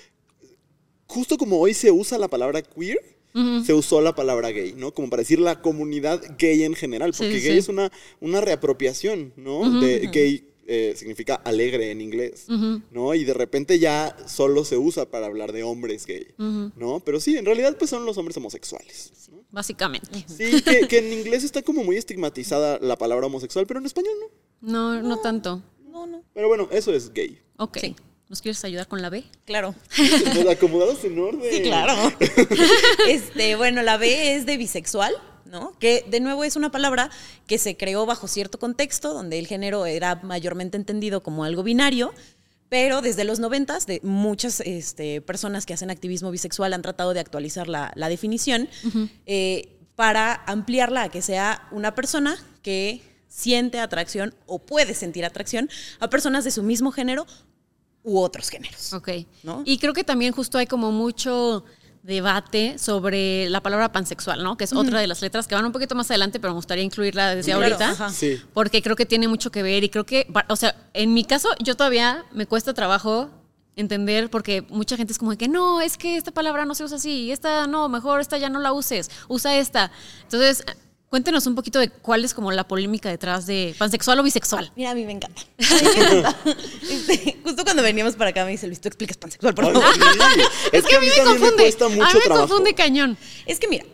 justo 1.09 1.37
como 1.37 1.59
hoy 1.59 1.75
se 1.75 1.91
usa 1.91 2.17
la 2.17 2.29
palabra 2.29 2.63
queer, 2.63 2.99
se 3.65 3.75
usó 3.75 4.01
la 4.01 4.15
palabra 4.15 4.51
gay, 4.51 4.75
¿no? 4.77 4.93
Como 4.95 5.11
para 5.11 5.23
decir 5.23 5.41
la 5.41 5.61
comunidad 5.61 6.23
gay 6.39 6.63
en 6.63 6.75
general, 6.75 7.13
porque 7.17 7.41
sí, 7.41 7.47
gay 7.49 7.59
es 7.59 7.69
una, 7.69 7.91
una 8.21 8.41
reapropiación, 8.41 9.33
¿no? 9.37 9.81
De 9.81 10.09
gay. 10.13 10.49
eh, 10.67 10.95
significa 10.97 11.35
alegre 11.35 11.91
en 11.91 12.01
inglés, 12.01 12.47
¿no? 12.91 13.15
Y 13.15 13.25
de 13.25 13.35
repente 13.35 13.79
ya 13.79 14.17
solo 14.27 14.65
se 14.65 14.77
usa 14.79 15.11
para 15.11 15.27
hablar 15.27 15.53
de 15.53 15.63
hombres 15.63 16.07
gay, 16.07 16.29
¿no? 16.39 17.01
Pero 17.05 17.21
sí, 17.21 17.37
en 17.37 17.45
realidad 17.45 17.77
pues 17.79 17.91
son 17.91 18.07
los 18.07 18.17
hombres 18.19 18.37
homosexuales. 18.37 19.13
¿no? 19.31 19.43
Básicamente. 19.51 20.25
Sí, 20.27 20.63
que, 20.63 20.87
que 20.89 20.99
en 20.99 21.13
inglés 21.13 21.45
está 21.45 21.61
como 21.63 21.85
muy 21.85 21.97
estigmatizada 21.97 22.79
la 22.81 22.97
palabra 22.97 23.27
homosexual, 23.27 23.67
pero 23.67 23.81
en 23.81 23.87
español 23.87 24.15
no. 24.61 24.73
No, 24.73 25.03
no 25.03 25.19
tanto. 25.21 25.63
No, 25.91 26.07
no. 26.07 26.23
Pero 26.33 26.49
bueno, 26.49 26.69
eso 26.73 26.93
es 26.95 27.13
gay. 27.13 27.39
Ok. 27.59 27.79
Sí. 27.81 27.97
¿Nos 28.29 28.41
quieres 28.41 28.65
ayudar 28.65 28.89
con 28.89 29.03
la 29.03 29.11
B? 29.11 29.25
Claro. 29.45 29.75
Pues, 29.97 30.49
acomodados 30.49 31.05
en 31.05 31.19
orden. 31.19 31.43
Sí, 31.53 31.63
claro. 31.63 31.95
este, 33.09 33.55
bueno, 33.57 33.83
la 33.83 33.99
B 33.99 34.35
es 34.35 34.47
de 34.47 34.57
bisexual, 34.57 35.15
¿no? 35.45 35.79
Que 35.79 36.05
de 36.09 36.21
nuevo 36.21 36.43
es 36.43 36.57
una 36.57 36.71
palabra 36.71 37.11
que 37.47 37.59
se 37.59 37.77
creó 37.77 38.07
bajo 38.07 38.27
cierto 38.27 38.59
contexto, 38.59 39.13
donde 39.13 39.39
el 39.39 39.47
género 39.47 39.85
era 39.85 40.17
mayormente 40.17 40.79
entendido 40.79 41.23
como 41.23 41.45
algo 41.45 41.63
binario. 41.63 42.15
Pero 42.71 43.03
desde 43.03 43.25
los 43.25 43.41
noventas, 43.41 43.87
de 43.87 44.01
muchas 44.03 44.61
este, 44.61 45.21
personas 45.21 45.67
que 45.67 45.75
hacen 45.75 45.91
activismo 45.91 46.31
bisexual 46.31 46.73
han 46.73 46.83
tratado 46.83 47.13
de 47.13 47.21
actualizar 47.21 47.69
la, 47.69 47.93
la 47.95 48.09
definición 48.09 48.69
eh, 49.27 49.77
para 49.95 50.43
ampliarla 50.47 51.05
a 51.05 51.09
que 51.11 51.21
sea 51.21 51.69
una 51.71 51.95
persona 51.95 52.37
que 52.63 53.03
siente 53.29 53.81
atracción 53.81 54.35
o 54.47 54.61
puede 54.61 54.95
sentir 54.95 55.25
atracción 55.25 55.69
a 56.01 56.09
personas 56.09 56.43
de 56.45 56.51
su 56.51 56.63
mismo 56.63 56.91
género 56.91 57.27
u 58.05 58.21
otros 58.21 58.49
géneros. 58.51 58.93
Ok. 58.93 59.09
¿No? 59.43 59.63
Y 59.65 59.79
creo 59.79 59.93
que 59.93 60.05
también 60.05 60.33
justo 60.33 60.59
hay 60.59 60.67
como 60.67 60.93
mucho 60.93 61.65
debate 62.03 62.79
sobre 62.79 63.49
la 63.49 63.63
palabra 63.63 63.91
pansexual, 63.91 64.45
¿no? 64.45 64.59
Que 64.59 64.65
es 64.65 64.75
otra 64.75 65.01
de 65.01 65.07
las 65.07 65.23
letras 65.23 65.49
que 65.49 65.55
van 65.55 65.65
un 65.65 65.73
poquito 65.73 65.95
más 65.95 66.11
adelante, 66.11 66.39
pero 66.39 66.53
me 66.53 66.57
gustaría 66.57 66.85
incluirla 66.85 67.35
desde 67.35 67.53
Claro, 67.53 67.65
ahorita. 67.65 67.91
ajá. 67.93 68.11
Sí. 68.11 68.39
Porque 68.53 68.83
creo 68.83 68.95
que 68.95 69.07
tiene 69.07 69.27
mucho 69.27 69.51
que 69.51 69.63
ver 69.63 69.85
y 69.85 69.89
creo 69.89 70.05
que, 70.05 70.31
o 70.49 70.57
sea, 70.57 70.77
en 70.93 71.15
mi 71.15 71.25
caso, 71.25 71.49
yo 71.61 71.77
todavía 71.77 72.27
me 72.33 72.45
cuesta 72.47 72.75
trabajo 72.75 73.31
entender 73.77 74.29
porque 74.31 74.63
mucha 74.69 74.97
gente 74.99 75.13
es 75.15 75.19
como 75.19 75.31
de 75.31 75.39
que 75.39 75.49
no, 75.49 75.81
es 75.81 75.97
que 75.97 76.17
esta 76.17 76.31
palabra 76.31 76.65
no 76.67 76.75
se 76.75 76.85
usa 76.85 76.99
así, 76.99 77.33
esta 77.33 77.67
no, 77.67 77.89
mejor 77.89 78.21
esta 78.21 78.37
ya 78.39 78.51
no 78.51 78.61
la 78.61 78.73
uses, 78.75 79.11
usa 79.29 79.57
esta. 79.57 79.91
Entonces, 80.25 80.63
cuéntenos 81.15 81.47
un 81.47 81.55
poquito 81.55 81.79
de 81.79 81.91
cuál 81.91 82.25
es 82.25 82.35
como 82.35 82.51
la 82.51 82.67
polémica 82.67 83.09
detrás 83.09 83.47
de 83.47 83.73
pansexual 83.79 84.19
o 84.19 84.25
bisexual. 84.25 84.73
Mira, 84.75 84.91
a 84.91 84.95
mí 84.97 85.07
me 85.07 85.13
encanta. 85.13 85.43
A 85.61 85.75
mí 85.77 85.89
me 85.97 86.19
encanta. 86.19 86.37
Este, 86.91 87.39
justo 87.45 87.63
cuando 87.63 87.85
veníamos 87.85 88.17
para 88.17 88.31
acá 88.31 88.45
me 88.45 88.51
dice 88.51 88.67
Luis, 88.67 88.81
tú 88.81 88.89
explicas 88.89 89.17
pansexual, 89.17 89.55
por 89.55 89.67
Ay, 89.67 89.75
favor. 89.75 89.95
sí. 89.95 90.01
Es, 90.73 90.85
que 90.85 90.97
a 90.97 90.99
mí, 90.99 91.07
me 91.07 91.13
también 91.13 91.35
me 91.35 91.39
confunde, 91.39 91.63
cuesta 91.63 91.85
a 91.85 91.89
mí 91.89 91.95
mucho 91.95 92.19
me 92.19 92.25
trabajo. 92.25 92.49
confunde 92.49 92.75
cañón. 92.75 93.17
Es 93.47 93.61
que 93.61 93.69
mira, 93.69 93.85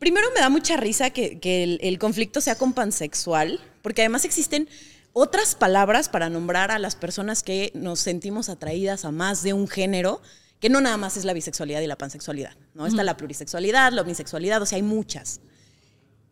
primero 0.00 0.26
me 0.34 0.40
da 0.40 0.48
mucha 0.48 0.76
risa 0.76 1.10
que, 1.10 1.38
que 1.38 1.62
el, 1.62 1.78
el 1.80 2.00
conflicto 2.00 2.40
sea 2.40 2.56
con 2.58 2.72
pansexual, 2.72 3.60
porque 3.80 4.02
además 4.02 4.24
existen 4.24 4.68
otras 5.12 5.54
palabras 5.54 6.08
para 6.08 6.28
nombrar 6.28 6.72
a 6.72 6.80
las 6.80 6.96
personas 6.96 7.44
que 7.44 7.70
nos 7.74 8.00
sentimos 8.00 8.48
atraídas 8.48 9.04
a 9.04 9.12
más 9.12 9.44
de 9.44 9.52
un 9.52 9.68
género, 9.68 10.20
que 10.58 10.70
no 10.70 10.80
nada 10.80 10.96
más 10.96 11.16
es 11.16 11.24
la 11.24 11.34
bisexualidad 11.34 11.82
y 11.82 11.86
la 11.86 11.96
pansexualidad, 11.96 12.56
¿no? 12.74 12.84
Está 12.84 13.04
la 13.04 13.16
plurisexualidad, 13.16 13.92
la 13.92 14.02
omnisexualidad, 14.02 14.60
o 14.60 14.66
sea, 14.66 14.74
hay 14.74 14.82
muchas. 14.82 15.40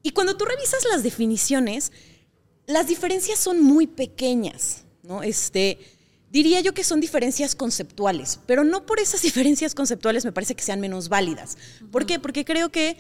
Y 0.03 0.11
cuando 0.11 0.37
tú 0.37 0.45
revisas 0.45 0.85
las 0.91 1.03
definiciones, 1.03 1.93
las 2.67 2.87
diferencias 2.87 3.39
son 3.39 3.63
muy 3.63 3.87
pequeñas, 3.87 4.85
¿no? 5.03 5.23
Este, 5.23 5.79
diría 6.31 6.61
yo 6.61 6.75
que 6.75 6.85
son 6.85 7.01
diferencias 7.01 7.55
conceptuales, 7.55 8.41
pero 8.47 8.65
no 8.65 8.87
por 8.87 9.01
esas 9.01 9.23
diferencias 9.29 9.75
conceptuales 9.75 10.25
me 10.25 10.33
parece 10.33 10.55
que 10.55 10.65
sean 10.65 10.81
menos 10.81 11.09
válidas. 11.09 11.57
¿Por 11.91 12.07
qué? 12.07 12.19
Porque 12.19 12.45
creo 12.45 12.71
que 12.71 12.97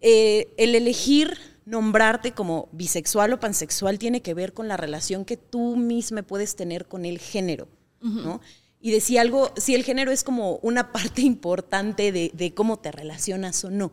eh, 0.00 0.52
el 0.56 0.74
elegir 0.74 1.38
nombrarte 1.64 2.32
como 2.32 2.68
bisexual 2.72 3.32
o 3.32 3.40
pansexual 3.40 3.98
tiene 3.98 4.20
que 4.20 4.34
ver 4.34 4.52
con 4.52 4.66
la 4.66 4.76
relación 4.76 5.24
que 5.24 5.36
tú 5.36 5.76
misma 5.76 6.22
puedes 6.22 6.56
tener 6.56 6.86
con 6.86 7.04
el 7.04 7.18
género, 7.18 7.68
¿no? 8.00 8.40
Y 8.80 8.90
de 8.90 9.00
si 9.00 9.16
algo, 9.16 9.52
si 9.56 9.76
el 9.76 9.84
género 9.84 10.10
es 10.10 10.24
como 10.24 10.56
una 10.56 10.90
parte 10.92 11.22
importante 11.22 12.10
de, 12.10 12.32
de 12.34 12.52
cómo 12.52 12.80
te 12.80 12.90
relacionas 12.90 13.64
o 13.64 13.70
no. 13.70 13.92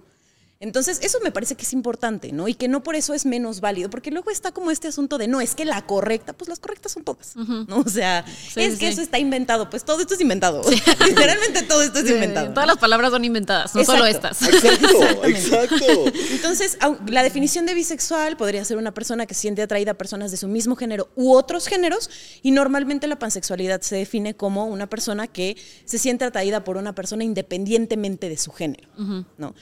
Entonces, 0.62 1.00
eso 1.02 1.20
me 1.24 1.32
parece 1.32 1.56
que 1.56 1.64
es 1.64 1.72
importante, 1.72 2.34
¿no? 2.34 2.50
Y 2.50 2.54
que 2.54 2.68
no 2.68 2.84
por 2.84 2.96
eso 2.96 3.14
es 3.14 3.26
menos 3.26 3.62
válido, 3.62 3.90
porque 3.90 4.12
luego 4.12 4.30
está 4.30 4.52
como 4.52 4.72
este 4.72 4.90
asunto 4.90 5.18
de, 5.18 5.30
no, 5.30 5.40
es 5.40 5.56
que 5.56 5.64
la 5.64 5.86
correcta, 5.86 6.34
pues 6.34 6.50
las 6.50 6.60
correctas 6.60 6.92
son 6.92 7.06
todas, 7.06 7.34
¿no? 7.38 7.80
O 7.80 7.90
sea, 7.90 8.26
Sí, 8.28 8.62
es 8.62 8.74
sí, 8.74 8.80
que 8.80 8.90
eso 8.90 9.02
está 9.02 9.20
inventado, 9.20 9.70
pues 9.70 9.86
todo 9.86 10.02
esto 10.02 10.16
es 10.16 10.22
inventado. 10.22 10.62
Literalmente 11.08 11.64
todo 11.64 11.82
esto 11.82 12.00
es 12.00 12.10
inventado. 12.10 12.50
Todas 12.50 12.68
¿no? 12.68 12.74
las 12.74 12.78
palabras 12.78 13.12
son 13.12 13.24
inventadas, 13.24 13.74
no 13.74 13.86
solo 13.86 14.06
estas. 14.06 14.42
Exacto, 14.42 15.24
exacto. 15.24 15.86
Entonces, 16.32 16.78
la 17.08 17.24
definición 17.24 17.66
de 17.66 17.74
bisexual 17.74 18.36
podría 18.36 18.66
ser 18.66 18.76
una 18.76 18.94
persona 18.94 19.26
que 19.26 19.36
se 19.36 19.42
siente 19.42 19.62
atraída 19.62 19.92
a 19.92 19.94
personas 19.94 20.30
de 20.30 20.36
su 20.36 20.50
mismo 20.50 20.76
género 20.76 21.08
u 21.16 21.32
otros 21.32 21.68
géneros, 21.68 22.10
y 22.42 22.52
normalmente 22.52 23.08
la 23.08 23.18
pansexualidad 23.18 23.80
se 23.80 23.96
define 23.96 24.36
como 24.36 24.66
una 24.66 24.88
persona 24.88 25.28
que 25.28 25.56
se 25.86 25.98
siente 26.00 26.26
atraída 26.26 26.66
por 26.66 26.76
una 26.76 26.94
persona 26.94 27.24
independientemente 27.24 28.28
de 28.28 28.38
su 28.38 28.52
género, 28.52 28.90
¿no? 29.38 29.56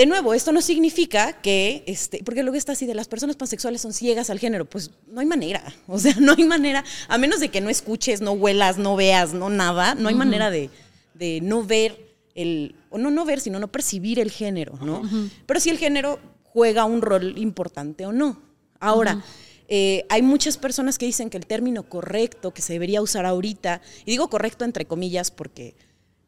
De 0.00 0.06
nuevo, 0.06 0.32
esto 0.32 0.50
no 0.50 0.62
significa 0.62 1.34
que, 1.42 1.84
este, 1.86 2.22
porque 2.24 2.42
luego 2.42 2.56
está 2.56 2.72
así 2.72 2.86
de 2.86 2.94
las 2.94 3.06
personas 3.06 3.36
pansexuales 3.36 3.82
son 3.82 3.92
ciegas 3.92 4.30
al 4.30 4.38
género, 4.38 4.64
pues 4.64 4.92
no 5.06 5.20
hay 5.20 5.26
manera, 5.26 5.62
o 5.86 5.98
sea, 5.98 6.14
no 6.18 6.32
hay 6.32 6.44
manera, 6.44 6.82
a 7.06 7.18
menos 7.18 7.38
de 7.38 7.50
que 7.50 7.60
no 7.60 7.68
escuches, 7.68 8.22
no 8.22 8.32
huelas, 8.32 8.78
no 8.78 8.96
veas, 8.96 9.34
no 9.34 9.50
nada, 9.50 9.94
no 9.94 10.08
hay 10.08 10.14
manera 10.14 10.50
de, 10.50 10.70
de 11.12 11.42
no 11.42 11.64
ver 11.64 11.98
el, 12.34 12.76
o 12.88 12.96
no 12.96 13.10
no 13.10 13.26
ver, 13.26 13.40
sino 13.40 13.58
no 13.58 13.70
percibir 13.70 14.20
el 14.20 14.30
género, 14.30 14.78
¿no? 14.80 15.02
Pero 15.44 15.60
si 15.60 15.68
el 15.68 15.76
género 15.76 16.18
juega 16.44 16.86
un 16.86 17.02
rol 17.02 17.36
importante 17.36 18.06
o 18.06 18.12
no. 18.14 18.40
Ahora, 18.78 19.22
eh, 19.68 20.06
hay 20.08 20.22
muchas 20.22 20.56
personas 20.56 20.96
que 20.96 21.04
dicen 21.04 21.28
que 21.28 21.36
el 21.36 21.44
término 21.44 21.82
correcto 21.82 22.54
que 22.54 22.62
se 22.62 22.72
debería 22.72 23.02
usar 23.02 23.26
ahorita, 23.26 23.82
y 24.06 24.12
digo 24.12 24.30
correcto 24.30 24.64
entre 24.64 24.86
comillas 24.86 25.30
porque 25.30 25.74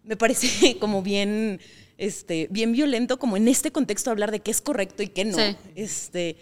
me 0.04 0.18
parece 0.18 0.76
como 0.80 1.00
bien, 1.00 1.58
este, 2.02 2.48
bien 2.50 2.72
violento, 2.72 3.20
como 3.20 3.36
en 3.36 3.46
este 3.46 3.70
contexto 3.70 4.10
hablar 4.10 4.32
de 4.32 4.40
qué 4.40 4.50
es 4.50 4.60
correcto 4.60 5.04
y 5.04 5.08
qué 5.08 5.24
no. 5.24 5.36
Sí. 5.36 5.56
Este, 5.76 6.36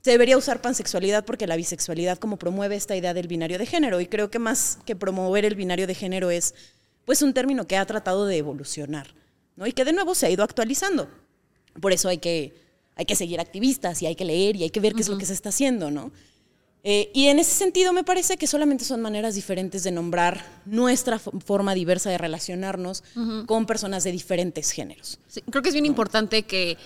se 0.00 0.10
debería 0.10 0.38
usar 0.38 0.62
pansexualidad 0.62 1.26
porque 1.26 1.46
la 1.46 1.54
bisexualidad 1.56 2.16
como 2.16 2.38
promueve 2.38 2.76
esta 2.76 2.96
idea 2.96 3.12
del 3.12 3.28
binario 3.28 3.58
de 3.58 3.66
género 3.66 4.00
y 4.00 4.06
creo 4.06 4.30
que 4.30 4.38
más 4.38 4.78
que 4.86 4.96
promover 4.96 5.44
el 5.44 5.54
binario 5.54 5.86
de 5.86 5.94
género 5.94 6.30
es 6.30 6.54
pues 7.04 7.20
un 7.20 7.34
término 7.34 7.66
que 7.66 7.76
ha 7.76 7.84
tratado 7.84 8.24
de 8.24 8.38
evolucionar, 8.38 9.14
¿no? 9.54 9.66
Y 9.66 9.72
que 9.72 9.84
de 9.84 9.92
nuevo 9.92 10.14
se 10.14 10.26
ha 10.26 10.30
ido 10.30 10.44
actualizando. 10.44 11.10
Por 11.78 11.92
eso 11.92 12.08
hay 12.08 12.16
que, 12.16 12.54
hay 12.96 13.04
que 13.04 13.14
seguir 13.14 13.38
activistas 13.38 14.00
y 14.00 14.06
hay 14.06 14.14
que 14.14 14.24
leer 14.24 14.56
y 14.56 14.62
hay 14.62 14.70
que 14.70 14.80
ver 14.80 14.94
qué 14.94 15.02
es 15.02 15.08
lo 15.08 15.18
que 15.18 15.26
se 15.26 15.34
está 15.34 15.50
haciendo, 15.50 15.90
¿no? 15.90 16.10
Eh, 16.84 17.10
y 17.14 17.28
en 17.28 17.38
ese 17.38 17.52
sentido 17.52 17.92
me 17.92 18.02
parece 18.02 18.36
que 18.36 18.48
solamente 18.48 18.84
son 18.84 19.00
maneras 19.00 19.36
diferentes 19.36 19.84
de 19.84 19.92
nombrar 19.92 20.44
nuestra 20.66 21.20
fo- 21.20 21.40
forma 21.40 21.74
diversa 21.74 22.10
de 22.10 22.18
relacionarnos 22.18 23.04
con 23.46 23.66
personas 23.66 24.02
de 24.02 24.10
diferentes 24.10 24.72
géneros. 24.72 25.18
Sí, 25.28 25.42
creo 25.48 25.62
que 25.62 25.68
es 25.68 25.74
bien 25.74 25.86
importante 25.86 26.42
que 26.42 26.76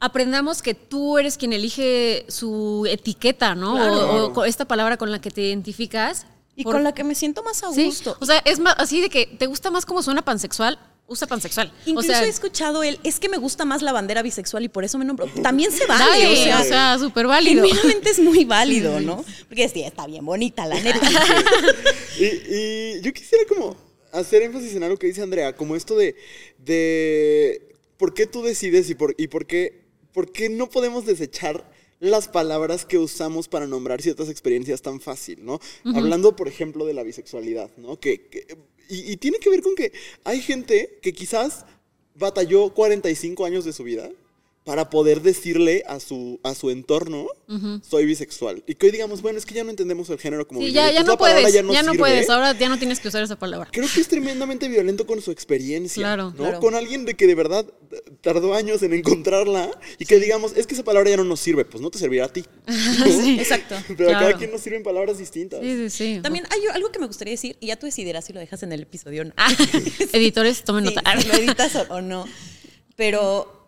aprendamos 0.00 0.62
que 0.62 0.74
tú 0.74 1.18
eres 1.18 1.36
quien 1.36 1.52
elige 1.52 2.24
su 2.28 2.86
etiqueta, 2.90 3.54
¿no? 3.54 3.74
Claro. 3.74 4.32
O, 4.34 4.44
esta 4.44 4.64
palabra 4.66 4.96
con 4.96 5.10
la 5.10 5.20
que 5.20 5.30
te 5.30 5.42
identificas. 5.42 6.26
Y 6.56 6.64
Por- 6.64 6.74
con 6.74 6.84
la 6.84 6.92
que 6.92 7.04
me 7.04 7.14
siento 7.14 7.42
más 7.42 7.62
a 7.62 7.72
Sí, 7.72 7.86
gusto. 7.86 8.16
o 8.20 8.26
sea, 8.26 8.42
es 8.44 8.58
más 8.58 8.74
así 8.76 9.00
de 9.00 9.08
que 9.08 9.24
te 9.26 9.46
gusta 9.46 9.70
más 9.70 9.86
como 9.86 10.02
suena 10.02 10.20
pansexual, 10.22 10.78
usa 11.10 11.26
pansexual. 11.26 11.72
Incluso 11.86 12.08
o 12.08 12.14
sea, 12.14 12.24
he 12.24 12.28
escuchado 12.28 12.82
el, 12.84 12.98
es 13.02 13.18
que 13.18 13.28
me 13.28 13.36
gusta 13.36 13.64
más 13.64 13.82
la 13.82 13.92
bandera 13.92 14.22
bisexual 14.22 14.62
y 14.64 14.68
por 14.68 14.84
eso 14.84 14.96
me 14.96 15.04
nombro. 15.04 15.26
También 15.42 15.72
se 15.72 15.84
vale, 15.86 16.04
dale, 16.04 16.26
o 16.32 16.36
sea, 16.44 16.60
o 16.60 16.64
sea, 16.64 16.98
súper 17.00 17.26
válido. 17.26 17.64
genuinamente 17.64 18.10
es 18.10 18.20
muy 18.20 18.44
válido, 18.46 19.00
¿no? 19.00 19.24
Porque 19.48 19.68
sí, 19.68 19.82
está 19.82 20.06
bien 20.06 20.24
bonita, 20.24 20.66
la 20.66 20.80
neta. 20.80 21.00
Y, 22.18 22.24
y 22.24 23.00
yo 23.02 23.12
quisiera 23.12 23.44
como 23.48 23.76
hacer 24.12 24.42
énfasis 24.42 24.74
en 24.76 24.84
algo 24.84 24.96
que 24.96 25.08
dice 25.08 25.20
Andrea, 25.22 25.54
como 25.56 25.74
esto 25.76 25.96
de, 25.96 26.14
de 26.58 27.74
por 27.96 28.14
qué 28.14 28.26
tú 28.26 28.42
decides 28.42 28.88
y 28.90 28.94
por, 28.94 29.14
y 29.18 29.26
por 29.28 29.46
qué, 29.46 29.84
por 30.12 30.30
qué 30.32 30.48
no 30.48 30.70
podemos 30.70 31.06
desechar 31.06 31.68
las 31.98 32.28
palabras 32.28 32.86
que 32.86 32.96
usamos 32.96 33.46
para 33.48 33.66
nombrar 33.66 34.00
ciertas 34.00 34.30
experiencias 34.30 34.80
tan 34.80 35.00
fácil, 35.00 35.44
¿no? 35.44 35.60
Hablando, 35.84 36.34
por 36.34 36.48
ejemplo, 36.48 36.86
de 36.86 36.94
la 36.94 37.02
bisexualidad, 37.02 37.70
¿no? 37.76 38.00
Que, 38.00 38.26
que- 38.28 38.46
y, 38.90 39.16
tiene 39.16 39.38
que 39.38 39.50
ver 39.50 39.62
con 39.62 39.74
que 39.74 39.92
hay 40.24 40.40
gente 40.40 40.98
que 41.00 41.12
quizás 41.12 41.64
batalló 42.14 42.74
45 42.74 43.44
años 43.44 43.64
de 43.64 43.72
su 43.72 43.84
vida 43.84 44.10
para 44.64 44.90
poder 44.90 45.22
decirle 45.22 45.82
a 45.88 46.00
su, 46.00 46.38
a 46.42 46.54
su 46.54 46.70
entorno, 46.70 47.26
soy 47.82 48.04
bisexual. 48.04 48.62
Y 48.66 48.74
que 48.74 48.86
hoy 48.86 48.92
digamos, 48.92 49.22
bueno, 49.22 49.38
es 49.38 49.46
que 49.46 49.54
ya 49.54 49.64
no 49.64 49.70
entendemos 49.70 50.10
el 50.10 50.18
género 50.18 50.46
como 50.46 50.60
Sí, 50.60 50.70
ya, 50.70 50.90
ya 50.90 50.98
pues 50.98 51.06
no 51.06 51.12
la 51.12 51.18
palabra 51.18 51.40
puedes, 51.42 51.54
ya 51.54 51.72
ya 51.72 51.82
no 51.82 51.94
no, 51.94 51.98
puedes, 51.98 52.30
ahora 52.30 52.52
ya 52.56 52.68
no 52.68 52.78
tienes 52.78 53.00
que 53.00 53.08
usar 53.08 53.22
esa 53.22 53.38
palabra. 53.38 53.70
Creo 53.72 53.88
que 53.92 54.00
es 54.00 54.08
tremendamente 54.08 54.68
violento 54.68 55.06
con 55.06 55.22
su 55.22 55.30
experiencia. 55.30 56.02
Claro, 56.02 56.30
¿no? 56.30 56.36
claro. 56.36 56.60
Con 56.60 56.74
alguien 56.74 57.06
de 57.06 57.14
que 57.14 57.26
de 57.26 57.34
verdad 57.34 57.64
tardó 58.20 58.54
años 58.54 58.82
en 58.82 58.92
encontrarla 58.92 59.70
y 59.98 60.04
que 60.04 60.20
digamos, 60.20 60.52
es 60.54 60.66
que 60.66 60.74
esa 60.74 60.84
palabra 60.84 61.08
ya 61.08 61.16
no 61.16 61.24
nos 61.24 61.40
sirve, 61.40 61.64
pues 61.64 61.80
no 61.82 61.90
te 61.90 61.98
servirá 61.98 62.26
a 62.26 62.32
ti. 62.32 62.44
¿no? 62.66 63.40
Exacto. 63.40 63.76
Pero 63.96 64.10
a 64.10 64.20
cada 64.20 64.36
quien 64.36 64.50
nos 64.50 64.60
sirven 64.60 64.82
palabras 64.82 65.18
distintas. 65.18 65.60
Sí, 65.62 65.76
sí, 65.76 65.90
sí. 65.90 66.20
También 66.22 66.44
hay 66.50 66.60
algo 66.72 66.92
que 66.92 66.98
me 66.98 67.06
gustaría 67.06 67.32
decir, 67.32 67.56
y 67.60 67.68
ya 67.68 67.76
tú 67.76 67.86
decidirás 67.86 68.26
si 68.26 68.34
lo 68.34 68.40
dejas 68.40 68.62
en 68.62 68.72
el 68.72 68.82
episodio 68.82 69.22
o 69.22 69.24
no. 69.24 69.32
Ah, 69.40 69.48
editores, 70.12 70.64
tomen 70.64 70.86
Sí, 70.86 70.94
nota. 70.94 71.20
si 71.20 71.28
lo 71.28 71.34
editas 71.34 71.74
o, 71.76 71.86
o 71.94 72.00
no. 72.02 72.26
Pero 72.94 73.59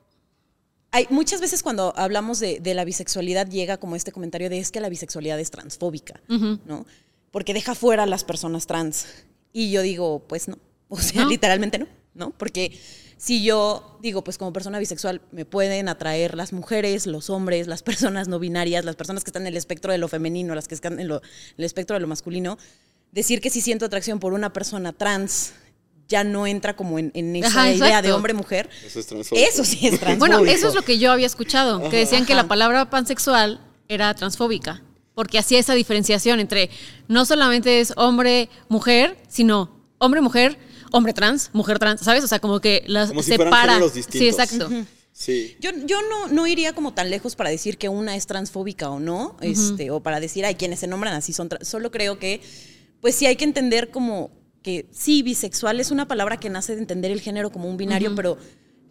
hay 0.93 1.07
muchas 1.11 1.40
veces 1.40 1.62
cuando 1.62 1.93
hablamos 1.97 2.38
de, 2.38 2.61
de 2.61 2.74
la 2.74 2.84
bisexualidad 2.84 3.49
llega 3.49 3.78
como 3.78 3.97
este 3.97 4.12
comentario 4.12 4.49
de 4.51 4.59
es 4.59 4.70
que 4.70 4.80
la 4.80 4.88
bisexualidad 4.88 5.40
es 5.40 5.51
transfóbica, 5.51 6.20
¿no? 6.28 6.86
Porque 7.30 7.55
deja 7.55 7.74
fuera 7.74 8.03
a 8.03 8.07
las 8.07 8.24
personas 8.24 8.66
trans. 8.66 9.07
Y 9.53 9.70
yo 9.70 9.82
digo, 9.82 10.22
pues 10.28 10.49
no. 10.49 10.59
O 10.88 10.99
sea, 11.01 11.22
No. 11.22 11.28
literalmente 11.30 11.78
no, 11.78 11.86
¿no? 12.14 12.30
Porque 12.36 12.78
si 13.16 13.43
yo 13.43 13.99
digo, 14.03 14.22
pues 14.22 14.36
como 14.36 14.53
persona 14.53 14.78
bisexual 14.78 15.22
me 15.30 15.45
pueden 15.47 15.88
atraer 15.88 16.36
las 16.36 16.53
mujeres, 16.53 17.07
los 17.07 17.30
hombres, 17.30 17.66
las 17.68 17.82
personas 17.82 18.28
no 18.28 18.38
binarias, 18.38 18.84
las 18.84 18.97
personas 18.97 19.24
que 19.24 19.30
están 19.30 19.43
en 19.43 19.49
el 19.49 19.57
espectro 19.57 19.93
de 19.93 19.99
lo 19.99 20.09
femenino, 20.09 20.55
las 20.55 20.68
que 20.68 20.74
están 20.74 21.01
en, 21.01 21.09
lo- 21.09 21.16
en 21.22 21.55
el 21.59 21.64
espectro 21.64 21.95
de 21.95 22.01
lo 22.01 22.07
masculino, 22.09 22.59
decir 23.12 23.40
que 23.40 23.49
si 23.49 23.61
siento 23.62 23.86
atracción 23.86 24.18
por 24.20 24.34
una 24.34 24.53
persona 24.53 24.93
trans 24.93 25.53
ya 26.13 26.23
no 26.25 26.47
entra 26.47 26.77
como 26.77 26.99
en, 26.99 27.11
en 27.15 27.35
esa 27.35 27.49
Ajá, 27.49 27.71
idea 27.73 27.87
exacto. 27.89 28.07
de 28.07 28.13
hombre-mujer. 28.13 28.71
Eso 28.87 29.01
es 29.01 29.07
transfóbico. 29.07 29.49
Eso 29.49 29.65
sí 29.65 29.87
es 29.89 29.99
transfóbico. 30.01 30.19
Bueno, 30.19 30.51
eso 30.51 30.69
es 30.69 30.75
lo 30.75 30.83
que 30.83 30.99
yo 30.99 31.11
había 31.11 31.27
escuchado, 31.27 31.89
que 31.91 31.97
decían 31.97 32.27
que 32.27 32.35
Ajá. 32.35 32.43
la 32.43 32.49
palabra 32.49 32.91
pansexual 32.91 33.61
era 33.89 34.15
transfóbica, 34.15 34.83
porque 35.15 35.39
hacía 35.39 35.59
esa 35.59 35.75
diferenciación 35.75 36.39
entre 36.39 36.71
no 37.09 37.25
solamente 37.25 37.81
es 37.81 37.93
hombre, 37.97 38.49
mujer, 38.69 39.17
sino 39.29 39.75
hombre, 39.99 40.21
mujer, 40.21 40.59
hombre 40.93 41.13
trans, 41.13 41.51
mujer 41.53 41.79
trans, 41.79 42.01
¿sabes? 42.03 42.23
O 42.23 42.29
sea, 42.29 42.39
como 42.39 42.61
que 42.61 42.85
las 42.87 43.09
Como 43.09 43.23
si 43.23 43.33
separa. 43.33 43.81
sí, 44.09 44.29
exacto. 44.29 44.69
Sí. 45.15 45.57
Yo, 45.61 45.71
yo 45.85 45.99
no, 46.09 46.29
no 46.29 46.47
iría 46.47 46.73
como 46.73 46.95
tan 46.95 47.11
lejos 47.11 47.37
para 47.37 47.51
decir 47.51 47.77
que 47.77 47.89
una 47.89 48.17
es 48.17 48.27
transfóbica 48.27 48.89
o 48.91 48.99
no, 48.99 49.37
este, 49.41 49.91
o 49.91 50.01
para 50.01 50.21
decir, 50.21 50.45
ay, 50.45 50.55
quienes 50.55 50.81
se 50.81 50.87
nombran 50.87 51.15
así 51.15 51.33
son 51.33 51.49
trans. 51.49 51.69
Solo 51.69 51.91
creo 51.91 52.19
que, 52.19 52.41
pues 53.01 53.15
sí 53.15 53.27
hay 53.27 53.37
que 53.37 53.45
entender 53.45 53.91
como 53.91 54.31
que 54.63 54.87
sí, 54.93 55.23
bisexual 55.23 55.81
es 55.81 55.91
una 55.91 56.07
palabra 56.09 56.37
que 56.39 56.49
nace 56.51 56.75
de 56.75 56.81
entender 56.81 57.11
el 57.11 57.21
género 57.21 57.51
como 57.51 57.69
un 57.69 57.77
binario, 57.77 58.15
pero 58.15 58.39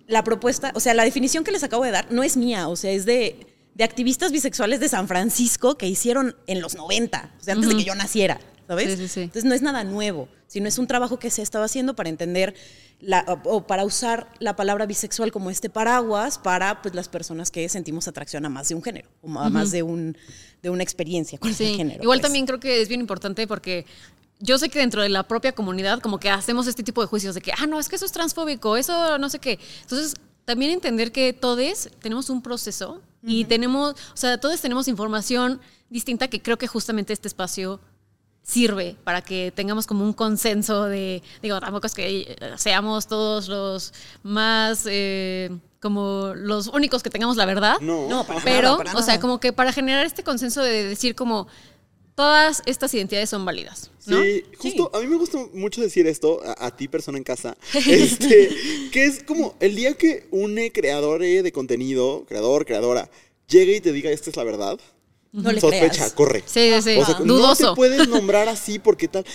la 0.07 0.23
propuesta, 0.23 0.71
o 0.75 0.79
sea, 0.79 0.93
la 0.93 1.03
definición 1.03 1.43
que 1.43 1.51
les 1.51 1.63
acabo 1.63 1.83
de 1.83 1.91
dar 1.91 2.11
no 2.11 2.23
es 2.23 2.35
mía, 2.37 2.67
o 2.67 2.75
sea, 2.75 2.91
es 2.91 3.05
de, 3.05 3.47
de 3.75 3.83
activistas 3.83 4.31
bisexuales 4.31 4.79
de 4.79 4.89
San 4.89 5.07
Francisco 5.07 5.77
que 5.77 5.87
hicieron 5.87 6.35
en 6.47 6.61
los 6.61 6.75
90, 6.75 7.35
o 7.39 7.43
sea, 7.43 7.53
antes 7.53 7.69
de 7.69 7.77
que 7.77 7.83
yo 7.85 7.95
naciera, 7.95 8.39
¿sabes? 8.67 8.91
Sí, 8.91 8.97
sí, 8.97 9.07
sí. 9.07 9.19
Entonces 9.21 9.45
no 9.45 9.53
es 9.55 9.61
nada 9.61 9.83
nuevo, 9.85 10.27
sino 10.47 10.67
es 10.67 10.77
un 10.77 10.87
trabajo 10.87 11.17
que 11.19 11.29
se 11.29 11.41
estaba 11.41 11.65
haciendo 11.65 11.95
para 11.95 12.09
entender 12.09 12.53
la- 12.99 13.25
o 13.45 13.55
o 13.57 13.65
para 13.67 13.85
usar 13.85 14.27
la 14.39 14.55
palabra 14.55 14.85
bisexual 14.85 15.31
como 15.31 15.49
este 15.49 15.69
paraguas 15.69 16.37
para 16.37 16.81
pues, 16.81 16.93
las 16.93 17.07
personas 17.07 17.49
que 17.49 17.67
sentimos 17.69 18.07
atracción 18.09 18.45
a 18.45 18.49
más 18.49 18.67
de 18.69 18.75
un 18.75 18.83
género, 18.83 19.09
o 19.21 19.39
a 19.39 19.49
más 19.49 19.71
de, 19.71 19.81
un, 19.83 20.17
de 20.61 20.69
una 20.69 20.83
experiencia 20.83 21.39
con 21.39 21.49
ese 21.49 21.73
género. 21.73 22.03
igual 22.03 22.19
pues. 22.19 22.27
también 22.27 22.45
creo 22.45 22.59
que 22.59 22.81
es 22.81 22.89
bien 22.89 22.99
importante 22.99 23.47
porque 23.47 23.85
yo 24.41 24.57
sé 24.57 24.69
que 24.69 24.79
dentro 24.79 25.01
de 25.01 25.09
la 25.09 25.23
propia 25.23 25.53
comunidad 25.53 25.99
como 25.99 26.19
que 26.19 26.29
hacemos 26.29 26.67
este 26.67 26.83
tipo 26.83 27.01
de 27.01 27.07
juicios 27.07 27.35
de 27.35 27.41
que, 27.41 27.51
ah, 27.57 27.67
no, 27.67 27.79
es 27.79 27.87
que 27.87 27.95
eso 27.95 28.05
es 28.05 28.11
transfóbico, 28.11 28.75
eso 28.75 29.17
no 29.17 29.29
sé 29.29 29.39
qué. 29.39 29.59
Entonces, 29.81 30.15
también 30.45 30.71
entender 30.71 31.11
que 31.11 31.33
todos 31.33 31.89
tenemos 32.01 32.29
un 32.29 32.41
proceso 32.41 33.01
y 33.23 33.45
tenemos, 33.45 33.93
o 33.93 34.17
sea, 34.17 34.39
todos 34.39 34.59
tenemos 34.59 34.87
información 34.87 35.61
distinta 35.89 36.27
que 36.27 36.41
creo 36.41 36.57
que 36.57 36.67
justamente 36.67 37.13
este 37.13 37.27
espacio 37.27 37.79
sirve 38.43 38.95
para 39.03 39.21
que 39.21 39.51
tengamos 39.55 39.85
como 39.85 40.03
un 40.03 40.13
consenso 40.13 40.85
de, 40.85 41.21
digo, 41.43 41.59
tampoco 41.59 41.85
es 41.85 41.93
que 41.93 42.21
eh, 42.21 42.53
seamos 42.57 43.07
todos 43.07 43.47
los 43.47 43.93
más, 44.23 44.85
eh, 44.87 45.55
como 45.79 46.33
los 46.35 46.67
únicos 46.67 47.03
que 47.03 47.09
tengamos 47.09 47.37
la 47.37 47.45
verdad. 47.45 47.75
No. 47.81 48.09
No, 48.09 48.23
para 48.23 48.41
Pero, 48.41 48.71
nada, 48.71 48.83
para 48.83 48.99
o 48.99 49.01
sea, 49.01 49.13
nada. 49.15 49.21
como 49.21 49.39
que 49.39 49.53
para 49.53 49.71
generar 49.71 50.05
este 50.05 50.23
consenso 50.23 50.61
de 50.63 50.87
decir 50.87 51.15
como 51.15 51.47
todas 52.21 52.61
estas 52.67 52.93
identidades 52.93 53.31
son 53.31 53.43
válidas, 53.45 53.89
¿no? 54.05 54.21
Sí, 54.21 54.43
justo 54.55 54.91
a 54.93 54.99
mí 54.99 55.07
me 55.07 55.15
gusta 55.15 55.39
mucho 55.53 55.81
decir 55.81 56.05
esto, 56.05 56.39
a, 56.45 56.67
a 56.67 56.77
ti 56.77 56.87
persona 56.87 57.17
en 57.17 57.23
casa, 57.23 57.57
este, 57.73 58.49
que 58.91 59.05
es 59.05 59.23
como 59.23 59.55
el 59.59 59.75
día 59.75 59.95
que 59.95 60.27
un 60.29 60.55
creador 60.71 61.23
eh, 61.23 61.41
de 61.41 61.51
contenido, 61.51 62.23
creador, 62.27 62.67
creadora, 62.67 63.09
llegue 63.47 63.77
y 63.77 63.81
te 63.81 63.91
diga 63.91 64.11
esta 64.11 64.29
es 64.29 64.35
la 64.35 64.43
verdad, 64.43 64.79
No 65.33 65.49
le 65.51 65.61
sospecha, 65.61 65.89
creas. 65.89 66.11
corre. 66.13 66.43
Sí, 66.45 66.71
sí, 66.75 66.81
sí. 66.81 66.97
O 66.99 67.05
sea, 67.05 67.19
no 67.19 67.35
dudoso. 67.35 67.69
te 67.69 67.75
puedes 67.77 68.07
nombrar 68.09 68.49
así 68.49 68.79
porque 68.79 69.07
tal. 69.07 69.25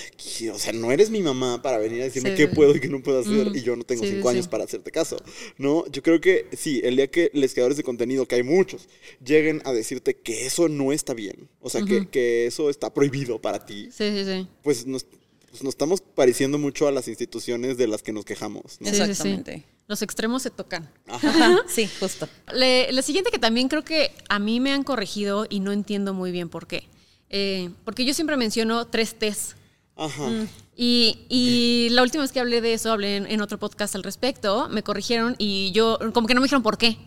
O 0.53 0.59
sea, 0.59 0.73
no 0.75 0.93
eres 0.93 1.09
mi 1.09 1.23
mamá 1.23 1.63
para 1.63 1.79
venir 1.79 2.03
a 2.03 2.05
decirme 2.05 2.31
Sí, 2.31 2.37
qué 2.37 2.49
sí. 2.49 2.55
puedo 2.55 2.77
y 2.77 2.81
qué 2.81 2.89
no 2.89 3.03
puedo 3.03 3.21
hacer 3.21 3.51
Mm. 3.51 3.57
y 3.57 3.63
yo 3.63 3.77
no 3.77 3.83
tengo 3.85 4.03
Sí, 4.05 4.11
cinco 4.11 4.29
sí, 4.31 4.37
años 4.37 4.47
para 4.49 4.65
hacerte 4.65 4.91
caso. 4.91 5.17
No, 5.57 5.87
yo 5.91 6.03
creo 6.03 6.21
que 6.21 6.49
sí, 6.57 6.81
el 6.85 6.97
día 6.97 7.11
que 7.11 7.31
los 7.33 7.53
creadores 7.55 7.79
de 7.79 7.83
contenido, 7.83 8.27
que 8.27 8.35
hay 8.35 8.43
muchos, 8.43 8.89
lleguen 9.25 9.63
a 9.65 9.73
decirte 9.73 10.15
que 10.17 10.45
eso 10.47 10.69
no 10.69 10.93
está 10.93 11.15
bien, 11.15 11.49
o 11.61 11.71
sea, 11.71 11.83
que, 11.83 12.09
que 12.09 12.47
eso 12.47 12.69
está 12.69 12.93
prohibido 12.93 13.41
para 13.41 13.65
ti, 13.65 13.89
Sí, 13.91 14.11
sí, 14.11 14.25
sí. 14.25 14.47
pues 14.63 14.87
nos, 14.87 15.07
pues 15.51 15.63
nos 15.63 15.73
estamos 15.73 16.03
pareciendo 16.03 16.59
mucho 16.59 16.87
a 16.89 16.93
las 16.93 17.09
instituciones 17.09 17.79
de 17.79 17.89
las 17.89 18.03
que 18.03 18.13
nos 18.13 18.25
quejamos. 18.27 18.77
¿no? 18.81 18.89
Sí, 18.91 18.93
sí, 18.93 18.97
sí. 18.97 19.03
Exactamente. 19.03 19.65
Los 19.89 20.03
extremos 20.03 20.43
se 20.43 20.51
tocan. 20.51 20.89
Ajá, 21.07 21.59
sí, 21.69 21.89
justo. 22.01 22.29
Le- 22.53 22.91
la 22.93 23.03
siguiente 23.03 23.31
que 23.31 23.39
también 23.39 23.69
creo 23.69 23.85
que 23.85 24.13
a 24.29 24.39
mí 24.39 24.59
me 24.61 24.73
han 24.73 24.83
corregido 24.83 25.47
y 25.49 25.61
no 25.61 25.73
entiendo 25.73 26.13
muy 26.15 26.33
bien 26.33 26.49
por 26.49 26.67
qué. 26.67 26.89
Eh, 27.31 27.71
porque 27.85 28.05
yo 28.05 28.13
siempre 28.15 28.37
menciono 28.37 28.87
tres 28.87 29.17
T's. 29.19 29.55
Ajá. 29.97 30.27
Mm. 30.29 30.49
Y, 30.77 31.19
y 31.29 31.89
la 31.93 32.03
última 32.03 32.23
vez 32.23 32.33
que 32.33 32.41
hablé 32.41 32.61
de 32.61 32.75
eso, 32.75 32.93
hablé 32.93 33.17
en, 33.17 33.27
en 33.27 33.41
otro 33.41 33.59
podcast 33.59 33.95
al 33.95 34.03
respecto, 34.03 34.69
me 34.69 34.83
corrigieron 34.83 35.35
y 35.39 35.73
yo, 35.73 35.99
como 36.13 36.27
que 36.27 36.35
no 36.35 36.41
me 36.41 36.47
dijeron 36.47 36.63
por 36.63 36.77
qué. 36.79 36.99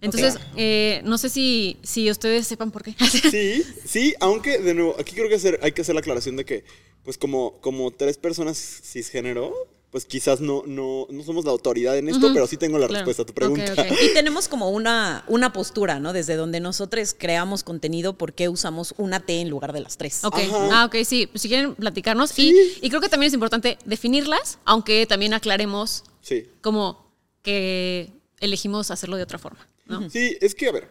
Entonces, 0.00 0.36
eh, 0.56 1.00
no 1.04 1.16
sé 1.16 1.28
si, 1.28 1.76
si 1.84 2.10
ustedes 2.10 2.46
sepan 2.48 2.72
por 2.72 2.82
qué. 2.82 2.96
Sí, 3.30 3.62
sí, 3.86 4.14
aunque 4.18 4.58
de 4.58 4.74
nuevo, 4.74 4.96
aquí 4.98 5.14
creo 5.14 5.28
que 5.28 5.36
hacer, 5.36 5.60
hay 5.62 5.70
que 5.70 5.82
hacer 5.82 5.94
la 5.94 6.00
aclaración 6.00 6.34
de 6.36 6.44
que, 6.44 6.64
pues 7.04 7.16
como, 7.18 7.60
como 7.60 7.92
tres 7.92 8.18
personas 8.18 8.58
cisgénero, 8.58 9.54
pues 9.92 10.06
quizás 10.06 10.40
no, 10.40 10.62
no, 10.66 11.06
no 11.10 11.22
somos 11.22 11.44
la 11.44 11.50
autoridad 11.52 11.96
en 11.98 12.08
esto, 12.08 12.32
pero 12.32 12.46
sí 12.46 12.56
tengo 12.56 12.78
la 12.78 12.88
Claro. 12.88 13.04
respuesta 13.04 13.22
a 13.22 13.26
tu 13.26 13.34
pregunta. 13.34 13.74
Y 14.02 14.12
tenemos 14.14 14.48
como 14.48 14.70
una, 14.70 15.22
una 15.28 15.52
postura, 15.52 16.00
¿no? 16.00 16.14
Desde 16.14 16.34
donde 16.34 16.60
nosotros 16.60 17.14
creamos 17.16 17.62
contenido, 17.62 18.14
¿por 18.16 18.32
qué 18.32 18.48
usamos 18.48 18.94
una 18.96 19.20
T 19.20 19.40
en 19.42 19.50
lugar 19.50 19.74
de 19.74 19.80
las 19.80 19.98
tres? 19.98 20.24
Ok, 20.24 20.38
Ajá. 20.38 20.68
ah, 20.72 20.84
ok, 20.86 20.96
sí. 21.04 21.28
Si 21.34 21.46
quieren 21.46 21.74
platicarnos. 21.74 22.30
Sí. 22.30 22.54
Y, 22.80 22.86
y 22.86 22.88
creo 22.88 23.02
que 23.02 23.10
también 23.10 23.28
es 23.28 23.34
importante 23.34 23.76
definirlas, 23.84 24.58
aunque 24.64 25.06
también 25.06 25.34
aclaremos 25.34 26.04
Sí. 26.22 26.46
como 26.62 27.06
que 27.42 28.10
elegimos 28.40 28.90
hacerlo 28.90 29.16
de 29.18 29.24
otra 29.24 29.38
forma, 29.38 29.66
¿no? 29.86 30.08
Sí, 30.08 30.36
es 30.40 30.54
que, 30.54 30.68
a 30.68 30.72
ver, 30.72 30.88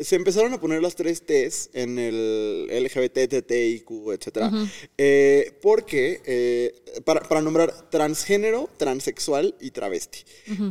se 0.00 0.16
empezaron 0.16 0.52
a 0.52 0.60
poner 0.60 0.82
las 0.82 0.94
tres 0.94 1.22
T's 1.24 1.70
en 1.72 1.98
el 1.98 2.68
LGBT, 2.70 3.28
TTIQ, 3.28 4.12
etc. 4.12 4.52
eh, 4.98 5.58
porque, 5.60 6.20
eh, 6.24 7.00
para, 7.04 7.20
para 7.20 7.40
nombrar 7.42 7.90
transgénero, 7.90 8.68
transexual 8.76 9.54
y 9.60 9.70
travesti. 9.70 10.20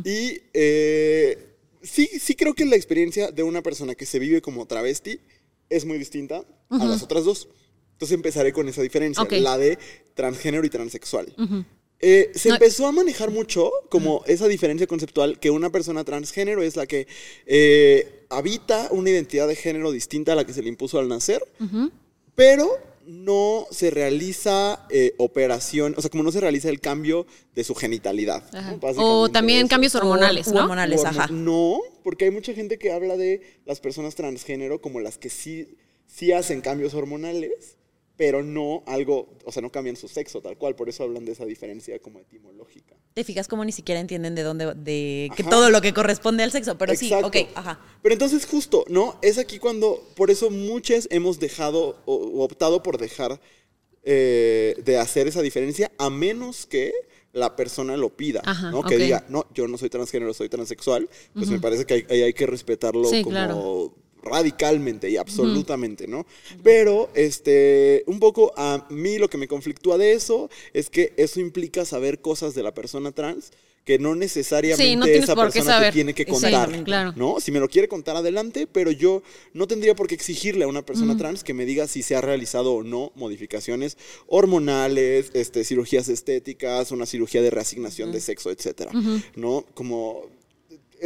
Y 0.04 0.40
eh, 0.52 1.56
sí, 1.82 2.08
sí 2.20 2.34
creo 2.34 2.54
que 2.54 2.64
la 2.64 2.76
experiencia 2.76 3.30
de 3.30 3.42
una 3.42 3.62
persona 3.62 3.94
que 3.94 4.06
se 4.06 4.18
vive 4.18 4.40
como 4.40 4.66
travesti 4.66 5.20
es 5.68 5.84
muy 5.84 5.98
distinta 5.98 6.44
a 6.70 6.84
las 6.84 7.02
otras 7.02 7.24
dos. 7.24 7.48
Entonces 7.92 8.14
empezaré 8.14 8.52
con 8.52 8.68
esa 8.68 8.82
diferencia, 8.82 9.24
la 9.30 9.58
de 9.58 9.78
transgénero 10.14 10.66
y 10.66 10.70
transexual. 10.70 11.34
Eh, 12.04 12.32
se 12.34 12.48
No- 12.48 12.56
empezó 12.56 12.86
a 12.88 12.92
manejar 12.92 13.30
mucho 13.30 13.70
como 13.88 14.24
esa 14.26 14.48
diferencia 14.48 14.88
conceptual 14.88 15.38
que 15.38 15.50
una 15.50 15.70
persona 15.70 16.02
transgénero 16.02 16.60
es 16.62 16.74
la 16.74 16.86
que 16.86 17.06
eh, 17.46 18.24
habita 18.28 18.88
una 18.90 19.10
identidad 19.10 19.46
de 19.46 19.54
género 19.54 19.92
distinta 19.92 20.32
a 20.32 20.34
la 20.34 20.44
que 20.44 20.52
se 20.52 20.62
le 20.62 20.68
impuso 20.68 20.98
al 20.98 21.06
nacer, 21.08 21.42
pero 22.34 22.68
no 23.06 23.66
se 23.70 23.90
realiza 23.90 24.86
eh, 24.90 25.14
operación, 25.18 25.94
o 25.96 26.00
sea, 26.00 26.10
como 26.10 26.22
no 26.22 26.32
se 26.32 26.40
realiza 26.40 26.68
el 26.70 26.80
cambio 26.80 27.26
de 27.54 27.64
su 27.64 27.74
genitalidad. 27.74 28.44
O 28.96 29.28
también 29.28 29.60
eso. 29.60 29.68
cambios 29.68 29.94
hormonales, 29.94 30.48
¿no? 30.48 30.60
hormonales, 30.60 31.00
Hormo- 31.00 31.08
ajá. 31.08 31.28
No, 31.32 31.80
porque 32.04 32.24
hay 32.26 32.30
mucha 32.30 32.52
gente 32.54 32.78
que 32.78 32.92
habla 32.92 33.16
de 33.16 33.42
las 33.64 33.80
personas 33.80 34.14
transgénero 34.14 34.80
como 34.80 35.00
las 35.00 35.18
que 35.18 35.30
sí, 35.30 35.76
sí 36.06 36.32
hacen 36.32 36.60
cambios 36.60 36.94
hormonales, 36.94 37.76
pero 38.16 38.42
no 38.42 38.82
algo, 38.86 39.28
o 39.44 39.52
sea, 39.52 39.62
no 39.62 39.70
cambian 39.70 39.96
su 39.96 40.08
sexo 40.08 40.40
tal 40.40 40.56
cual, 40.56 40.74
por 40.76 40.88
eso 40.88 41.02
hablan 41.02 41.24
de 41.24 41.32
esa 41.32 41.44
diferencia 41.44 41.98
como 41.98 42.20
etimológica. 42.20 42.94
Te 43.14 43.24
fijas 43.24 43.48
como 43.48 43.64
ni 43.64 43.72
siquiera 43.72 44.00
entienden 44.00 44.34
de 44.34 44.42
dónde, 44.42 44.74
de 44.74 45.30
que 45.36 45.44
todo 45.44 45.70
lo 45.70 45.80
que 45.80 45.92
corresponde 45.92 46.42
al 46.42 46.52
sexo, 46.52 46.78
pero 46.78 46.92
Exacto. 46.92 47.30
sí, 47.32 47.40
ok, 47.44 47.48
ajá. 47.54 47.80
Pero 48.02 48.12
entonces 48.14 48.46
justo, 48.46 48.84
¿no? 48.88 49.18
Es 49.22 49.38
aquí 49.38 49.58
cuando, 49.58 50.02
por 50.14 50.30
eso 50.30 50.50
muchos 50.50 51.08
hemos 51.10 51.40
dejado 51.40 52.00
o, 52.04 52.14
o 52.14 52.42
optado 52.42 52.82
por 52.82 52.98
dejar 52.98 53.40
eh, 54.04 54.74
de 54.84 54.98
hacer 54.98 55.28
esa 55.28 55.42
diferencia, 55.42 55.92
a 55.96 56.10
menos 56.10 56.66
que 56.66 56.92
la 57.32 57.54
persona 57.54 57.96
lo 57.96 58.10
pida, 58.10 58.42
Ajá, 58.44 58.70
¿no? 58.70 58.82
Que 58.82 58.98
diga, 58.98 59.24
no, 59.28 59.46
yo 59.54 59.68
no 59.68 59.78
soy 59.78 59.90
transgénero, 59.90 60.34
soy 60.34 60.48
transexual, 60.48 61.08
pues 61.32 61.48
me 61.48 61.60
parece 61.60 61.86
que 61.86 61.94
hay, 61.94 62.06
ahí 62.10 62.22
hay 62.22 62.34
que 62.34 62.46
respetarlo 62.46 63.04
Sí, 63.04 63.22
como 63.22 63.34
claro. 63.34 63.94
Radicalmente 64.22 65.10
y 65.10 65.16
absolutamente, 65.16 66.06
¿no? 66.06 66.26
Pero, 66.62 67.10
este, 67.14 68.04
un 68.06 68.20
poco 68.20 68.52
a 68.56 68.86
mí 68.90 69.18
lo 69.18 69.28
que 69.28 69.38
me 69.38 69.48
conflictúa 69.48 69.98
de 69.98 70.12
eso 70.12 70.50
es 70.72 70.90
que 70.90 71.12
eso 71.16 71.40
implica 71.40 71.84
saber 71.84 72.20
cosas 72.20 72.54
de 72.54 72.62
la 72.62 72.74
persona 72.74 73.12
trans 73.12 73.52
que 73.84 73.98
no 73.98 74.14
necesariamente 74.14 74.84
Sí, 74.84 74.96
no 74.96 75.04
tienes 75.04 75.24
esa 75.24 75.34
persona 75.34 75.80
te 75.80 75.92
tiene 75.92 76.14
que 76.14 76.24
contar. 76.24 76.84
Claro. 76.84 77.12
¿no? 77.16 77.40
Si 77.40 77.50
me 77.50 77.58
lo 77.58 77.68
quiere 77.68 77.88
contar 77.88 78.16
adelante, 78.16 78.68
pero 78.70 78.92
yo 78.92 79.22
no 79.54 79.66
tendría 79.66 79.94
por 79.94 80.06
qué 80.06 80.14
exigirle 80.14 80.64
a 80.64 80.68
una 80.68 80.82
persona 80.82 81.16
trans 81.16 81.42
que 81.42 81.54
me 81.54 81.64
diga 81.64 81.88
si 81.88 82.02
se 82.02 82.14
ha 82.14 82.20
realizado 82.20 82.74
o 82.74 82.82
no 82.82 83.10
modificaciones 83.16 83.98
hormonales, 84.28 85.30
este, 85.34 85.64
cirugías 85.64 86.08
estéticas, 86.08 86.92
una 86.92 87.06
cirugía 87.06 87.42
de 87.42 87.50
reasignación 87.50 88.12
de 88.12 88.20
sexo, 88.20 88.50
etcétera, 88.50 88.92
¿no? 89.34 89.64
Como 89.74 90.26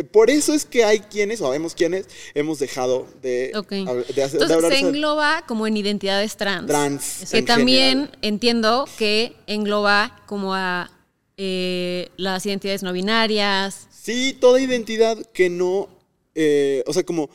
por 0.04 0.30
eso 0.30 0.52
es 0.54 0.64
que 0.64 0.84
hay 0.84 1.00
quienes, 1.00 1.40
o 1.40 1.44
sabemos 1.44 1.74
quienes, 1.74 2.06
hemos 2.34 2.58
dejado 2.58 3.06
de, 3.22 3.52
Ok. 3.54 3.72
hab- 3.72 4.06
de 4.06 4.22
Entonces 4.22 4.68
se 4.68 4.78
engloba 4.80 5.44
como 5.46 5.66
en 5.66 5.76
identidades 5.76 6.36
trans. 6.36 6.66
trans. 6.66 7.30
Que 7.30 7.38
en 7.38 7.44
también 7.46 7.88
general. 8.00 8.18
entiendo 8.22 8.88
que 8.98 9.34
engloba 9.46 10.22
como 10.26 10.54
a 10.54 10.90
eh, 11.38 12.08
las 12.16 12.44
identidades 12.46 12.82
no 12.82 12.92
binarias. 12.92 13.88
Sí, 13.90 14.36
toda 14.40 14.60
identidad 14.60 15.18
que 15.32 15.50
no, 15.50 15.88
eh, 16.34 16.82
o 16.86 16.92
sea, 16.92 17.02
como 17.04 17.28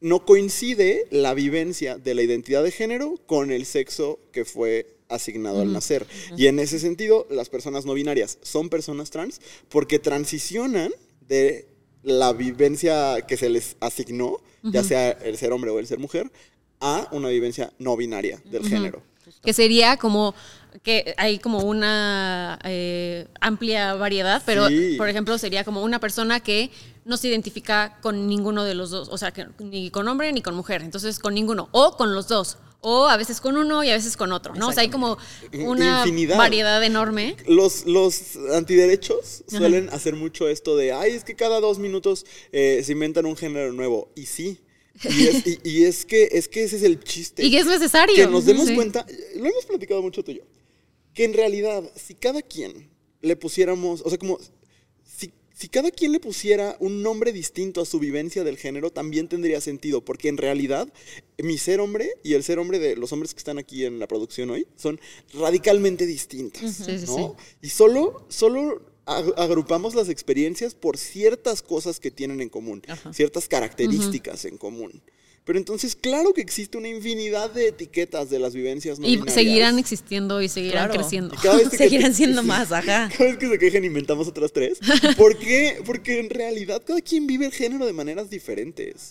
no 0.00 0.24
coincide 0.24 1.06
la 1.10 1.34
vivencia 1.34 1.98
de 1.98 2.14
la 2.14 2.22
identidad 2.22 2.62
de 2.62 2.70
género 2.70 3.14
con 3.26 3.50
el 3.50 3.66
sexo 3.66 4.18
que 4.32 4.44
fue 4.44 4.94
asignado 5.08 5.62
al 5.62 5.72
nacer. 5.72 6.06
Y 6.36 6.46
en 6.46 6.58
ese 6.60 6.78
sentido, 6.78 7.26
las 7.30 7.48
personas 7.48 7.84
no 7.84 7.94
binarias 7.94 8.38
son 8.42 8.68
personas 8.68 9.10
trans 9.10 9.40
porque 9.68 9.98
transicionan 9.98 10.92
de 11.26 11.66
la 12.08 12.32
vivencia 12.32 13.20
que 13.26 13.36
se 13.36 13.48
les 13.48 13.76
asignó, 13.80 14.38
ya 14.62 14.82
sea 14.82 15.10
el 15.10 15.36
ser 15.36 15.52
hombre 15.52 15.70
o 15.70 15.78
el 15.78 15.86
ser 15.86 15.98
mujer, 15.98 16.30
a 16.80 17.08
una 17.12 17.28
vivencia 17.28 17.72
no 17.78 17.96
binaria 17.96 18.40
del 18.44 18.66
género. 18.68 19.02
Que 19.42 19.52
sería 19.52 19.96
como 19.96 20.34
que 20.82 21.14
hay 21.16 21.38
como 21.38 21.60
una 21.60 22.58
eh, 22.64 23.26
amplia 23.40 23.94
variedad, 23.94 24.42
pero 24.46 24.68
Sí. 24.68 24.94
por 24.96 25.08
ejemplo 25.08 25.36
sería 25.38 25.64
como 25.64 25.82
una 25.82 25.98
persona 25.98 26.40
que 26.40 26.70
no 27.04 27.16
se 27.16 27.28
identifica 27.28 27.98
con 28.00 28.26
ninguno 28.26 28.64
de 28.64 28.74
los 28.74 28.90
dos, 28.90 29.08
o 29.10 29.18
sea, 29.18 29.32
que 29.32 29.46
ni 29.60 29.90
con 29.90 30.06
hombre 30.08 30.32
ni 30.32 30.42
con 30.42 30.54
mujer, 30.54 30.82
entonces 30.82 31.18
con 31.18 31.34
ninguno, 31.34 31.68
o 31.72 31.96
con 31.96 32.14
los 32.14 32.28
dos, 32.28 32.58
o 32.80 33.06
a 33.08 33.16
veces 33.16 33.40
con 33.40 33.56
uno 33.56 33.82
y 33.82 33.90
a 33.90 33.94
veces 33.94 34.16
con 34.16 34.32
otro, 34.32 34.54
¿no? 34.54 34.68
O 34.68 34.72
sea, 34.72 34.82
hay 34.82 34.90
como 34.90 35.18
una 35.52 36.00
Infinidad. 36.04 36.36
variedad 36.38 36.82
enorme. 36.84 37.36
Los, 37.46 37.86
los 37.86 38.36
antiderechos 38.54 39.42
suelen 39.48 39.88
hacer 39.90 40.14
mucho 40.14 40.48
esto 40.48 40.76
de, 40.76 40.92
ay, 40.92 41.12
es 41.12 41.24
que 41.24 41.34
cada 41.34 41.60
dos 41.60 41.78
minutos 41.78 42.24
eh, 42.52 42.82
se 42.84 42.92
inventan 42.92 43.26
un 43.26 43.36
género 43.36 43.72
nuevo. 43.72 44.10
Y 44.14 44.26
sí. 44.26 44.60
Y 45.04 45.26
es, 45.26 45.46
y- 45.46 45.58
y 45.64 45.84
es 45.84 46.04
que, 46.04 46.28
es 46.32 46.48
que 46.48 46.64
ese 46.64 46.76
es 46.76 46.82
el 46.82 47.02
chiste. 47.02 47.44
Y 47.44 47.50
que 47.50 47.58
es 47.58 47.66
necesario. 47.66 48.14
Que 48.14 48.26
nos 48.26 48.44
demos 48.46 48.66
Sí. 48.68 48.74
cuenta, 48.74 49.06
lo 49.36 49.46
hemos 49.46 49.64
platicado 49.66 50.02
mucho 50.02 50.22
tú 50.24 50.32
y 50.32 50.36
yo, 50.38 50.42
que 51.14 51.24
en 51.24 51.34
realidad, 51.34 51.82
si 51.96 52.14
cada 52.14 52.42
quien 52.42 52.90
le 53.22 53.36
pusiéramos, 53.36 54.02
o 54.04 54.08
sea, 54.08 54.18
como, 54.18 54.38
si, 55.04 55.32
si 55.54 55.68
cada 55.68 55.90
quien 55.90 56.12
le 56.12 56.20
pusiera 56.20 56.76
un 56.80 57.02
nombre 57.02 57.32
distinto 57.32 57.80
a 57.80 57.86
su 57.86 57.98
vivencia 58.00 58.42
del 58.44 58.56
género, 58.56 58.90
también 58.90 59.28
tendría 59.28 59.60
sentido, 59.60 60.04
porque 60.04 60.28
en 60.28 60.36
realidad, 60.36 60.92
mi 61.42 61.56
ser 61.58 61.80
hombre 61.80 62.10
y 62.24 62.34
el 62.34 62.42
ser 62.42 62.58
hombre 62.58 62.78
de 62.78 62.96
los 62.96 63.12
hombres 63.12 63.32
que 63.34 63.38
están 63.38 63.58
aquí 63.58 63.84
en 63.84 63.98
la 63.98 64.08
producción 64.08 64.50
hoy 64.50 64.66
son 64.76 65.00
radicalmente 65.34 66.04
distintas, 66.06 66.74
Sí, 66.74 66.98
sí, 66.98 67.06
¿no? 67.06 67.36
Y 67.62 67.68
solo, 67.68 68.26
solo 68.28 68.82
ag- 69.06 69.34
agrupamos 69.36 69.94
las 69.94 70.08
experiencias 70.08 70.74
por 70.74 70.98
ciertas 70.98 71.62
cosas 71.62 72.00
que 72.00 72.10
tienen 72.10 72.40
en 72.40 72.48
común, 72.48 72.82
ciertas 73.12 73.48
características 73.48 74.44
en 74.46 74.58
común. 74.58 75.00
Pero 75.48 75.58
entonces, 75.58 75.96
claro 75.96 76.34
que 76.34 76.42
existe 76.42 76.76
una 76.76 76.88
infinidad 76.88 77.50
de 77.50 77.68
etiquetas 77.68 78.28
de 78.28 78.38
las 78.38 78.52
vivencias 78.52 78.98
no 78.98 79.06
Y 79.06 79.12
binarias. 79.12 79.34
seguirán 79.34 79.78
existiendo 79.78 80.42
y 80.42 80.48
seguirán 80.50 80.88
Claro. 80.88 81.00
creciendo. 81.00 81.34
Y 81.34 81.38
cada 81.38 81.56
vez 81.56 81.70
que- 81.70 81.76
Seguirán 81.78 82.14
siendo 82.14 82.42
sí. 82.42 82.46
más, 82.48 82.70
ajá. 82.70 83.08
Cada 83.16 83.30
vez 83.30 83.38
que 83.38 83.48
se 83.48 83.58
quejen 83.58 83.82
inventamos 83.86 84.28
otras 84.28 84.52
tres. 84.52 84.78
¿Por 85.16 85.38
qué? 85.38 85.80
Porque 85.86 86.20
en 86.20 86.28
realidad 86.28 86.82
cada 86.86 87.00
quien 87.00 87.26
vive 87.26 87.46
el 87.46 87.52
género 87.52 87.86
de 87.86 87.94
maneras 87.94 88.28
diferentes. 88.28 89.08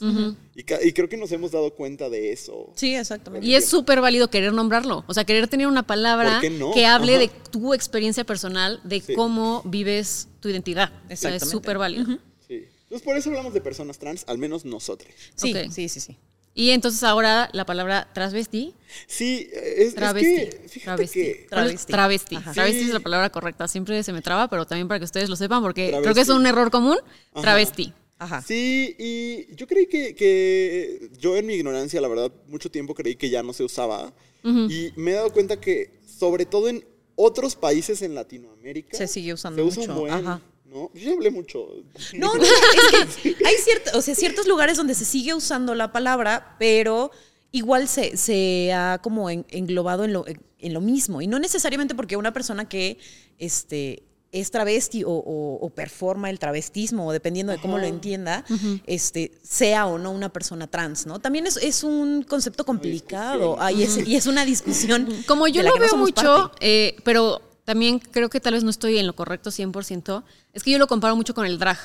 y, 0.56 0.64
creo 0.94 1.10
que 1.10 1.18
nos 1.18 1.32
hemos 1.32 1.50
dado 1.54 1.74
cuenta 1.74 2.08
de 2.08 2.32
eso. 2.32 2.72
Sí, 2.76 2.94
exactamente. 2.94 3.48
Y 3.48 3.56
es 3.56 3.66
súper 3.68 4.00
válido 4.00 4.30
querer 4.30 4.54
nombrarlo, 4.54 5.06
o 5.08 5.14
sea, 5.16 5.24
querer 5.26 5.48
tener 5.48 5.66
una 5.66 5.88
palabra 5.88 6.40
que 6.40 6.86
hable 6.86 7.14
Ajá. 7.14 7.22
de 7.22 7.32
tu 7.50 7.74
experiencia 7.74 8.24
personal, 8.26 8.80
de 8.84 9.02
Sí. 9.02 9.16
cómo 9.16 9.64
vives 9.66 10.28
tu 10.40 10.50
identidad. 10.50 10.92
O 10.92 11.08
sea, 11.08 11.14
es 11.16 11.24
Exactamente. 11.24 11.46
súper 11.52 11.78
válido. 11.80 12.06
Sí. 12.48 12.64
Entonces 12.84 13.02
por 13.04 13.18
eso 13.18 13.30
hablamos 13.30 13.54
de 13.56 13.60
personas 13.62 13.98
trans, 13.98 14.24
al 14.28 14.38
menos 14.38 14.64
nosotros. 14.66 15.12
Sí, 15.36 15.52
sí, 15.72 15.90
sí, 15.90 16.00
sí. 16.00 16.18
Y 16.58 16.72
entonces 16.72 17.04
ahora 17.04 17.50
la 17.54 17.66
palabra 17.68 18.10
transvesti, 18.14 18.74
Sí, 19.06 19.48
es, 19.54 19.90
es 19.90 19.96
travesti, 19.96 20.36
que 20.36 20.70
fíjate 20.70 20.80
travesti, 21.06 21.20
que 21.22 21.46
¿Cuál 21.50 21.70
es? 21.70 21.86
Travesti. 21.86 21.92
travesti. 21.92 22.36
Ajá. 22.38 22.54
Travesti 22.54 22.80
Sí. 22.80 22.88
es 22.88 22.94
la 22.94 23.00
palabra 23.00 23.30
correcta. 23.30 23.68
Siempre 23.68 24.02
se 24.02 24.12
me 24.12 24.22
traba, 24.24 24.50
pero 24.50 24.66
también 24.66 24.88
para 24.88 24.98
que 25.00 25.06
ustedes 25.06 25.30
lo 25.30 25.36
sepan, 25.36 25.62
porque 25.62 25.90
creo 25.90 26.00
que 26.00 26.04
Travesti. 26.06 26.32
es 26.32 26.36
un 26.36 26.48
error 26.48 26.72
común. 26.72 26.98
Ajá. 27.34 27.42
Travesti. 27.42 27.94
Ajá. 28.18 28.42
Sí, 28.42 28.96
y 28.98 29.56
yo 29.56 29.68
creí 29.68 29.86
que, 29.86 30.16
que 30.16 31.12
yo 31.20 31.36
en 31.38 31.46
mi 31.46 31.54
ignorancia, 31.54 32.02
la 32.02 32.08
verdad, 32.08 32.32
mucho 32.48 32.72
tiempo 32.72 32.96
creí 32.96 33.16
que 33.16 33.30
ya 33.30 33.44
no 33.44 33.54
se 33.54 33.64
usaba. 33.64 34.12
Y 34.44 34.94
me 34.96 35.12
he 35.12 35.14
dado 35.14 35.32
cuenta 35.32 35.60
que, 35.60 36.00
sobre 36.08 36.46
todo 36.46 36.70
en 36.70 36.84
otros 37.16 37.56
países 37.56 38.02
en 38.02 38.16
Latinoamérica, 38.16 38.98
Se 38.98 39.08
sigue 39.08 39.34
usando 39.34 39.62
se 39.62 39.68
usa 39.68 39.82
un 39.84 39.90
mucho, 39.90 40.00
buen, 40.00 40.14
ajá. 40.14 40.42
¿No? 40.70 40.92
Yo 40.94 41.02
ya 41.02 41.12
hablé 41.14 41.32
mucho. 41.32 41.68
No, 42.14 42.36
no, 42.36 42.44
es 42.44 43.16
que 43.18 43.36
hay 43.46 43.56
cierto, 43.64 43.98
o 43.98 44.02
sea, 44.02 44.16
ciertos 44.16 44.48
lugares 44.48 44.78
donde 44.78 44.96
se 44.96 45.06
sigue 45.06 45.34
usando 45.34 45.76
la 45.76 45.92
palabra, 45.92 46.56
pero 46.60 47.12
igual 47.52 47.88
se, 47.88 48.18
se 48.18 48.74
ha 48.74 49.00
como 49.02 49.30
en- 49.30 49.46
englobado 49.50 50.04
en 50.04 50.14
lo, 50.14 50.26
en 50.28 50.74
lo 50.74 50.82
mismo. 50.82 51.22
Y 51.22 51.28
no 51.28 51.40
necesariamente 51.40 51.96
porque 51.96 52.18
una 52.18 52.34
persona 52.34 52.68
que 52.68 52.98
este, 53.38 54.04
es 54.34 54.52
travesti 54.52 55.04
o, 55.06 55.10
o- 55.12 55.56
o 55.66 55.70
performa 55.70 56.30
el 56.30 56.38
travestismo, 56.38 57.08
o 57.08 57.12
dependiendo 57.14 57.54
de 57.54 57.60
cómo 57.60 57.78
lo 57.78 57.86
entienda, 57.86 58.44
este, 58.86 59.32
sea 59.42 59.88
o 59.88 59.98
no 59.98 60.12
una 60.12 60.30
persona 60.34 60.68
trans, 60.68 61.06
¿no? 61.06 61.20
También 61.20 61.48
es, 61.48 61.56
es 61.58 61.84
un 61.84 62.24
concepto 62.24 62.66
complicado 62.66 63.56
ay, 63.60 63.84
es- 63.84 64.06
y 64.06 64.16
es 64.18 64.28
una 64.28 64.44
discusión. 64.44 65.08
Como 65.26 65.48
yo 65.48 65.62
de 65.62 65.64
la 65.64 65.70
lo 65.70 65.76
que 65.76 65.80
no 65.80 65.86
veo 65.86 65.98
mucho, 65.98 66.52
eh, 66.60 66.98
pero 67.06 67.42
también 67.68 68.00
creo 68.00 68.30
que 68.30 68.40
tal 68.40 68.54
vez 68.54 68.64
no 68.64 68.70
estoy 68.70 68.98
en 68.98 69.06
lo 69.08 69.14
correcto 69.14 69.50
100%, 69.50 70.24
es 70.54 70.64
que 70.64 70.72
yo 70.72 70.78
lo 70.78 70.88
comparo 70.88 71.18
mucho 71.18 71.34
con 71.34 71.46
el 71.46 71.60
drag. 71.60 71.78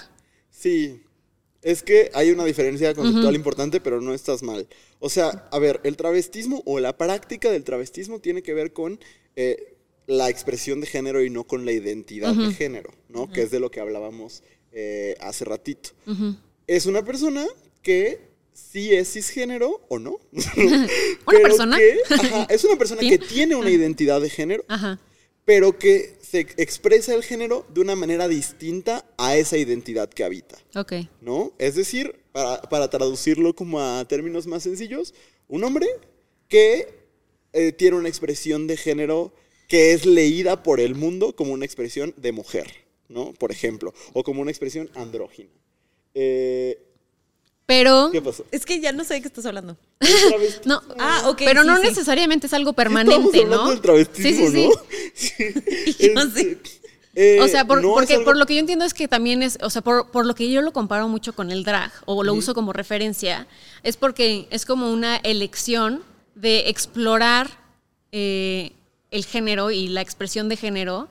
Sí, 0.48 1.02
es 1.60 1.82
que 1.82 2.08
hay 2.14 2.30
una 2.30 2.44
diferencia 2.44 2.94
conceptual 2.94 3.34
importante, 3.34 3.80
pero 3.80 4.00
no 4.00 4.14
estás 4.14 4.44
mal. 4.44 4.68
O 5.00 5.10
sea, 5.10 5.48
a 5.50 5.58
ver, 5.58 5.80
el 5.82 5.96
travestismo 5.96 6.62
o 6.66 6.78
la 6.78 6.96
práctica 6.96 7.50
del 7.50 7.64
travestismo 7.64 8.20
tiene 8.20 8.44
que 8.44 8.54
ver 8.54 8.72
con 8.72 9.00
eh, 9.34 9.74
la 10.06 10.30
expresión 10.30 10.80
de 10.80 10.86
género 10.86 11.20
y 11.24 11.30
no 11.30 11.48
con 11.48 11.64
la 11.64 11.72
identidad 11.72 12.32
de 12.32 12.54
género, 12.54 12.94
¿no? 13.08 13.28
Que 13.32 13.42
es 13.42 13.50
de 13.50 13.58
lo 13.58 13.72
que 13.72 13.80
hablábamos 13.80 14.44
eh, 14.70 15.16
hace 15.18 15.44
ratito. 15.44 15.90
Es 16.68 16.86
una 16.86 17.04
persona 17.04 17.44
que 17.82 18.20
sí 18.52 18.94
es 18.94 19.12
cisgénero 19.14 19.84
o 19.88 19.98
no. 19.98 20.20
Pero 21.26 21.42
persona. 21.42 21.76
que- 21.76 21.98
ajá, 22.08 22.44
es 22.50 22.62
una 22.62 22.76
persona 22.76 23.00
que 23.00 23.18
tiene 23.18 23.56
una 23.56 23.70
identidad 23.70 24.20
de 24.20 24.30
género, 24.30 24.64
Ajá. 24.68 25.00
Pero 25.52 25.78
que 25.78 26.16
se 26.22 26.40
expresa 26.56 27.12
el 27.14 27.22
género 27.22 27.66
de 27.74 27.82
una 27.82 27.94
manera 27.94 28.26
distinta 28.26 29.04
a 29.18 29.36
esa 29.36 29.58
identidad 29.58 30.08
que 30.08 30.24
habita. 30.24 30.56
Ok. 30.74 30.94
¿no? 31.20 31.52
Es 31.58 31.74
decir, 31.74 32.24
para, 32.32 32.62
para 32.62 32.88
traducirlo 32.88 33.54
como 33.54 33.78
a 33.78 34.02
términos 34.06 34.46
más 34.46 34.62
sencillos, 34.62 35.12
un 35.48 35.62
hombre 35.64 35.88
que 36.48 36.88
eh, 37.52 37.72
tiene 37.72 37.98
una 37.98 38.08
expresión 38.08 38.66
de 38.66 38.78
género 38.78 39.34
que 39.68 39.92
es 39.92 40.06
leída 40.06 40.62
por 40.62 40.80
el 40.80 40.94
mundo 40.94 41.36
como 41.36 41.52
una 41.52 41.66
expresión 41.66 42.14
de 42.16 42.32
mujer, 42.32 42.68
¿no? 43.10 43.34
Por 43.34 43.52
ejemplo, 43.52 43.92
o 44.14 44.24
como 44.24 44.40
una 44.40 44.50
expresión 44.50 44.88
andrógina. 44.94 45.50
Eh, 46.14 46.78
Pero. 47.72 48.10
¿Qué 48.12 48.20
pasó? 48.20 48.44
Es 48.50 48.66
que 48.66 48.80
ya 48.80 48.92
no 48.92 49.02
sé 49.04 49.14
de 49.14 49.22
qué 49.22 49.28
estás 49.28 49.46
hablando. 49.46 49.76
No, 50.66 50.82
Ah, 50.98 51.22
ok, 51.28 51.38
pero 51.44 51.62
sí, 51.62 51.68
no 51.68 51.76
sí. 51.78 51.82
necesariamente 51.88 52.46
es 52.46 52.52
algo 52.52 52.72
permanente, 52.74 53.44
¿no? 53.46 53.70
del 53.70 53.80
travestismo, 53.80 54.46
sí, 54.50 54.52
sí, 54.52 54.52
sí. 54.52 54.68
¿no? 54.68 54.72
Sí. 55.14 55.44
Yo 56.14 56.20
Este, 56.20 56.40
sí. 56.40 56.58
eh, 57.14 57.38
O 57.40 57.48
sea, 57.48 57.66
por, 57.66 57.80
no 57.82 57.94
porque 57.94 58.14
algo- 58.14 58.24
por 58.26 58.36
lo 58.36 58.44
que 58.46 58.54
yo 58.54 58.60
entiendo 58.60 58.84
es 58.84 58.92
que 58.94 59.08
también 59.08 59.42
es, 59.42 59.58
o 59.62 59.70
sea, 59.70 59.80
por, 59.82 60.10
por 60.10 60.26
lo 60.26 60.34
que 60.34 60.50
yo 60.50 60.60
lo 60.62 60.72
comparo 60.72 61.08
mucho 61.08 61.34
con 61.34 61.50
el 61.50 61.64
drag 61.64 61.92
o 62.06 62.22
lo 62.24 62.34
uso 62.34 62.52
como 62.54 62.72
referencia, 62.72 63.46
es 63.82 63.96
porque 63.96 64.46
es 64.50 64.64
como 64.66 64.90
una 64.92 65.16
elección 65.16 66.02
de 66.34 66.68
explorar 66.68 67.48
eh, 68.12 68.72
el 69.10 69.24
género 69.24 69.70
y 69.70 69.88
la 69.88 70.00
expresión 70.02 70.48
de 70.48 70.56
género 70.56 71.08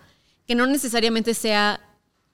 que 0.47 0.55
no 0.55 0.65
necesariamente 0.67 1.33
sea 1.33 1.79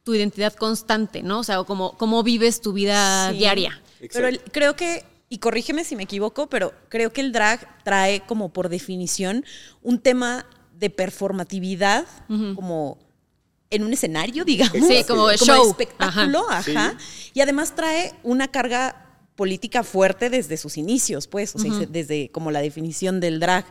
tu 0.03 0.13
identidad 0.15 0.53
constante, 0.53 1.21
¿no? 1.23 1.39
O 1.39 1.43
sea, 1.43 1.59
o 1.59 1.65
como 1.65 1.97
cómo 1.97 2.23
vives 2.23 2.61
tu 2.61 2.71
vida 2.73 3.31
Sí. 3.31 3.37
diaria. 3.39 3.81
Pero 4.11 4.27
el- 4.27 4.41
creo 4.51 4.75
que, 4.75 5.03
y 5.29 5.39
corrígeme 5.39 5.83
si 5.83 5.95
me 5.95 6.03
equivoco, 6.03 6.47
pero 6.49 6.73
creo 6.89 7.11
que 7.11 7.21
el 7.21 7.31
drag 7.31 7.83
trae 7.83 8.21
como 8.21 8.49
por 8.53 8.69
definición 8.69 9.43
un 9.81 9.99
tema 9.99 10.45
de 10.73 10.89
performatividad 10.89 12.05
como 12.55 12.97
en 13.69 13.83
un 13.83 13.91
escenario, 13.93 14.45
digamos. 14.45 14.87
Sí, 14.87 15.03
como 15.07 15.29
el 15.29 15.37
show. 15.37 15.69
espectáculo, 15.69 16.45
ajá. 16.49 16.95
Y 17.33 17.41
además 17.41 17.75
trae 17.75 18.13
una 18.23 18.47
carga 18.47 19.03
política 19.35 19.83
fuerte 19.83 20.29
desde 20.29 20.57
sus 20.57 20.77
inicios, 20.77 21.27
pues, 21.27 21.55
o 21.55 21.59
sea, 21.59 21.71
desde 21.89 22.29
como 22.31 22.49
la 22.51 22.61
definición 22.61 23.19
del 23.19 23.39
drag 23.39 23.65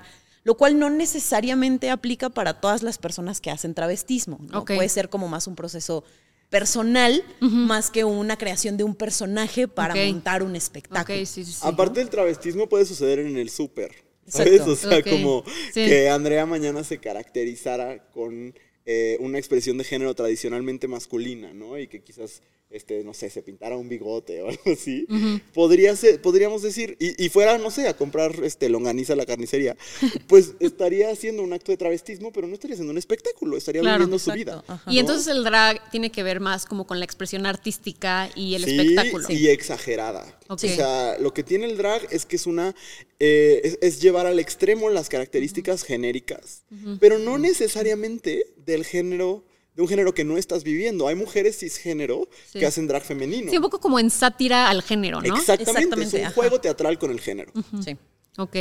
lo 0.45 0.57
cual 0.57 0.79
no 0.79 0.91
necesariamente 0.91 1.91
aplica 1.91 2.31
para 2.31 2.61
todas 2.61 2.85
las 2.85 2.99
personas 2.99 3.41
que 3.41 3.51
hacen 3.51 3.75
travestismo. 3.75 4.39
¿no? 4.43 4.61
Puede 4.77 4.89
ser 4.89 5.09
como 5.09 5.27
más 5.27 5.49
un 5.49 5.57
proceso 5.57 6.05
personal 6.51 7.25
más 7.41 7.91
que 7.91 8.05
una 8.05 8.37
creación 8.37 8.77
de 8.77 8.85
un 8.85 8.95
personaje 8.95 9.69
para 9.69 9.95
montar 9.95 10.43
un 10.43 10.57
espectáculo. 10.57 11.19
Aparte 11.63 12.01
del 12.01 12.11
travestismo 12.11 12.69
puede 12.69 12.85
suceder 12.85 13.19
en 13.19 13.37
el 13.37 13.51
súper. 13.51 14.07
¿Sabes? 14.29 14.63
O 14.63 14.75
sea, 14.75 15.03
como 15.03 15.45
que 15.73 16.09
Andrea 16.09 16.47
mañana 16.47 16.83
se 16.83 16.99
caracterizara 16.99 18.09
con 18.11 18.55
eh, 18.85 19.17
una 19.21 19.39
expresión 19.39 19.79
de 19.79 19.85
género 19.85 20.15
tradicionalmente 20.15 20.89
masculina, 20.89 21.53
¿no? 21.53 21.79
Y 21.79 21.87
que 21.87 22.03
quizás 22.03 22.43
este, 22.71 23.05
no 23.05 23.15
sé, 23.15 23.31
se 23.31 23.43
pintara 23.43 23.77
un 23.77 23.89
bigote 23.89 24.43
o 24.43 24.49
algo 24.51 24.73
así, 24.73 25.07
podría 25.55 25.95
ser, 25.97 26.21
podríamos 26.21 26.63
decir, 26.63 26.97
y, 26.99 27.29
fuera, 27.29 27.59
no 27.59 27.71
sé, 27.71 27.89
a 27.89 27.97
comprar 27.97 28.35
este, 28.43 28.69
longaniza 28.69 29.13
a 29.13 29.17
la 29.17 29.27
carnicería, 29.27 29.77
pues 30.29 30.55
estaría 30.61 31.11
haciendo 31.11 31.43
un 31.43 31.53
acto 31.53 31.73
de 31.73 31.79
travestismo, 31.79 32.33
pero 32.33 32.47
no 32.47 32.55
estaría 32.55 32.75
haciendo 32.75 32.93
un 32.93 32.99
espectáculo, 32.99 33.57
estaría 33.57 33.83
viviendo 33.83 34.19
su 34.19 34.33
vida. 34.33 34.65
Y 34.87 34.99
entonces 34.99 35.27
el 35.29 35.45
drag 35.45 35.91
tiene 35.91 36.11
que 36.11 36.23
ver 36.23 36.41
más 36.41 36.67
como 36.67 36.87
con 36.87 36.99
la 36.99 37.05
expresión 37.05 37.47
artística 37.47 38.31
y 38.35 38.55
el 38.55 38.65
espectáculo. 38.65 39.27
Y 39.29 39.49
exagerada. 39.49 40.39
O 40.49 40.59
sea, 40.59 41.19
lo 41.19 41.33
que 41.33 41.43
tiene 41.43 41.67
el 41.67 41.77
drag 41.77 42.07
es 42.11 42.27
que 42.27 42.37
es 42.37 42.47
una 42.47 42.75
eh, 43.19 43.79
es, 43.81 44.01
llevar 44.03 44.27
al 44.27 44.39
extremo 44.39 44.91
las 44.91 45.09
características 45.09 45.85
genéricas, 45.85 46.65
pero 47.01 47.19
no 47.19 47.39
necesariamente 47.39 48.53
del 48.57 48.85
género 48.85 49.45
de 49.77 49.83
un 49.83 49.89
género 49.89 50.15
que 50.15 50.25
no 50.25 50.39
estás 50.39 50.65
viviendo. 50.65 51.07
Hay 51.07 51.15
mujeres 51.15 51.59
cisgénero 51.59 52.29
que 52.53 52.65
hacen 52.65 52.89
drag 52.89 53.05
femenino. 53.05 53.51
Sí, 53.51 53.57
un 53.57 53.63
poco 53.63 53.79
como 53.79 53.99
en 53.99 54.11
sátira 54.11 54.69
al 54.71 54.83
género, 54.83 55.21
¿no? 55.21 55.37
Exactamente, 55.37 56.01
es 56.03 56.15
un 56.15 56.33
juego 56.33 56.61
teatral 56.61 56.99
con 56.99 57.11
el 57.11 57.21
género. 57.21 57.53
Sí. 57.85 57.97
Ok, 58.39 58.55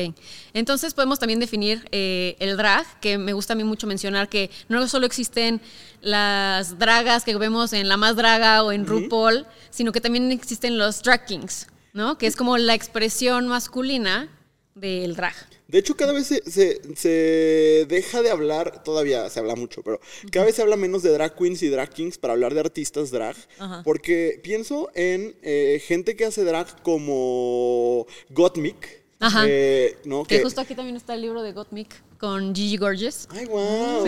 entonces 0.53 0.93
podemos 0.93 1.19
también 1.19 1.39
definir 1.39 1.85
eh, 1.91 2.37
el 2.39 2.55
drag, 2.55 2.85
que 3.01 3.17
me 3.17 3.33
gusta 3.33 3.53
a 3.53 3.55
mí 3.57 3.65
mucho 3.65 3.87
mencionar 3.87 4.29
que 4.29 4.49
no 4.69 4.87
solo 4.87 5.05
existen 5.05 5.59
las 5.99 6.79
dragas 6.79 7.25
que 7.25 7.35
vemos 7.35 7.73
en 7.73 7.89
La 7.89 7.97
Más 7.97 8.15
Draga 8.15 8.63
o 8.63 8.71
en 8.71 8.85
RuPaul, 8.85 9.45
sino 9.71 9.91
que 9.91 9.99
también 9.99 10.31
existen 10.31 10.77
los 10.77 11.03
drag 11.03 11.25
kings, 11.25 11.67
¿no? 11.91 12.17
Que 12.17 12.27
es 12.27 12.37
como 12.37 12.57
la 12.57 12.73
expresión 12.73 13.47
masculina 13.47 14.29
del 14.75 15.15
drag. 15.17 15.35
De 15.67 15.79
hecho, 15.79 15.95
cada 15.95 16.13
vez 16.13 16.27
se, 16.27 17.85
deja 17.87 18.21
de 18.21 18.29
hablar, 18.29 18.83
todavía 18.83 19.29
se 19.29 19.39
habla 19.39 19.55
mucho, 19.55 19.81
pero 19.81 19.99
cada 20.31 20.45
vez 20.45 20.55
se 20.55 20.61
habla 20.61 20.75
menos 20.75 21.01
de 21.01 21.11
drag 21.11 21.35
queens 21.35 21.63
y 21.63 21.69
drag 21.69 21.89
kings 21.89 22.17
para 22.17 22.33
hablar 22.33 22.53
de 22.53 22.59
artistas 22.59 23.09
drag. 23.11 23.35
Porque 23.83 24.39
pienso 24.43 24.91
en 24.93 25.35
eh, 25.41 25.81
gente 25.85 26.15
que 26.15 26.25
hace 26.25 26.43
drag 26.43 26.81
como 26.83 28.05
Gottmik. 28.29 29.03
Ajá. 29.19 29.45
Eh, 29.47 29.97
que, 30.27 30.43
justo 30.43 30.61
aquí 30.61 30.75
también 30.75 30.97
está 30.97 31.15
el 31.15 31.21
libro 31.21 31.41
de 31.41 31.53
Gottmik 31.53 31.89
con 32.19 32.53
Gigi 32.53 32.77
Gorgeous. 32.77 33.27
Ay, 33.31 33.45
wow. 33.45 34.05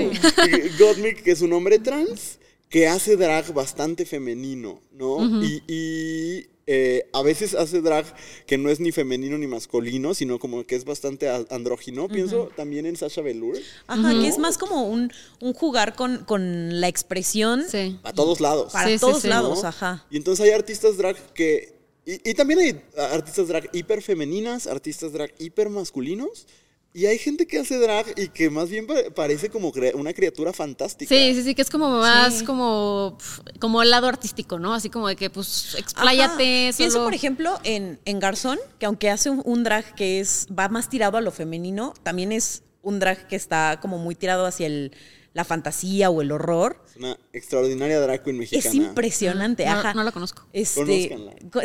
Gottmik, 0.80 1.24
que 1.24 1.32
es 1.32 1.42
un 1.42 1.54
hombre 1.54 1.80
trans 1.80 2.38
que 2.70 2.88
hace 2.88 3.16
drag 3.16 3.54
bastante 3.54 4.06
femenino, 4.06 4.82
¿no? 4.92 5.42
y 5.42 6.48
eh, 6.70 7.10
a 7.14 7.22
veces 7.22 7.56
hace 7.56 7.82
drag 7.82 8.06
que 8.46 8.58
no 8.58 8.70
es 8.70 8.82
ni 8.82 8.92
femenino 8.92 9.38
ni 9.38 9.48
masculino, 9.48 10.14
sino 10.14 10.38
como 10.38 10.66
que 10.66 10.76
es 10.76 10.84
bastante 10.84 11.30
andrógino. 11.50 12.10
Pienso 12.10 12.50
también 12.58 12.86
en 12.86 12.98
Sasha 12.98 13.22
Velour. 13.22 13.58
Ajá, 13.88 14.12
que 14.12 14.28
es 14.28 14.38
más 14.38 14.58
como 14.58 14.84
un, 14.84 15.12
jugar 15.56 15.96
con, 15.96 16.26
con, 16.26 16.82
la 16.82 16.90
expresión. 16.90 17.64
Sí. 17.70 17.98
A 18.04 18.12
todos 18.12 18.42
lados. 18.42 18.74
Para 18.74 18.98
todos 19.00 19.24
lados, 19.24 19.64
ajá. 19.64 20.06
Y 20.12 20.18
entonces 20.18 20.46
hay 20.46 20.52
artistas 20.52 20.98
drag 20.98 21.16
que... 21.34 21.78
Y, 22.06 22.30
y 22.30 22.34
también 22.34 22.60
hay 22.60 22.82
artistas 22.98 23.48
drag 23.48 23.70
hiper 23.74 24.02
femeninas, 24.02 24.68
artistas 24.68 25.14
drag 25.14 25.34
hiper 25.40 25.70
masculinos 25.70 26.48
y 26.94 27.06
hay 27.06 27.20
gente 27.20 27.46
que 27.46 27.60
hace 27.60 27.78
drag 27.78 28.08
y 28.18 28.30
que 28.30 28.50
más 28.50 28.70
bien 28.70 28.88
parece 29.14 29.50
como 29.50 29.72
una 29.94 30.14
criatura 30.14 30.52
fantástica. 30.52 31.14
Sí, 31.14 31.36
sí, 31.36 31.44
sí, 31.44 31.54
que 31.54 31.62
es 31.62 31.70
como 31.70 31.90
más 31.90 32.42
como, 32.42 33.18
como 33.60 33.84
el 33.84 33.92
lado 33.92 34.08
artístico, 34.08 34.58
¿no? 34.58 34.74
Así 34.74 34.90
como 34.90 35.08
de 35.08 35.16
que, 35.16 35.30
pues, 35.30 35.76
expláyate. 35.78 36.72
Pienso, 36.76 37.04
por 37.04 37.14
ejemplo, 37.14 37.60
en, 37.64 38.00
en 38.06 38.20
Garzón, 38.20 38.58
que 38.80 38.88
aunque 38.88 39.12
hace 39.12 39.30
un, 39.30 39.64
drag 39.64 39.94
que 39.94 40.20
es 40.20 40.48
va 40.48 40.70
más 40.70 40.90
tirado 40.90 41.18
a 41.18 41.22
lo 41.22 41.32
femenino, 41.32 41.94
también 42.02 42.32
es 42.32 42.64
un 42.82 43.00
drag 43.00 43.28
que 43.28 43.36
está 43.36 43.80
como 43.80 44.00
muy 44.00 44.16
tirado 44.16 44.46
hacia 44.46 44.66
el 44.66 44.92
la 45.38 45.46
fantasía 45.46 46.10
o 46.10 46.24
el 46.24 46.32
horror. 46.32 46.84
Es 46.90 46.96
una 46.96 47.16
extraordinaria 47.32 48.00
drag 48.00 48.24
queen 48.24 48.40
mexicana. 48.40 48.68
Es 48.68 48.74
impresionante, 48.74 49.66
no, 49.66 49.72
ajá. 49.72 49.94
No 49.94 50.04
la 50.04 50.12
conozco. 50.12 50.48
Este, 50.52 51.16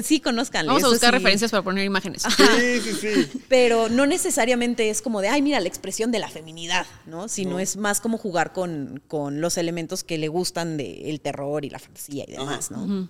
sí, 0.02 0.20
conozcanla. 0.20 0.72
Vamos 0.72 0.84
a 0.84 0.90
buscar 0.90 1.14
referencias 1.14 1.50
para 1.50 1.62
poner 1.62 1.86
imágenes. 1.86 2.22
Sí, 2.22 2.80
sí, 2.82 2.92
sí. 2.92 3.40
Pero 3.48 3.88
no 3.88 4.04
necesariamente 4.04 4.90
es 4.90 5.00
como 5.00 5.22
de, 5.22 5.28
ay, 5.28 5.40
mira, 5.40 5.58
la 5.58 5.68
expresión 5.68 6.12
de 6.12 6.18
la 6.18 6.28
feminidad, 6.28 6.86
¿no? 7.06 7.28
Sino 7.28 7.58
es 7.60 7.78
más 7.78 8.02
como 8.02 8.18
jugar 8.18 8.52
con, 8.52 9.02
con 9.08 9.40
los 9.40 9.56
elementos 9.56 10.04
que 10.04 10.18
le 10.18 10.28
gustan 10.28 10.76
del 10.76 11.22
terror 11.22 11.64
y 11.64 11.70
la 11.70 11.78
fantasía 11.78 12.26
y 12.28 12.32
demás, 12.32 12.70
¿no? 12.70 13.08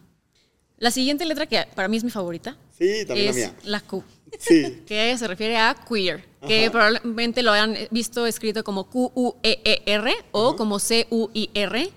La 0.79 0.93
siguiente 0.93 1.25
letra 1.25 1.47
que 1.47 1.67
para 1.75 1.89
mí 1.89 1.97
es 1.97 2.05
mi 2.05 2.11
favorita. 2.11 2.57
Sí, 2.79 3.05
también 3.05 3.31
es 3.31 3.37
la 3.37 3.47
mía. 3.49 3.57
La 3.65 3.81
Q. 3.81 4.05
Sí. 4.39 4.85
Que 4.87 5.19
se 5.19 5.27
refiere 5.27 5.57
a 5.57 5.75
queer 5.89 6.32
que 6.47 6.71
probablemente 6.71 7.43
lo 7.43 7.53
hayan 7.53 7.77
visto 7.91 8.27
escrito 8.27 8.65
como 8.65 8.85
Q-U-E-E-R 8.85 10.13
o 10.33 10.57
como 10.57 10.79
C-U-I-R, 10.79 11.91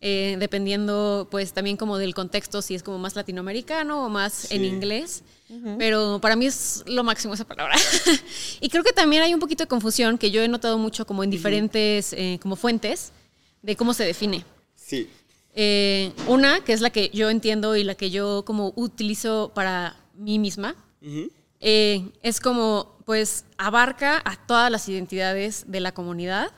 eh, 0.00 0.36
dependiendo 0.38 1.28
pues 1.30 1.52
también 1.52 1.76
como 1.76 1.96
del 1.98 2.14
contexto, 2.14 2.60
si 2.60 2.74
es 2.74 2.82
como 2.82 2.98
más 2.98 3.14
latinoamericano 3.16 4.04
o 4.04 4.08
más 4.08 4.50
en 4.50 4.64
inglés. 4.64 5.22
Pero 5.78 6.18
para 6.20 6.34
mí 6.34 6.46
es 6.46 6.82
lo 6.86 7.04
máximo 7.04 7.34
esa 7.34 7.46
palabra. 7.46 7.76
y 8.60 8.68
creo 8.68 8.82
que 8.82 8.92
también 8.92 9.22
hay 9.22 9.32
un 9.32 9.40
poquito 9.40 9.62
de 9.62 9.68
confusión 9.68 10.18
que 10.18 10.32
yo 10.32 10.42
he 10.42 10.48
notado 10.48 10.78
mucho 10.78 11.06
como 11.06 11.22
en 11.22 11.30
diferentes 11.30 12.12
eh, 12.14 12.38
como 12.42 12.56
fuentes 12.56 13.12
de 13.62 13.76
cómo 13.76 13.94
se 13.94 14.04
define. 14.04 14.44
Sí. 14.74 15.08
Eh, 15.54 16.12
una, 16.26 16.64
que 16.64 16.72
es 16.72 16.80
la 16.80 16.90
que 16.90 17.10
yo 17.14 17.30
entiendo 17.30 17.76
y 17.76 17.84
la 17.84 17.94
que 17.94 18.10
yo 18.10 18.44
como 18.44 18.72
utilizo 18.74 19.52
para 19.54 19.96
mí 20.16 20.40
misma, 20.40 20.74
es 21.60 22.40
como 22.40 22.93
pues 23.04 23.44
abarca 23.58 24.22
a 24.24 24.36
todas 24.46 24.70
las 24.70 24.88
identidades 24.88 25.64
de 25.66 25.80
la 25.80 25.92
comunidad 25.92 26.52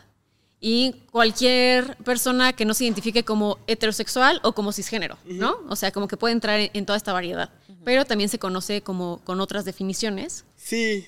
y 0.59 0.95
cualquier 1.13 1.97
persona 1.99 2.55
que 2.55 2.65
no 2.65 2.73
se 2.73 2.85
identifique 2.85 3.25
como 3.25 3.59
heterosexual 3.67 4.41
o 4.43 4.53
como 4.53 4.73
cisgénero, 4.73 5.19
¿no? 5.27 5.59
O 5.69 5.77
sea, 5.77 5.93
como 5.93 6.09
que 6.09 6.17
puede 6.17 6.33
entrar 6.33 6.71
en, 6.73 6.87
toda 6.87 6.97
esta 6.97 7.13
variedad. 7.13 7.51
Pero 7.85 8.05
también 8.05 8.29
se 8.29 8.39
conoce 8.39 8.81
como 8.81 9.21
con 9.23 9.41
otras 9.41 9.65
definiciones. 9.65 10.45
Sí, 10.57 11.07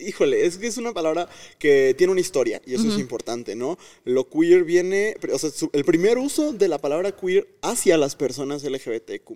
híjole, 0.00 0.46
es 0.46 0.56
que 0.56 0.68
es 0.68 0.78
una 0.78 0.94
palabra 0.94 1.28
que 1.58 1.94
tiene 1.98 2.12
una 2.12 2.20
historia 2.20 2.62
y 2.64 2.74
eso 2.74 2.88
es 2.88 2.98
importante, 2.98 3.54
¿no? 3.54 3.76
Lo 4.04 4.28
queer 4.28 4.64
viene, 4.64 5.16
o 5.30 5.38
sea, 5.38 5.50
el 5.72 5.84
primer 5.84 6.16
uso 6.16 6.52
de 6.52 6.68
la 6.68 6.78
palabra 6.78 7.12
queer 7.12 7.46
hacia 7.60 7.98
las 7.98 8.16
personas 8.16 8.62
LGBTQ 8.62 9.32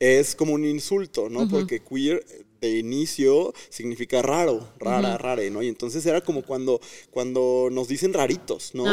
es 0.00 0.34
como 0.34 0.52
un 0.52 0.66
insulto, 0.66 1.30
¿no? 1.30 1.48
Porque 1.48 1.80
queer 1.80 2.22
de 2.60 2.78
inicio 2.78 3.52
significa 3.68 4.22
raro, 4.22 4.68
rara, 4.78 5.16
rare, 5.18 5.50
¿no? 5.50 5.62
Y 5.62 5.68
entonces 5.68 6.04
era 6.06 6.20
como 6.20 6.42
cuando, 6.42 6.80
cuando 7.10 7.68
nos 7.70 7.88
dicen 7.88 8.12
raritos, 8.12 8.74
¿no? 8.74 8.84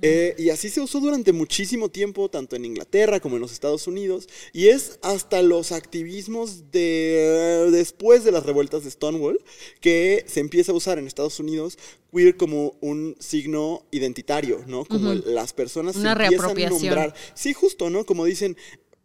Eh, 0.00 0.34
y 0.38 0.50
así 0.50 0.68
se 0.68 0.80
usó 0.80 1.00
durante 1.00 1.32
muchísimo 1.32 1.88
tiempo, 1.88 2.28
tanto 2.28 2.56
en 2.56 2.64
Inglaterra 2.64 3.20
como 3.20 3.36
en 3.36 3.42
los 3.42 3.52
Estados 3.52 3.86
Unidos, 3.86 4.28
y 4.52 4.68
es 4.68 4.98
hasta 5.02 5.42
los 5.42 5.72
activismos 5.72 6.70
de 6.70 7.68
después 7.70 8.24
de 8.24 8.32
las 8.32 8.44
revueltas 8.44 8.84
de 8.84 8.90
Stonewall 8.90 9.42
que 9.80 10.24
se 10.26 10.40
empieza 10.40 10.72
a 10.72 10.74
usar 10.74 10.98
en 10.98 11.06
Estados 11.06 11.38
Unidos 11.40 11.78
queer 12.12 12.36
como 12.36 12.76
un 12.80 13.16
signo 13.18 13.86
identitario, 13.90 14.62
¿no? 14.66 14.84
Como 14.84 15.14
las 15.14 15.52
personas 15.52 15.96
Una 15.96 16.14
se 16.14 16.24
empiezan 16.24 16.58
a 16.58 16.68
nombrar. 16.68 17.14
Sí, 17.34 17.54
justo, 17.54 17.88
¿no? 17.88 18.04
Como 18.04 18.24
dicen, 18.24 18.56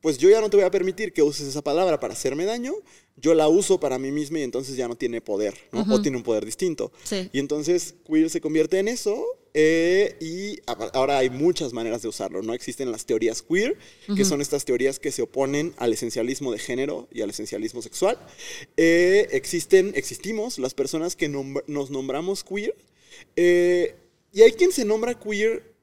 pues 0.01 0.17
yo 0.17 0.29
ya 0.29 0.41
no 0.41 0.49
te 0.49 0.57
voy 0.57 0.65
a 0.65 0.71
permitir 0.71 1.13
que 1.13 1.21
uses 1.21 1.47
esa 1.47 1.63
palabra 1.63 1.99
para 1.99 2.13
hacerme 2.13 2.45
daño, 2.45 2.73
yo 3.17 3.33
la 3.33 3.47
uso 3.47 3.79
para 3.79 3.97
mí 3.97 4.11
misma 4.11 4.39
y 4.39 4.43
entonces 4.43 4.75
ya 4.75 4.87
no 4.87 4.95
tiene 4.95 5.21
poder, 5.21 5.55
¿no? 5.71 5.85
O 5.93 6.01
tiene 6.01 6.17
un 6.17 6.23
poder 6.23 6.45
distinto. 6.45 6.91
Y 7.31 7.39
entonces 7.39 7.95
queer 8.05 8.29
se 8.29 8.41
convierte 8.41 8.79
en 8.79 8.87
eso 8.87 9.25
eh, 9.53 10.15
y 10.19 10.59
ahora 10.93 11.17
hay 11.17 11.31
muchas 11.31 11.73
maneras 11.73 12.03
de 12.03 12.09
usarlo, 12.09 12.43
¿no? 12.43 12.53
Existen 12.53 12.91
las 12.91 13.07
teorías 13.07 13.41
queer, 13.41 13.75
que 14.15 14.23
son 14.23 14.39
estas 14.39 14.65
teorías 14.65 14.99
que 14.99 15.11
se 15.11 15.23
oponen 15.23 15.73
al 15.77 15.93
esencialismo 15.93 16.51
de 16.51 16.59
género 16.59 17.07
y 17.11 17.21
al 17.21 17.31
esencialismo 17.31 17.81
sexual. 17.81 18.19
Eh, 18.77 19.27
existen, 19.31 19.93
existimos 19.95 20.59
las 20.59 20.75
personas 20.75 21.15
que 21.15 21.27
nos 21.27 21.89
nombramos 21.89 22.43
queer. 22.43 22.75
Eh, 23.35 23.95
y 24.31 24.43
hay 24.43 24.51
quien 24.51 24.71
se 24.71 24.85
nombra 24.85 25.19
queer 25.19 25.76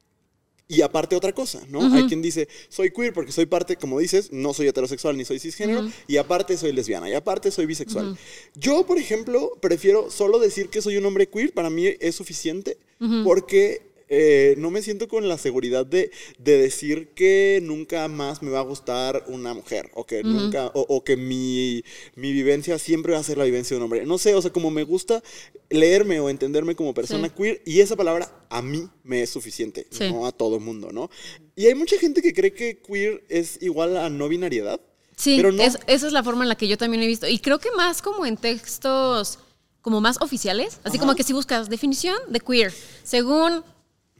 y 0.66 0.80
aparte 0.80 1.14
otra 1.14 1.32
cosa, 1.32 1.60
¿no? 1.68 1.94
Hay 1.94 2.06
quien 2.06 2.22
dice, 2.22 2.48
soy 2.68 2.90
queer 2.90 3.12
porque 3.12 3.32
soy 3.32 3.46
parte, 3.46 3.76
como 3.76 3.98
dices, 3.98 4.32
no 4.32 4.54
soy 4.54 4.68
heterosexual 4.68 5.16
ni 5.16 5.24
soy 5.24 5.38
cisgénero, 5.38 5.88
y 6.06 6.16
aparte 6.16 6.56
soy 6.56 6.72
lesbiana, 6.72 7.08
y 7.08 7.14
aparte 7.14 7.50
soy 7.50 7.66
bisexual. 7.66 8.16
Yo, 8.54 8.86
por 8.86 8.98
ejemplo, 8.98 9.58
prefiero 9.60 10.10
solo 10.10 10.38
decir 10.38 10.70
que 10.70 10.80
soy 10.80 10.96
un 10.96 11.04
hombre 11.04 11.28
queer, 11.28 11.52
para 11.52 11.70
mí 11.70 11.86
es 12.00 12.14
suficiente, 12.14 12.78
porque 13.24 13.93
eh, 14.16 14.54
no 14.58 14.70
me 14.70 14.82
siento 14.82 15.08
con 15.08 15.28
la 15.28 15.38
seguridad 15.38 15.84
de, 15.84 16.10
de, 16.38 16.58
decir 16.58 17.08
que 17.14 17.60
nunca 17.62 18.06
más 18.08 18.42
me 18.42 18.50
va 18.50 18.60
a 18.60 18.62
gustar 18.62 19.24
una 19.26 19.54
mujer 19.54 19.90
o 19.94 20.06
que 20.06 20.22
nunca, 20.22 20.70
o, 20.74 21.02
que 21.02 21.16
mi, 21.16 21.84
mi, 22.14 22.32
vivencia 22.32 22.78
siempre 22.78 23.12
va 23.12 23.18
a 23.18 23.22
ser 23.24 23.38
la 23.38 23.44
vivencia 23.44 23.74
de 23.74 23.78
un 23.78 23.84
hombre. 23.84 24.06
No 24.06 24.18
sé, 24.18 24.34
o 24.34 24.42
sea, 24.42 24.52
como 24.52 24.70
me 24.70 24.84
gusta 24.84 25.22
leerme 25.68 26.20
o 26.20 26.30
entenderme 26.30 26.76
como 26.76 26.94
persona 26.94 27.28
queer 27.28 27.60
y 27.64 27.80
esa 27.80 27.96
palabra 27.96 28.46
a 28.48 28.62
mí 28.62 28.88
me 29.02 29.22
es 29.22 29.30
suficiente, 29.30 29.86
no 30.00 30.26
a 30.26 30.32
todo 30.32 30.60
mundo, 30.60 30.90
¿no? 30.92 31.10
Y 31.56 31.66
hay 31.66 31.74
mucha 31.74 31.98
gente 31.98 32.22
que 32.22 32.32
cree 32.32 32.52
que 32.52 32.78
queer 32.78 33.24
es 33.28 33.60
igual 33.62 33.96
a 33.96 34.08
no 34.10 34.28
binariedad. 34.28 34.80
Sí, 35.16 35.36
pero 35.36 35.50
esa 35.50 35.78
es 35.86 36.12
la 36.12 36.22
forma 36.22 36.44
en 36.44 36.48
la 36.48 36.56
que 36.56 36.66
yo 36.66 36.76
también 36.76 37.02
he 37.02 37.06
visto. 37.06 37.28
Y 37.28 37.38
creo 37.38 37.58
que 37.58 37.70
más 37.72 38.02
como 38.02 38.26
en 38.26 38.36
textos 38.36 39.38
como 39.84 40.00
más 40.00 40.16
oficiales, 40.22 40.80
así 40.82 40.98
como 40.98 41.14
que 41.14 41.22
si 41.22 41.34
buscas 41.34 41.68
definición 41.68 42.16
de 42.28 42.40
queer, 42.40 42.72
según 43.02 43.62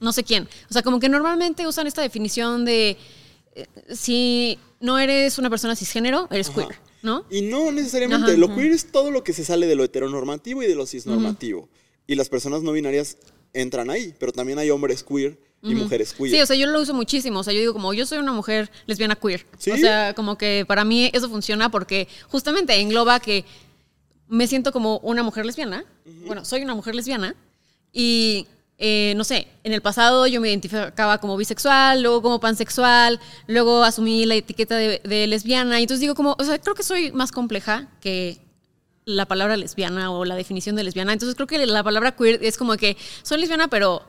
no 0.00 0.12
sé 0.12 0.24
quién. 0.24 0.48
O 0.68 0.72
sea, 0.72 0.82
como 0.82 1.00
que 1.00 1.08
normalmente 1.08 1.66
usan 1.66 1.86
esta 1.86 2.02
definición 2.02 2.64
de 2.64 2.96
eh, 3.54 3.66
si 3.92 4.58
no 4.80 4.98
eres 4.98 5.38
una 5.38 5.50
persona 5.50 5.76
cisgénero, 5.76 6.28
eres 6.30 6.50
queer, 6.50 6.76
¿no? 7.02 7.24
Y 7.30 7.42
no 7.42 7.72
necesariamente. 7.72 8.36
lo 8.36 8.54
queer 8.54 8.72
es 8.72 8.90
todo 8.90 9.10
lo 9.10 9.24
que 9.24 9.32
se 9.32 9.44
sale 9.44 9.66
de 9.66 9.76
lo 9.76 9.84
heteronormativo 9.84 10.62
y 10.62 10.66
de 10.66 10.74
lo 10.74 10.86
cisnormativo. 10.86 11.68
Y 12.06 12.16
las 12.16 12.28
personas 12.28 12.62
no 12.62 12.72
binarias 12.72 13.16
entran 13.52 13.88
ahí, 13.88 14.14
pero 14.18 14.32
también 14.32 14.58
hay 14.58 14.70
hombres 14.70 15.02
queer 15.02 15.38
y 15.62 15.74
mujeres 15.74 16.12
queer. 16.12 16.30
Sí, 16.30 16.40
o 16.40 16.46
sea, 16.46 16.56
yo 16.56 16.66
lo 16.66 16.80
uso 16.80 16.92
muchísimo. 16.92 17.40
O 17.40 17.42
sea, 17.42 17.54
yo 17.54 17.60
digo 17.60 17.72
como 17.72 17.94
yo 17.94 18.04
soy 18.04 18.18
una 18.18 18.32
mujer 18.32 18.70
lesbiana 18.86 19.16
queer. 19.16 19.46
O 19.56 19.76
sea, 19.76 20.12
como 20.14 20.36
que 20.36 20.64
para 20.66 20.84
mí 20.84 21.10
eso 21.14 21.30
funciona 21.30 21.70
porque 21.70 22.08
justamente 22.28 22.78
engloba 22.78 23.20
que 23.20 23.44
me 24.28 24.46
siento 24.46 24.72
como 24.72 24.98
una 24.98 25.22
mujer 25.22 25.46
lesbiana. 25.46 25.86
Bueno, 26.26 26.44
soy 26.44 26.62
una 26.62 26.74
mujer 26.74 26.94
lesbiana. 26.94 27.34
Y 27.92 28.48
eh, 28.78 29.14
no 29.16 29.24
sé, 29.24 29.46
en 29.62 29.72
el 29.72 29.82
pasado 29.82 30.26
yo 30.26 30.40
me 30.40 30.48
identificaba 30.48 31.18
como 31.18 31.36
bisexual, 31.36 32.02
luego 32.02 32.22
como 32.22 32.40
pansexual, 32.40 33.20
luego 33.46 33.84
asumí 33.84 34.26
la 34.26 34.34
etiqueta 34.34 34.76
de, 34.76 35.00
de, 35.04 35.26
lesbiana. 35.26 35.78
Y 35.78 35.84
entonces 35.84 36.00
digo 36.00 36.14
como, 36.14 36.36
o 36.38 36.44
sea, 36.44 36.58
creo 36.58 36.74
que 36.74 36.82
soy 36.82 37.12
más 37.12 37.30
compleja 37.30 37.88
que 38.00 38.40
la 39.04 39.26
palabra 39.26 39.56
lesbiana 39.56 40.10
o 40.10 40.24
la 40.24 40.34
definición 40.34 40.76
de 40.76 40.84
lesbiana. 40.84 41.12
Entonces 41.12 41.34
creo 41.34 41.46
que 41.46 41.64
la 41.66 41.82
palabra 41.82 42.16
queer 42.16 42.42
es 42.42 42.56
como 42.56 42.76
que 42.76 42.96
soy 43.22 43.38
lesbiana, 43.38 43.68
pero 43.68 44.02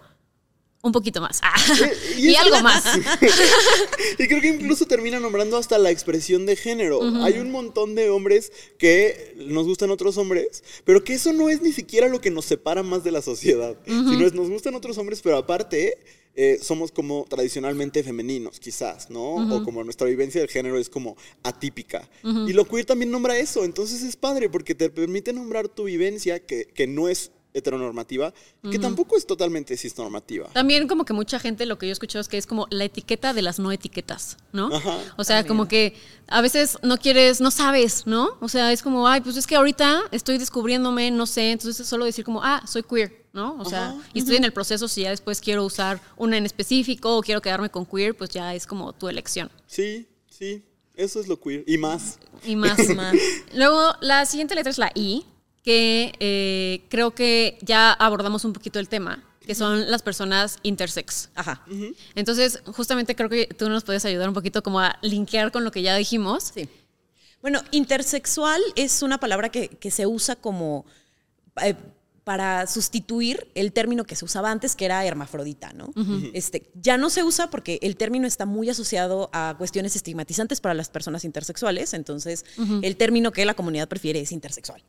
un 0.86 0.92
poquito 0.92 1.20
más. 1.20 1.40
Ah, 1.42 1.56
y, 2.18 2.36
algo 2.36 2.62
más. 2.62 2.84
y 4.20 4.28
creo 4.28 4.40
que 4.40 4.50
incluso 4.50 4.86
termina 4.86 5.20
nombrando 5.20 5.58
hasta 5.58 5.80
la 5.80 5.90
expresión 5.90 6.46
de 6.46 6.56
género. 6.56 7.02
Hay 7.24 7.40
un 7.40 7.50
montón 7.50 7.96
de 7.96 8.12
hombres 8.12 8.52
que 8.78 9.34
nos 9.48 9.66
gustan 9.66 9.90
otros 9.90 10.18
hombres, 10.18 10.64
pero 10.84 11.04
que 11.04 11.16
eso 11.16 11.34
no 11.34 11.50
es 11.50 11.64
ni 11.64 11.72
siquiera 11.72 12.08
lo 12.08 12.22
que 12.22 12.30
nos 12.30 12.46
separa 12.46 12.84
más 12.84 13.04
de 13.04 13.12
la 13.12 13.24
sociedad. 13.24 13.76
Sino 13.86 14.28
es 14.28 14.34
nos 14.34 14.48
gustan 14.48 14.76
otros 14.76 15.00
hombres, 15.00 15.22
pero 15.24 15.38
aparte 15.38 15.98
eh, 16.36 16.60
somos 16.62 16.92
como 16.92 17.26
tradicionalmente 17.28 18.04
femeninos, 18.04 18.60
quizás, 18.60 19.10
¿no? 19.10 19.56
O 19.56 19.64
como 19.64 19.84
nuestra 19.84 20.06
vivencia 20.06 20.40
del 20.40 20.52
género 20.52 20.78
es 20.78 20.88
como 20.88 21.18
atípica. 21.42 22.08
Y 22.24 22.54
lo 22.54 22.66
queer 22.66 22.86
también 22.86 23.10
nombra 23.10 23.40
eso, 23.40 23.66
entonces 23.66 24.04
es 24.04 24.16
padre 24.16 24.50
porque 24.50 24.76
te 24.76 24.92
permite 24.92 25.34
nombrar 25.34 25.68
tu 25.68 25.86
vivencia 25.86 26.40
que, 26.40 26.66
que 26.66 26.86
no 26.86 27.10
es 27.10 27.32
heteronormativa, 27.56 28.34
que 28.70 28.78
tampoco 28.78 29.18
es 29.18 29.26
totalmente 29.26 29.78
cisnormativa. 29.78 30.50
También 30.50 30.88
como 30.88 31.06
que 31.06 31.14
mucha 31.14 31.40
gente 31.40 31.66
lo 31.66 31.78
que 31.78 31.88
yo 31.88 31.94
escucho 31.94 32.20
es 32.20 32.28
que 32.28 32.38
es 32.38 32.46
como 32.46 32.68
la 32.70 32.84
etiqueta 32.84 33.34
de 33.34 33.42
las 33.42 33.60
no 33.60 33.72
etiquetas, 33.72 34.38
¿no? 34.52 34.70
O 35.18 35.24
sea, 35.24 35.48
como 35.48 35.68
que 35.68 35.96
a 36.28 36.42
veces 36.42 36.78
no 36.84 36.98
quieres, 36.98 37.40
no 37.40 37.52
sabes, 37.52 38.06
¿no? 38.06 38.38
O 38.42 38.50
sea, 38.50 38.72
es 38.74 38.84
como, 38.84 39.08
ay, 39.08 39.22
pues 39.22 39.38
es 39.38 39.48
que 39.48 39.56
ahorita 39.56 40.04
estoy 40.12 40.38
descubriéndome, 40.38 41.12
no 41.12 41.26
sé, 41.26 41.52
entonces 41.52 41.80
es 41.80 41.88
solo 41.88 42.06
decir 42.06 42.26
como, 42.26 42.44
ah, 42.44 42.62
soy 42.68 42.84
queer, 42.84 43.26
¿no? 43.32 43.58
O 43.60 43.66
sea, 43.66 43.96
y 44.14 44.20
estoy 44.20 44.36
en 44.36 44.44
el 44.44 44.52
proceso, 44.52 44.88
si 44.90 45.04
ya 45.04 45.10
después 45.12 45.40
quiero 45.40 45.64
usar 45.64 46.02
una 46.18 46.38
en 46.38 46.46
específico 46.46 47.18
o 47.18 47.22
quiero 47.22 47.42
quedarme 47.42 47.70
con 47.70 47.86
queer, 47.86 48.16
pues 48.16 48.32
ya 48.32 48.54
es 48.54 48.68
como 48.68 48.92
tu 48.92 49.08
elección. 49.08 49.50
Sí, 49.66 50.08
sí, 50.30 50.62
eso 50.94 51.22
es 51.22 51.28
lo 51.30 51.40
queer. 51.40 51.64
Y 51.68 51.78
más. 51.78 52.20
Y 52.44 52.58
más, 52.58 52.90
más. 52.90 53.16
Luego, 53.54 53.94
la 54.02 54.26
siguiente 54.26 54.56
letra 54.56 54.72
es 54.72 54.78
la 54.78 54.92
I, 54.94 55.26
que 55.66 56.14
eh, 56.20 56.86
creo 56.90 57.16
que 57.16 57.58
ya 57.62 57.92
abordamos 57.92 58.46
un 58.46 58.54
poquito 58.54 58.80
el 58.80 58.88
tema, 58.88 59.24
que 59.46 59.56
son 59.56 59.90
las 59.90 60.04
personas 60.04 60.60
intersex. 60.62 61.30
Ajá. 61.34 61.66
Entonces, 62.14 62.62
justamente 62.68 63.16
creo 63.16 63.30
que 63.30 63.48
tú 63.48 63.68
nos 63.68 63.84
puedes 63.84 64.06
ayudar 64.06 64.30
un 64.30 64.36
poquito 64.36 64.62
como 64.62 64.80
a 64.80 64.98
linkear 65.02 65.52
con 65.52 65.64
lo 65.64 65.72
que 65.72 65.82
ya 65.82 65.96
dijimos. 65.96 66.52
Sí. 66.54 66.70
Bueno, 67.42 67.62
intersexual 67.72 68.62
es 68.76 69.02
una 69.02 69.20
palabra 69.20 69.50
que, 69.50 69.92
se 69.92 70.06
usa 70.06 70.36
como 70.36 70.86
eh, 71.64 71.74
para 72.26 72.66
sustituir 72.66 73.52
el 73.54 73.72
término 73.72 74.04
que 74.04 74.16
se 74.16 74.26
usaba 74.26 74.50
antes, 74.50 74.76
que 74.76 74.86
era 74.86 75.06
hermafrodita, 75.06 75.74
¿no? 75.74 75.94
este, 76.34 76.72
ya 76.74 76.98
no 76.98 77.12
se 77.12 77.24
usa 77.24 77.52
porque 77.52 77.78
el 77.84 77.96
término 77.98 78.26
está 78.26 78.48
muy 78.48 78.68
asociado 78.68 79.30
a 79.32 79.54
cuestiones 79.60 79.96
estigmatizantes 79.96 80.60
para 80.60 80.74
las 80.74 80.90
personas 80.90 81.24
intersexuales, 81.24 81.94
entonces 81.94 82.44
el 82.82 82.98
término 82.98 83.32
que 83.32 83.46
la 83.46 83.54
comunidad 83.54 83.88
prefiere 83.88 84.20
es 84.20 84.32
intersexual. 84.32 84.84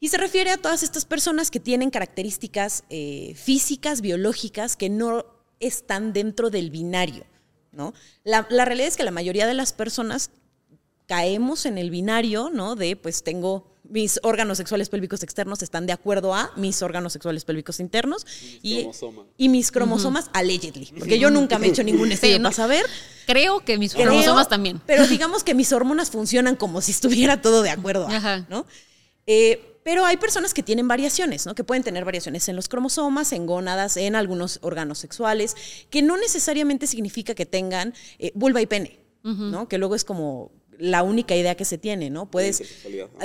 Y 0.00 0.08
se 0.08 0.18
refiere 0.18 0.50
a 0.50 0.56
todas 0.56 0.82
estas 0.82 1.04
personas 1.04 1.52
que 1.52 1.60
tienen 1.60 1.90
características 1.90 2.82
eh, 2.90 3.32
físicas, 3.36 4.00
biológicas, 4.00 4.76
que 4.76 4.90
no 4.90 5.24
están 5.60 6.12
dentro 6.12 6.50
del 6.50 6.70
binario, 6.70 7.24
¿no? 7.70 7.94
La, 8.24 8.46
la 8.50 8.64
realidad 8.64 8.88
es 8.88 8.96
que 8.96 9.04
la 9.04 9.10
mayoría 9.12 9.46
de 9.46 9.54
las 9.54 9.72
personas 9.72 10.30
caemos 11.06 11.66
en 11.66 11.78
el 11.78 11.90
binario, 11.90 12.50
¿no? 12.52 12.76
De, 12.76 12.96
pues 12.96 13.22
tengo 13.22 13.76
mis 13.88 14.18
órganos 14.22 14.58
sexuales 14.58 14.88
pélvicos 14.88 15.22
externos 15.22 15.62
están 15.62 15.86
de 15.86 15.92
acuerdo 15.92 16.34
a 16.34 16.50
mis 16.56 16.82
órganos 16.82 17.12
sexuales 17.12 17.44
pélvicos 17.44 17.80
internos 17.80 18.26
y, 18.62 18.88
y, 19.36 19.48
mis 19.48 19.70
cromosomas 19.70 20.30
allegedly, 20.32 20.92
porque 20.98 21.18
yo 21.18 21.30
nunca 21.30 21.58
me 21.58 21.66
he 21.66 21.70
hecho 21.70 21.84
ningún 21.84 22.10
estudio 22.12 22.42
para 22.42 22.54
saber. 22.54 22.84
Creo 23.26 23.60
que 23.60 23.78
mis 23.78 23.94
cromosomas 23.94 24.48
también. 24.48 24.80
Pero 24.86 25.06
digamos 25.06 25.44
que 25.44 25.54
mis 25.54 25.72
hormonas 25.72 26.10
funcionan 26.10 26.56
como 26.56 26.80
si 26.80 26.92
estuviera 26.92 27.40
todo 27.40 27.62
de 27.62 27.70
acuerdo 27.70 28.08
a, 28.08 28.46
¿no? 28.48 28.66
Eh, 29.26 29.80
pero 29.82 30.04
hay 30.04 30.16
personas 30.16 30.52
que 30.52 30.64
tienen 30.64 30.88
variaciones, 30.88 31.46
¿no? 31.46 31.54
Que 31.54 31.62
pueden 31.62 31.84
tener 31.84 32.04
variaciones 32.04 32.48
en 32.48 32.56
los 32.56 32.68
cromosomas, 32.68 33.32
en 33.32 33.46
gónadas, 33.46 33.96
en 33.96 34.16
algunos 34.16 34.58
órganos 34.62 34.98
sexuales, 34.98 35.54
que 35.90 36.02
no 36.02 36.16
necesariamente 36.16 36.88
significa 36.88 37.34
que 37.34 37.46
tengan 37.46 37.94
eh, 38.18 38.32
vulva 38.34 38.60
y 38.60 38.66
pene, 38.66 38.98
¿no? 39.22 39.68
Que 39.68 39.78
luego 39.78 39.94
es 39.96 40.04
como 40.04 40.52
la 40.78 41.02
única 41.02 41.34
idea 41.34 41.54
que 41.54 41.64
se 41.64 41.78
tiene, 41.78 42.10
¿no? 42.10 42.30
Puedes, 42.30 42.62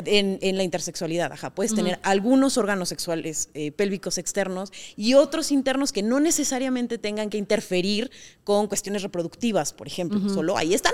en, 0.06 0.40
en, 0.42 0.58
la 0.58 0.64
intersexualidad, 0.64 1.32
ajá, 1.32 1.54
puedes 1.54 1.74
tener 1.74 2.00
algunos 2.04 2.58
órganos 2.58 2.90
sexuales 2.90 3.50
eh, 3.54 3.72
pélvicos 3.72 4.18
externos 4.18 4.72
y 4.96 5.14
otros 5.14 5.52
internos 5.52 5.92
que 5.92 6.04
no 6.04 6.20
necesariamente 6.20 6.98
tengan 6.98 7.30
que 7.30 7.38
interferir 7.38 8.12
con 8.44 8.68
cuestiones 8.68 9.04
reproductivas, 9.04 9.74
por 9.74 9.88
ejemplo, 9.88 10.20
solo 10.30 10.58
ahí 10.58 10.74
están 10.74 10.94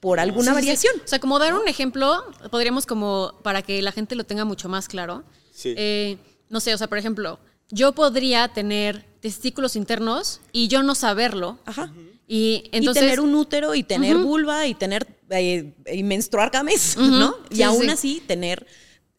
por 0.00 0.20
alguna 0.20 0.54
variación. 0.54 0.94
O 1.04 1.08
sea, 1.08 1.18
como 1.18 1.38
dar 1.38 1.54
un 1.54 1.66
ejemplo, 1.68 2.24
podríamos 2.50 2.86
como, 2.86 3.34
para 3.42 3.62
que 3.62 3.82
la 3.82 3.92
gente 3.92 4.14
lo 4.14 4.24
tenga 4.24 4.44
mucho 4.44 4.68
más 4.68 4.88
claro, 4.88 5.24
eh, 5.64 6.18
no 6.48 6.60
sé, 6.60 6.74
o 6.74 6.78
sea, 6.78 6.86
por 6.86 6.98
ejemplo, 6.98 7.38
yo 7.70 7.92
podría 7.92 8.48
tener 8.48 9.04
testículos 9.20 9.76
internos 9.76 10.40
y 10.52 10.68
yo 10.68 10.82
no 10.82 10.94
saberlo. 10.94 11.58
Ajá. 11.64 11.92
Y, 12.30 12.68
entonces, 12.72 13.02
tener 13.02 13.20
un 13.20 13.34
útero 13.34 13.74
y 13.74 13.82
tener 13.82 14.18
vulva 14.18 14.66
y 14.66 14.74
tener 14.74 15.06
eh, 15.30 15.72
y 15.92 16.02
menstruar 16.02 16.50
cada 16.50 16.62
mes, 16.62 16.96
¿no? 16.98 17.34
y 17.50 17.62
aún 17.62 17.88
así 17.88 18.22
tener 18.26 18.66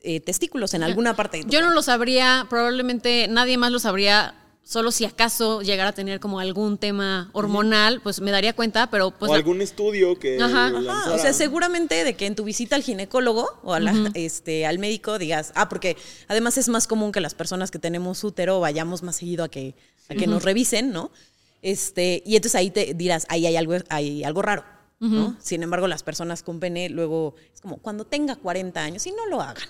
eh, 0.02 0.20
testículos 0.22 0.74
en 0.76 0.84
alguna 0.84 1.16
parte. 1.16 1.44
Yo 1.48 1.62
no 1.62 1.72
lo 1.72 1.82
sabría, 1.82 2.48
probablemente 2.50 3.28
nadie 3.28 3.58
más 3.58 3.72
lo 3.72 3.80
sabría. 3.80 4.36
Solo 4.64 4.92
si 4.92 5.04
acaso 5.04 5.64
llegara 5.64 5.90
a 5.90 5.94
tener 5.94 6.20
como 6.20 6.40
algún 6.40 6.78
tema 6.78 7.32
hormonal, 7.34 8.02
pues 8.02 8.22
me 8.22 8.30
daría 8.30 8.54
cuenta, 8.54 8.92
pero 8.92 9.10
pues... 9.10 9.32
O 9.32 9.34
algún 9.34 9.64
estudio 9.64 10.20
que... 10.20 10.40
Ajá. 10.40 10.72
O 11.12 11.18
sea, 11.18 11.34
seguramente 11.34 12.04
de 12.04 12.16
que 12.16 12.28
en 12.28 12.36
tu 12.36 12.44
visita 12.44 12.76
al 12.76 12.84
ginecólogo 12.84 13.50
o 13.64 13.76
este, 14.14 14.68
al 14.68 14.78
médico 14.78 15.18
digas, 15.18 15.54
ah, 15.56 15.70
porque 15.70 15.98
además 16.28 16.60
es 16.60 16.70
más 16.70 16.86
común 16.86 17.12
que 17.12 17.20
las 17.20 17.34
personas 17.34 17.72
que 17.72 17.80
tenemos 17.80 18.24
útero 18.24 18.60
vayamos 18.60 19.02
más 19.02 19.16
seguido 19.16 19.44
a 19.44 19.50
que, 19.50 19.74
a 20.08 20.14
que 20.14 20.28
nos 20.28 20.44
revisen, 20.44 20.92
¿no? 20.92 21.10
Este, 21.62 22.24
y 22.26 22.36
entonces 22.36 22.56
ahí 22.56 22.72
te 22.72 22.94
dirás, 22.94 23.26
ahí 23.30 23.46
hay 23.46 23.56
algo, 23.56 23.76
hay 23.90 24.24
algo 24.24 24.42
raro. 24.42 24.64
¿no? 25.00 25.38
Sin 25.40 25.64
embargo, 25.64 25.88
las 25.88 26.04
personas 26.04 26.44
con 26.44 26.60
pene 26.60 26.90
luego 26.90 27.36
es 27.54 27.62
como 27.62 27.78
cuando 27.78 28.06
tenga 28.06 28.36
40 28.36 28.82
años 28.82 29.08
y 29.08 29.12
no 29.14 29.26
lo 29.28 29.42
hagan. 29.42 29.64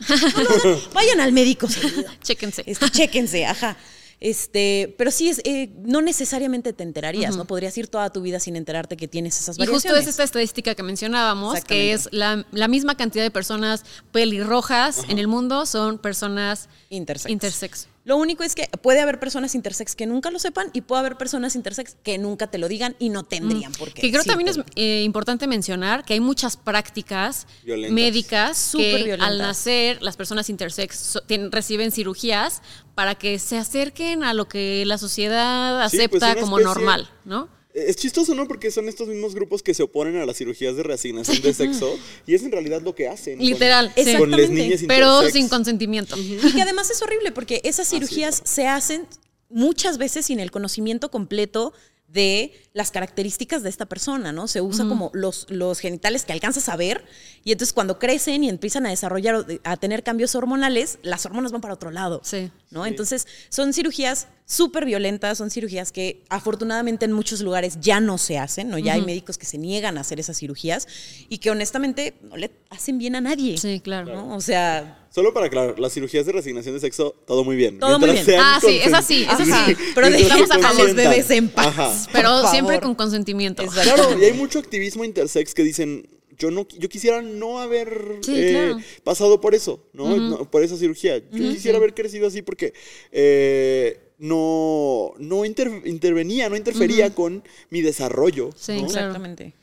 Vayan 0.93 1.19
al 1.19 1.31
médico 1.31 1.67
Chéquense. 2.23 2.63
Este, 2.65 2.89
chéquense, 2.89 3.45
ajá. 3.45 3.77
Este, 4.21 4.93
pero 4.97 5.11
sí, 5.11 5.29
es, 5.29 5.39
eh, 5.45 5.69
no 5.85 6.01
necesariamente 6.01 6.73
te 6.73 6.83
enterarías, 6.83 7.37
¿no? 7.37 7.45
Podrías 7.45 7.77
ir 7.77 7.87
toda 7.87 8.11
tu 8.11 8.21
vida 8.21 8.41
sin 8.41 8.57
enterarte 8.57 8.97
que 8.97 9.07
tienes 9.07 9.39
esas 9.39 9.57
variaciones. 9.57 9.85
Y 9.85 9.87
justo 9.87 10.01
es 10.01 10.07
esta 10.07 10.23
estadística 10.23 10.75
que 10.75 10.83
mencionábamos, 10.83 11.63
que 11.63 11.93
es 11.93 12.09
la, 12.11 12.45
misma 12.67 12.97
cantidad 12.97 13.23
de 13.23 13.31
personas 13.31 13.85
pelirrojas 14.11 15.05
en 15.07 15.19
el 15.19 15.27
mundo 15.27 15.65
son 15.65 15.99
personas 15.99 16.67
intersex. 16.89 17.31
intersex. 17.31 17.87
Lo 18.10 18.18
único 18.18 18.43
es 18.43 18.55
que 18.55 18.68
puede 18.82 19.01
haber 19.01 19.20
personas 19.20 19.53
intersex 19.53 19.93
que 19.95 20.07
nunca 20.07 20.32
lo 20.32 20.39
sepan 20.39 20.72
y 20.74 20.82
puede 20.82 21.01
haber 21.01 21.16
personas 21.16 21.55
intersex 21.55 21.95
que 22.01 22.18
nunca 22.18 22.47
te 22.47 22.57
lo 22.57 22.68
digan 22.68 22.95
y 22.97 23.10
no 23.10 23.22
tendrían 23.22 23.72
por 23.74 23.93
qué. 23.93 24.01
Que 24.01 24.10
creo 24.10 24.24
también 24.24 24.47
es 24.47 24.60
eh, 24.76 25.03
importante 25.03 25.45
mencionar 25.45 26.03
que 26.03 26.14
hay 26.16 26.20
muchas 26.20 26.57
prácticas 26.57 27.45
Violentas. 27.64 27.93
médicas 27.93 28.57
Súper 28.57 28.86
que 28.97 29.03
violentas. 29.03 29.28
al 29.28 29.38
nacer 29.38 30.01
las 30.01 30.18
personas 30.18 30.49
intersex 30.49 30.97
so- 30.97 31.22
reciben 31.51 31.91
cirugías 31.91 32.64
para 32.95 33.14
que 33.14 33.38
se 33.38 33.60
acerquen 33.60 34.24
a 34.24 34.34
lo 34.34 34.47
que 34.47 34.84
la 34.88 34.97
sociedad 34.97 35.88
Sí, 35.89 35.97
pues, 36.07 36.24
acepta 36.24 36.41
como 36.41 36.57
especie- 36.57 36.66
normal, 36.66 37.10
¿no? 37.26 37.47
Es 37.74 37.95
chistoso, 37.97 38.34
¿no? 38.34 38.47
Porque 38.47 38.72
son 38.72 38.89
estos 38.89 39.07
mismos 39.07 39.36
grupos 39.36 39.61
que 39.61 39.74
se 39.76 39.84
oponen 39.84 40.17
a 40.17 40.26
las 40.26 40.38
cirugías 40.38 40.76
de 40.76 40.82
reasignación 40.84 41.39
de 41.41 41.53
sexo 41.53 41.99
y 42.26 42.34
es 42.34 42.41
en 42.43 42.51
realidad 42.51 42.82
lo 42.82 42.95
que 42.95 43.07
hacen. 43.07 43.38
con- 43.38 43.45
Literal, 43.45 43.93
Con, 43.93 44.03
sí. 44.03 44.11
las 44.11 44.15
Exactamente. 44.15 44.53
niñas 44.63 44.82
Pero 44.88 45.30
sin 45.30 45.49
consentimiento. 45.49 46.17
Y 46.17 46.39
que 46.53 46.61
además 46.63 46.89
es 46.89 47.01
horrible 47.03 47.32
porque 47.32 47.61
esas 47.63 47.88
cirugías 47.88 48.41
se 48.43 48.67
hacen 48.67 49.05
muchas 49.49 49.97
veces 49.99 50.26
sin 50.26 50.39
el 50.39 50.49
conocimiento 50.51 51.11
completo 51.11 51.74
de 52.12 52.53
las 52.74 52.91
características 52.91 53.62
de 53.64 53.70
esta 53.70 53.86
persona, 53.86 54.32
¿no? 54.32 54.47
Se 54.47 54.62
usa 54.62 54.88
como 54.88 55.12
los, 55.14 55.45
los 55.49 55.80
genitales 55.80 56.26
que 56.26 56.34
alcanzas 56.34 56.70
a 56.70 56.76
ver 56.76 57.05
y 57.43 57.51
entonces 57.51 57.74
cuando 57.74 57.99
crecen 57.99 58.43
y 58.43 58.49
empiezan 58.49 58.86
a 58.86 58.89
desarrollar, 58.89 59.45
a 59.64 59.78
tener 59.78 60.03
cambios 60.03 60.36
hormonales, 60.36 60.99
las 61.03 61.26
hormonas 61.26 61.51
van 61.51 61.62
para 61.62 61.74
otro 61.74 61.91
lado. 61.91 62.22
Sí. 62.24 62.51
¿no? 62.72 62.86
Entonces, 62.86 63.28
son 63.49 63.74
cirugías 63.74 64.28
súper 64.45 64.86
violentas, 64.86 65.38
son 65.38 65.49
cirugías 65.49 65.91
que 65.91 66.24
afortunadamente 66.30 67.05
en 67.05 67.12
muchos 67.12 67.41
lugares 67.41 67.80
ya 67.80 67.99
no 67.99 68.18
se 68.18 68.38
hacen, 68.38 68.70
¿no? 68.70 68.78
Ya 68.78 68.93
hay 68.93 69.01
médicos 69.01 69.38
que 69.38 69.45
se 69.45 69.57
niegan 69.57 69.97
a 69.97 70.01
hacer 70.01 70.20
esas 70.20 70.38
cirugías 70.38 70.88
y 71.30 71.39
que 71.39 71.51
honestamente 71.51 72.16
no 72.22 72.38
le 72.38 72.51
hacen 72.70 72.97
bien 72.97 73.16
a 73.16 73.22
nadie. 73.22 73.57
Sí, 73.57 73.80
claro. 73.80 74.14
¿no? 74.14 74.36
O 74.36 74.41
sea, 74.41 75.07
Solo 75.10 75.34
para 75.34 75.47
aclarar, 75.47 75.80
las 75.80 75.93
cirugías 75.93 76.26
de 76.26 76.32
reasignación 76.34 76.76
de 76.76 76.80
sexo, 76.82 77.16
todo 77.26 77.43
muy 77.43 77.55
bien. 77.55 77.80
Todo 77.80 77.97
muy 77.99 78.12
bien. 78.12 78.26
Ah, 78.39 78.60
sí, 78.62 78.80
es 78.84 78.93
así, 78.93 79.24
es 79.24 79.30
así. 79.49 79.76
pero 79.95 80.10
dejamos 80.10 80.51
a 80.51 80.74
los 80.74 80.93
bebés 80.95 81.30
en 81.32 81.49
paz. 81.49 81.68
Ajá. 81.68 81.93
Pero 82.14 82.47
siempre 82.51 82.80
con 82.80 82.93
consentimiento. 82.95 83.64
Exacto. 83.64 83.93
Claro, 83.95 84.22
y 84.22 84.26
hay 84.26 84.34
mucho 84.34 84.60
activismo 84.60 85.03
intersex 85.03 85.53
que 85.53 85.64
dicen, 85.64 86.07
yo 86.38 86.51
no 86.51 86.66
yo 86.78 86.88
quisiera 86.88 87.22
no 87.22 87.60
haber 87.60 88.20
Sí, 88.22 88.34
eh, 88.36 88.51
claro. 88.51 88.78
pasado 89.03 89.41
por 89.41 89.55
eso, 89.55 89.84
¿no? 89.93 90.16
No, 90.16 90.45
Por 90.49 90.64
esa 90.64 90.78
cirugía. 90.78 91.18
Yo 91.18 91.49
quisiera 91.51 91.78
haber 91.80 91.93
crecido 91.93 92.28
así 92.28 92.41
porque 92.41 92.74
eh, 93.12 93.99
no, 94.20 95.14
no 95.18 95.43
inter- 95.43 95.82
intervenía, 95.86 96.49
no 96.49 96.55
interfería 96.55 97.14
con 97.14 97.43
mi 97.72 97.82
desarrollo. 97.82 98.51
Sí. 98.55 98.74
Exactamente. 98.74 99.53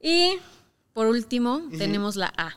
Y 0.00 0.34
por 0.92 1.06
último, 1.06 1.62
tenemos 1.76 2.14
la 2.16 2.32
A, 2.36 2.56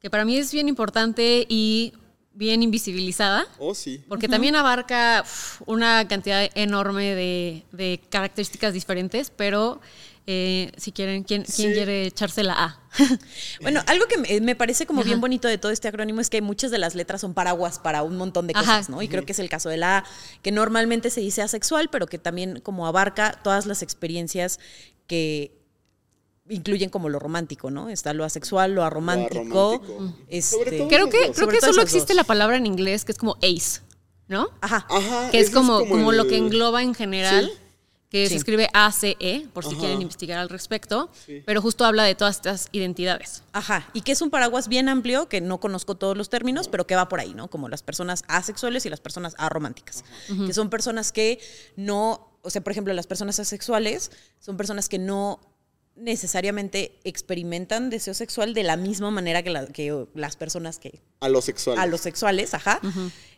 que 0.00 0.10
para 0.10 0.24
mí 0.24 0.36
es 0.36 0.52
bien 0.52 0.68
importante 0.68 1.46
y 1.48 1.92
bien 2.32 2.62
invisibilizada. 2.62 3.46
Oh, 3.58 3.74
sí. 3.74 4.02
Porque 4.08 4.28
también 4.28 4.56
abarca 4.56 5.22
uf, 5.24 5.62
una 5.66 6.06
cantidad 6.08 6.48
enorme 6.54 7.14
de, 7.14 7.64
de 7.72 8.00
características 8.08 8.72
diferentes, 8.72 9.30
pero 9.30 9.80
eh, 10.26 10.70
si 10.76 10.92
quieren, 10.92 11.24
¿quién, 11.24 11.42
quiere 11.42 12.06
echarse 12.06 12.44
la 12.44 12.52
A? 12.52 12.80
Bueno, 13.62 13.82
algo 13.86 14.06
que 14.06 14.40
me, 14.40 14.54
parece 14.54 14.86
como 14.86 15.00
Ajá. 15.00 15.08
bien 15.08 15.20
bonito 15.20 15.48
de 15.48 15.58
todo 15.58 15.72
este 15.72 15.88
acrónimo 15.88 16.20
es 16.20 16.30
que 16.30 16.40
muchas 16.40 16.70
de 16.70 16.78
las 16.78 16.94
letras 16.94 17.20
son 17.20 17.34
paraguas 17.34 17.78
para 17.78 18.02
un 18.02 18.16
montón 18.16 18.46
de 18.46 18.52
Ajá. 18.54 18.62
cosas, 18.62 18.90
¿no? 18.90 19.02
Y 19.02 19.08
creo 19.08 19.26
que 19.26 19.32
es 19.32 19.38
el 19.38 19.48
caso 19.48 19.68
de 19.68 19.76
la 19.76 19.98
A, 19.98 20.04
que 20.42 20.52
normalmente 20.52 21.10
se 21.10 21.20
dice 21.20 21.42
asexual, 21.42 21.88
pero 21.90 22.06
que 22.06 22.18
también 22.18 22.60
como 22.60 22.86
abarca 22.86 23.32
todas 23.42 23.66
las 23.66 23.82
experiencias 23.82 24.60
que 25.06 25.59
incluyen 26.50 26.90
como 26.90 27.08
lo 27.08 27.18
romántico, 27.18 27.70
¿no? 27.70 27.88
Está 27.88 28.12
lo 28.12 28.24
asexual, 28.24 28.74
lo 28.74 28.84
aromántico. 28.84 29.78
aromántico. 29.80 30.14
este- 30.28 30.86
Creo 30.88 31.08
que, 31.08 31.32
creo 31.34 31.48
que 31.48 31.60
solo 31.60 31.80
existe 31.82 32.12
dos. 32.12 32.16
la 32.16 32.24
palabra 32.24 32.56
en 32.56 32.66
inglés 32.66 33.04
que 33.04 33.12
es 33.12 33.18
como 33.18 33.36
ace, 33.36 33.80
¿no? 34.28 34.48
Ajá. 34.60 34.86
Ajá. 34.90 35.30
que 35.30 35.40
es 35.40 35.50
como, 35.50 35.86
como, 35.88 36.12
lo 36.12 36.26
que 36.26 36.36
engloba 36.36 36.82
en 36.82 36.94
general. 36.94 37.46
Sí. 37.52 37.58
Que 38.10 38.24
Sí. 38.26 38.30
se 38.30 38.38
escribe 38.38 38.68
ACE, 38.74 39.46
por 39.52 39.62
si 39.64 39.70
Ajá. 39.70 39.78
quieren 39.78 40.02
investigar 40.02 40.40
al 40.40 40.48
respecto, 40.48 41.10
Sí. 41.26 41.44
pero 41.46 41.62
justo 41.62 41.84
habla 41.84 42.02
de 42.02 42.16
todas 42.16 42.34
estas 42.34 42.68
identidades. 42.72 43.44
Ajá, 43.52 43.88
y 43.92 44.00
que 44.00 44.10
es 44.10 44.20
un 44.20 44.30
paraguas 44.30 44.66
bien 44.66 44.88
amplio, 44.88 45.28
que 45.28 45.40
no 45.40 45.60
conozco 45.60 45.94
todos 45.94 46.16
los 46.16 46.28
términos, 46.28 46.66
pero 46.66 46.88
que 46.88 46.96
va 46.96 47.08
por 47.08 47.20
ahí, 47.20 47.34
¿no? 47.34 47.46
Como 47.48 47.68
las 47.68 47.84
personas 47.84 48.24
asexuales 48.26 48.84
y 48.84 48.90
las 48.90 48.98
personas 48.98 49.36
arománticas, 49.38 50.02
que 50.44 50.52
son 50.52 50.70
personas 50.70 51.12
que 51.12 51.38
no, 51.76 52.32
o 52.42 52.50
sea, 52.50 52.62
por 52.64 52.72
ejemplo, 52.72 52.92
las 52.94 53.06
personas 53.06 53.38
asexuales 53.38 54.10
son 54.40 54.56
personas 54.56 54.88
que 54.88 54.98
no 54.98 55.38
necesariamente 56.00 56.98
experimentan 57.04 57.90
deseo 57.90 58.14
sexual 58.14 58.54
de 58.54 58.62
la 58.62 58.76
misma 58.76 59.10
manera 59.10 59.42
que, 59.42 59.50
la- 59.50 59.66
que 59.66 60.06
las 60.14 60.36
personas 60.36 60.78
que 60.78 61.00
A 61.20 61.28
lo 61.28 61.40
sexual. 61.42 61.78
a 61.78 61.86
los 61.86 62.00
sexuales, 62.00 62.54
ajá. 62.54 62.80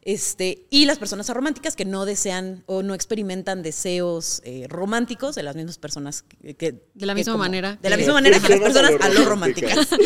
Este, 0.05 0.67
y 0.69 0.85
las 0.87 0.99
personas 0.99 1.31
arománticas 1.31 1.77
que 1.77 1.85
no 1.85 2.05
desean 2.05 2.65
o 2.67 2.83
no 2.83 2.93
experimentan 2.93 3.63
deseos 3.63 4.43
eh, 4.45 4.67
románticos 4.69 5.37
de 5.37 5.45
las 5.45 5.55
mismas 5.55 5.79
personas 5.79 6.23
que, 6.23 6.55
que- 6.55 6.73
De 6.95 7.07
la 7.07 7.15
que 7.15 7.19
misma 7.21 7.35
como- 7.35 7.45
manera 7.45 7.79
De 7.81 7.89
la 7.89 7.97
que- 7.97 8.03
misma 8.03 8.15
manera 8.15 8.41
que 8.41 8.49
las 8.49 8.59
personas 8.61 9.01
a 9.01 9.09
lo 9.11 9.25
románticas. 9.25 9.89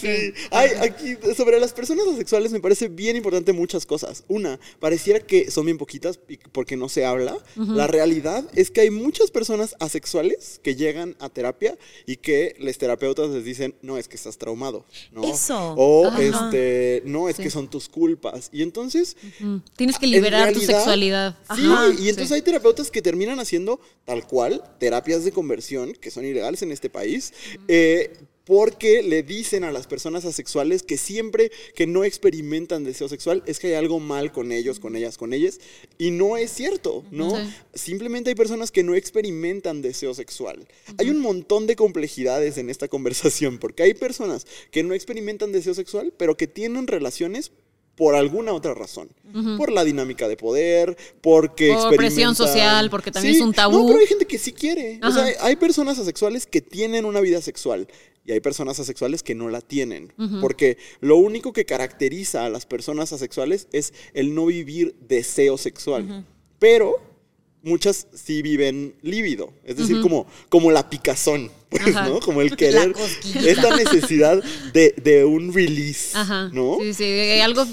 Sí. 0.00 0.32
Ay, 0.52 0.70
aquí 0.80 1.16
sobre 1.36 1.58
las 1.60 1.72
personas 1.72 2.06
asexuales 2.06 2.52
me 2.52 2.60
parece 2.60 2.88
bien 2.88 3.16
importante 3.16 3.52
muchas 3.52 3.84
cosas. 3.84 4.24
Una, 4.28 4.58
pareciera 4.78 5.18
que 5.20 5.50
son 5.50 5.64
bien 5.66 5.76
poquitas 5.76 6.20
y 6.28 6.36
porque 6.36 6.76
no 6.76 6.88
se 6.88 7.04
habla. 7.04 7.36
La 7.56 7.86
realidad 7.88 8.44
es 8.54 8.70
que 8.70 8.82
hay 8.82 8.90
muchas 8.90 9.30
personas 9.32 9.74
asexuales 9.80 10.60
que 10.62 10.76
llegan 10.76 11.16
a 11.18 11.28
terapia 11.28 11.76
y 12.06 12.16
que 12.16 12.56
los 12.58 12.76
terapeutas 12.78 13.30
les 13.30 13.44
dicen, 13.44 13.74
no, 13.82 13.98
es 13.98 14.08
que 14.08 14.16
estás 14.16 14.38
traumado. 14.38 14.84
¿no? 15.12 15.24
Eso. 15.24 15.74
O 15.76 16.06
Ajá. 16.08 16.22
este, 16.22 17.02
no, 17.06 17.28
es 17.28 17.36
Sí. 17.36 17.42
que 17.44 17.50
son 17.50 17.68
tus 17.68 17.88
culpas. 17.88 18.50
Y 18.52 18.62
entonces. 18.62 19.16
Tienes 19.76 19.98
que 19.98 20.06
liberar 20.06 20.52
tu 20.52 20.60
sexualidad. 20.60 21.36
Sí, 21.54 21.62
Ajá, 21.66 21.88
y 21.98 22.08
entonces 22.08 22.28
sí. 22.28 22.34
hay 22.34 22.42
terapeutas 22.42 22.90
que 22.90 23.02
terminan 23.02 23.40
haciendo 23.40 23.80
tal 24.04 24.26
cual 24.26 24.62
terapias 24.78 25.24
de 25.24 25.32
conversión, 25.32 25.92
que 25.92 26.10
son 26.10 26.24
ilegales 26.24 26.62
en 26.62 26.72
este 26.72 26.90
país, 26.90 27.32
eh, 27.68 28.12
porque 28.44 29.02
le 29.02 29.22
dicen 29.22 29.62
a 29.64 29.70
las 29.70 29.86
personas 29.86 30.24
asexuales 30.24 30.82
que 30.82 30.96
siempre 30.96 31.52
que 31.76 31.86
no 31.86 32.02
experimentan 32.04 32.82
deseo 32.82 33.08
sexual 33.08 33.42
es 33.46 33.58
que 33.60 33.68
hay 33.68 33.74
algo 33.74 34.00
mal 34.00 34.32
con 34.32 34.50
ellos, 34.50 34.80
con 34.80 34.96
ellas, 34.96 35.16
con 35.16 35.32
ellas, 35.32 35.60
y 35.98 36.10
no 36.10 36.36
es 36.36 36.50
cierto, 36.52 37.04
¿no? 37.10 37.30
Sí. 37.36 37.50
Simplemente 37.74 38.30
hay 38.30 38.34
personas 38.34 38.72
que 38.72 38.82
no 38.82 38.94
experimentan 38.94 39.80
deseo 39.82 40.12
sexual. 40.14 40.66
Hay 40.98 41.10
un 41.10 41.20
montón 41.20 41.66
de 41.66 41.76
complejidades 41.76 42.58
en 42.58 42.68
esta 42.68 42.88
conversación, 42.88 43.58
porque 43.58 43.84
hay 43.84 43.94
personas 43.94 44.46
que 44.70 44.82
no 44.82 44.92
experimentan 44.94 45.52
deseo 45.52 45.74
sexual, 45.74 46.12
pero 46.16 46.36
que 46.36 46.46
tienen 46.48 46.86
relaciones 46.88 47.52
por 47.94 48.14
alguna 48.14 48.54
otra 48.54 48.72
razón. 48.74 49.10
Por 49.56 49.70
la 49.70 49.84
dinámica 49.84 50.26
de 50.26 50.36
poder, 50.36 50.96
porque 51.20 51.68
Por 51.72 51.94
presión 51.96 52.32
experimentan- 52.32 52.36
social, 52.36 52.90
porque 52.90 53.10
también 53.12 53.34
es 53.36 53.40
un 53.40 53.52
tabú. 53.52 53.80
No, 53.80 53.86
pero 53.86 53.98
hay 54.00 54.06
gente 54.06 54.26
que 54.26 54.38
sí 54.38 54.52
quiere. 54.52 54.98
O 55.02 55.06
Ajá. 55.06 55.26
sea, 55.26 55.46
hay 55.46 55.56
personas 55.56 55.98
asexuales 55.98 56.46
que 56.46 56.60
tienen 56.62 57.04
una 57.04 57.20
vida 57.20 57.40
sexual 57.42 57.86
y 58.24 58.32
hay 58.32 58.40
personas 58.40 58.78
asexuales 58.78 59.22
que 59.22 59.34
no 59.34 59.48
la 59.48 59.60
tienen. 59.60 60.12
Porque 60.40 60.78
lo 61.00 61.16
único 61.16 61.52
que 61.52 61.64
caracteriza 61.64 62.44
a 62.44 62.50
las 62.50 62.66
personas 62.66 63.12
asexuales 63.12 63.68
es 63.72 63.92
el 64.14 64.34
no 64.34 64.46
vivir 64.46 64.94
deseo 65.00 65.58
sexual. 65.58 66.26
Pero 66.58 67.11
muchas 67.62 68.06
sí 68.12 68.42
viven 68.42 68.94
lívido, 69.02 69.52
es 69.64 69.76
decir, 69.76 70.00
como, 70.00 70.26
como 70.48 70.70
la 70.70 70.88
picazón, 70.88 71.50
pues. 71.68 71.94
¿no? 71.94 72.20
Como 72.20 72.42
el 72.42 72.56
querer, 72.56 72.94
esta 73.46 73.76
necesidad 73.76 74.42
de, 74.72 74.94
de 75.02 75.24
un 75.24 75.52
release, 75.52 76.16
Ajá. 76.16 76.50
¿no? 76.52 76.78
Sí, 76.80 76.94
sí, 76.94 77.04
de 77.04 77.42
algo 77.42 77.64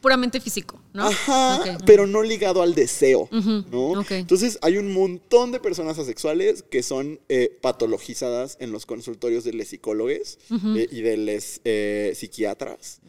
puramente 0.00 0.40
físico, 0.40 0.80
¿no? 0.92 1.06
Ajá, 1.06 1.78
pero 1.86 2.06
no 2.06 2.22
ligado 2.22 2.62
al 2.62 2.74
deseo, 2.74 3.28
¿no? 3.30 4.04
Entonces 4.10 4.58
hay 4.62 4.76
un 4.76 4.92
montón 4.92 5.52
de 5.52 5.60
personas 5.60 5.98
asexuales 5.98 6.62
que 6.62 6.82
son 6.82 7.20
eh, 7.28 7.56
patologizadas 7.60 8.56
en 8.60 8.72
los 8.72 8.86
consultorios 8.86 9.44
de 9.44 9.52
los 9.52 9.68
psicólogos 9.68 10.38
eh, 10.76 10.88
y 10.90 11.00
de 11.00 11.16
los 11.16 11.60
eh, 11.64 12.12
psiquiatras. 12.14 13.00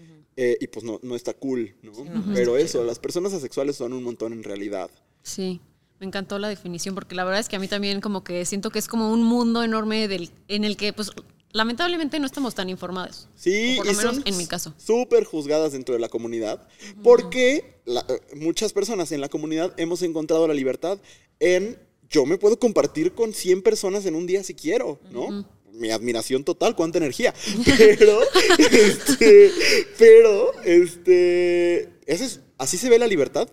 Eh, 0.42 0.58
y 0.62 0.68
pues 0.68 0.86
no, 0.86 1.02
no 1.04 1.18
está 1.18 1.34
cool, 1.34 1.76
¿no? 1.82 1.92
Pero 2.34 2.56
eso, 2.56 2.86
las 2.86 2.98
personas 2.98 3.34
asexuales 3.34 3.76
son 3.76 3.92
un 3.92 4.04
montón 4.04 4.32
en 4.32 4.42
realidad. 4.42 4.90
Sí, 5.22 5.60
me 6.00 6.06
encantó 6.08 6.40
la 6.40 6.48
definición 6.48 6.96
porque 6.96 7.16
la 7.16 7.24
verdad 7.24 7.40
es 7.40 7.50
que 7.50 7.56
a 7.56 7.60
mí 7.60 7.68
también 7.68 8.00
como 8.02 8.24
que 8.24 8.46
siento 8.46 8.70
que 8.70 8.80
es 8.80 8.88
como 8.88 9.12
un 9.12 9.24
mundo 9.24 9.64
enorme 9.64 10.08
del, 10.08 10.30
en 10.48 10.64
el 10.64 10.78
que 10.78 10.94
pues 10.94 11.12
lamentablemente 11.52 12.20
no 12.20 12.26
estamos 12.26 12.56
tan 12.56 12.70
informados. 12.70 13.28
Sí, 13.36 13.74
por 13.78 13.86
lo 13.88 13.92
y 13.92 13.96
menos 13.96 14.16
son 14.16 14.24
en 14.26 14.38
mi 14.38 14.46
caso. 14.46 14.74
súper 14.78 15.24
juzgadas 15.26 15.72
dentro 15.74 15.94
de 15.96 16.00
la 16.00 16.08
comunidad, 16.10 16.68
porque 17.04 17.82
la- 17.86 18.06
eh, 18.08 18.36
muchas 18.36 18.72
personas 18.72 19.12
en 19.12 19.20
la 19.22 19.30
comunidad 19.30 19.74
hemos 19.78 20.02
encontrado 20.04 20.48
la 20.48 20.54
libertad 20.54 21.00
en 21.40 21.78
yo 22.10 22.26
me 22.26 22.38
puedo 22.38 22.58
compartir 22.60 23.14
con 23.14 23.34
100 23.34 23.62
personas 23.62 24.06
en 24.06 24.16
un 24.16 24.26
día 24.26 24.44
si 24.44 24.54
quiero, 24.56 25.00
¿no? 25.12 25.46
Mi 25.74 25.92
admiración 25.92 26.44
total, 26.44 26.76
cuánta 26.76 26.98
energía. 26.98 27.34
Pero, 27.66 28.20
este, 28.72 29.52
pero, 29.98 30.52
este, 30.64 31.84
ese 32.06 32.26
es- 32.26 32.40
así 32.58 32.78
se 32.78 32.90
ve 32.90 33.00
la 33.00 33.08
libertad 33.08 33.48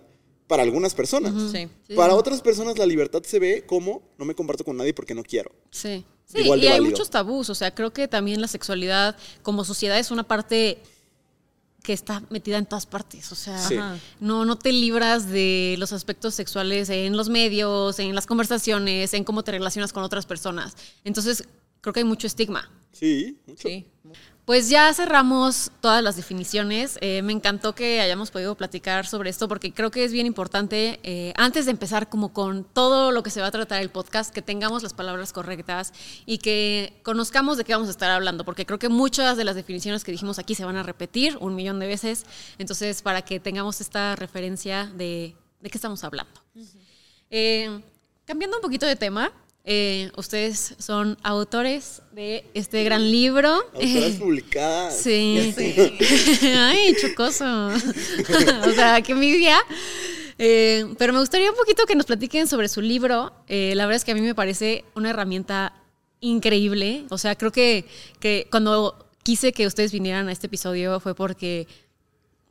para 0.47 0.62
algunas 0.62 0.94
personas. 0.94 1.32
Sí. 1.53 1.68
Sí. 1.88 1.94
Para 1.94 2.14
otras 2.14 2.40
personas 2.40 2.78
la 2.78 2.86
libertad 2.86 3.22
se 3.24 3.38
ve 3.38 3.64
como 3.66 4.03
no 4.18 4.24
me 4.24 4.34
comparto 4.34 4.64
con 4.64 4.76
nadie 4.76 4.94
porque 4.94 5.14
no 5.14 5.22
quiero. 5.22 5.51
Sí. 5.70 6.05
Sí, 6.26 6.38
Igual 6.40 6.59
y 6.61 6.66
hay 6.66 6.72
válido. 6.72 6.90
muchos 6.90 7.09
tabús, 7.11 7.51
o 7.51 7.55
sea, 7.55 7.72
creo 7.72 7.92
que 7.92 8.09
también 8.09 8.40
la 8.40 8.49
sexualidad 8.49 9.16
como 9.42 9.64
sociedad 9.64 9.97
es 9.97 10.11
una 10.11 10.24
parte 10.26 10.82
que 11.84 11.92
está 11.92 12.20
metida 12.30 12.59
en 12.59 12.66
todas 12.66 12.84
partes. 12.84 13.30
O 13.30 13.36
sea, 13.36 13.59
Sí. 13.61 13.76
no, 14.18 14.44
no 14.44 14.59
te 14.59 14.72
libras 14.72 15.28
de 15.28 15.76
los 15.78 15.92
aspectos 15.92 16.34
sexuales 16.34 16.90
en 16.90 17.16
los 17.16 17.28
medios, 17.28 18.01
en 18.01 18.12
las 18.16 18.26
conversaciones, 18.26 19.14
en 19.14 19.22
cómo 19.22 19.44
te 19.44 19.53
relacionas 19.53 19.92
con 19.92 20.03
otras 20.03 20.26
personas. 20.26 20.76
Entonces, 21.05 21.44
creo 21.80 21.92
que 21.92 22.01
hay 22.01 22.05
mucho 22.05 22.26
estigma. 22.26 22.68
Sí, 22.90 23.38
mucho. 23.47 23.68
Sí. 23.68 23.86
Pues 24.47 24.68
ya 24.68 24.94
cerramos 24.94 25.72
todas 25.80 26.05
las 26.05 26.14
definiciones. 26.14 26.99
Eh, 27.01 27.20
me 27.22 27.32
encantó 27.32 27.74
que 27.74 28.01
hayamos 28.01 28.30
podido 28.30 28.55
platicar 28.55 29.05
sobre 29.05 29.28
esto 29.28 29.49
porque 29.49 29.72
creo 29.72 29.90
que 29.90 30.05
es 30.05 30.12
bien 30.12 30.24
importante, 30.24 31.01
eh, 31.03 31.32
antes 31.36 31.64
de 31.64 31.72
empezar 31.72 32.09
como 32.09 32.32
con 32.32 32.62
todo 32.62 33.11
lo 33.11 33.24
que 33.24 33.30
se 33.30 33.40
va 33.40 33.49
a 33.49 33.51
tratar 33.51 33.82
el 33.82 33.90
podcast, 33.90 34.32
que 34.32 34.42
tengamos 34.42 34.84
las 34.84 34.94
palabras 34.94 35.32
correctas 35.32 35.92
y 36.26 36.38
que 36.38 37.01
conozcamos 37.03 37.57
de 37.57 37.64
qué 37.64 37.72
vamos 37.72 37.88
a 37.88 37.90
estar 37.90 38.09
hablando, 38.09 38.44
porque 38.44 38.64
creo 38.64 38.78
que 38.78 38.88
muchas 38.88 39.36
de 39.36 39.42
las 39.42 39.57
definiciones 39.57 40.05
que 40.05 40.12
dijimos 40.12 40.38
aquí 40.38 40.55
se 40.55 40.64
van 40.64 40.76
a 40.76 40.84
repetir 40.84 41.36
un 41.40 41.57
millón 41.57 41.80
de 41.80 41.88
veces. 41.88 42.24
Entonces, 42.59 43.03
para 43.03 43.22
que 43.22 43.40
tengamos 43.40 43.80
esta 43.80 44.14
referencia 44.14 44.86
de, 44.94 45.34
de 45.61 45.70
qué 45.70 45.76
estamos 45.76 46.05
hablando. 46.05 46.40
Eh, 47.30 47.80
cambiando 48.24 48.59
un 48.59 48.62
poquito 48.62 48.86
de 48.86 48.94
tema, 48.94 49.32
eh, 49.68 50.12
ustedes 50.16 50.76
son 50.78 51.18
autores 51.24 52.00
de 52.12 52.44
este 52.54 52.84
gran 52.84 53.10
libro. 53.10 53.48
Autoras 53.74 54.12
publicadas. 54.20 54.96
Sí. 54.96 55.52
Ay, 56.56 56.94
chocoso. 57.00 57.44
o 58.66 58.72
sea, 58.72 59.02
qué 59.02 59.10
envidia. 59.10 59.58
Eh, 60.38 60.86
pero 60.98 61.12
me 61.12 61.18
gustaría 61.18 61.50
un 61.50 61.56
poquito 61.56 61.84
que 61.84 61.96
nos 61.96 62.06
platiquen 62.06 62.46
sobre 62.46 62.68
su 62.68 62.80
libro. 62.80 63.32
Eh, 63.48 63.72
la 63.74 63.86
verdad 63.86 63.96
es 63.96 64.04
que 64.04 64.12
a 64.12 64.14
mí 64.14 64.20
me 64.20 64.36
parece 64.36 64.84
una 64.94 65.10
herramienta 65.10 65.74
increíble. 66.20 67.04
O 67.10 67.18
sea, 67.18 67.34
creo 67.34 67.50
que, 67.50 67.86
que 68.20 68.46
cuando 68.52 69.08
quise 69.24 69.52
que 69.52 69.66
ustedes 69.66 69.90
vinieran 69.90 70.28
a 70.28 70.32
este 70.32 70.46
episodio 70.46 71.00
fue 71.00 71.16
porque 71.16 71.66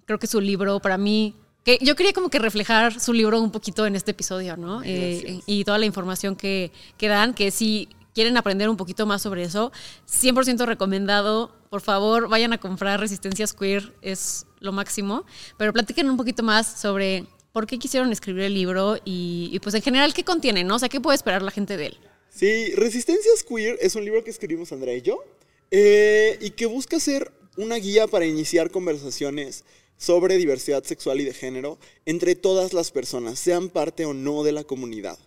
creo 0.04 0.20
que 0.20 0.28
su 0.28 0.42
libro 0.42 0.82
para 0.82 0.98
mí 0.98 1.34
que 1.66 1.80
yo 1.82 1.96
quería 1.96 2.14
como 2.14 2.30
que 2.30 2.38
reflejar 2.38 3.00
su 3.00 3.12
libro 3.12 3.42
un 3.42 3.52
poquito 3.52 3.88
en 3.88 3.96
este 3.96 4.12
episodio, 4.12 4.56
¿no? 4.56 4.84
Eh, 4.84 5.42
y 5.48 5.64
toda 5.66 5.80
la 5.80 5.88
información 5.88 6.36
que, 6.36 6.72
que 6.98 7.08
dan, 7.08 7.34
que 7.34 7.50
si 7.50 7.90
quieren 8.14 8.38
aprender 8.38 8.70
un 8.70 8.78
poquito 8.78 9.08
más 9.08 9.24
sobre 9.24 9.44
eso, 9.44 9.72
100% 10.08 10.66
recomendado. 10.66 11.52
Por 11.72 11.82
favor, 11.82 12.30
vayan 12.30 12.54
a 12.54 12.60
comprar 12.60 13.00
Resistencias 13.00 13.52
Queer, 13.54 13.94
es 14.04 14.46
lo 14.60 14.72
máximo. 14.72 15.26
Pero 15.58 15.74
platiquen 15.74 16.08
un 16.08 16.18
poquito 16.18 16.44
más 16.44 16.80
sobre 16.80 17.26
por 17.52 17.66
qué 17.66 17.80
quisieron 17.80 18.12
escribir 18.12 18.44
el 18.44 18.54
libro 18.54 18.98
y, 19.04 19.50
y 19.52 19.60
pues 19.60 19.74
en 19.74 19.82
general 19.82 20.14
qué 20.14 20.24
contiene, 20.24 20.64
¿no? 20.64 20.76
O 20.76 20.80
sea, 20.80 20.88
qué 20.88 21.02
puede 21.02 21.16
esperar 21.16 21.42
la 21.42 21.52
gente 21.52 21.78
de 21.78 21.88
él. 21.88 21.98
Sí, 22.30 22.76
Resistencias 22.76 23.44
Queer 23.44 23.80
es 23.82 23.96
un 23.96 24.06
libro 24.06 24.24
que 24.24 24.30
escribimos 24.30 24.72
Andrea 24.72 24.96
y 24.96 25.02
yo 25.02 25.24
eh, 25.72 26.38
y 26.42 26.52
que 26.52 26.68
busca 26.68 27.00
ser 27.00 27.32
una 27.58 27.78
guía 27.78 28.08
para 28.08 28.26
iniciar 28.26 28.70
conversaciones 28.70 29.64
sobre 29.98 30.38
diversidad 30.38 30.84
sexual 30.84 31.22
y 31.22 31.24
de 31.26 31.34
género 31.34 31.80
entre 32.06 32.36
todas 32.36 32.74
las 32.74 32.92
personas, 32.92 33.40
sean 33.40 33.70
parte 33.70 34.06
o 34.06 34.14
no 34.14 34.44
de 34.44 34.52
la 34.52 34.64
comunidad. 34.64 35.18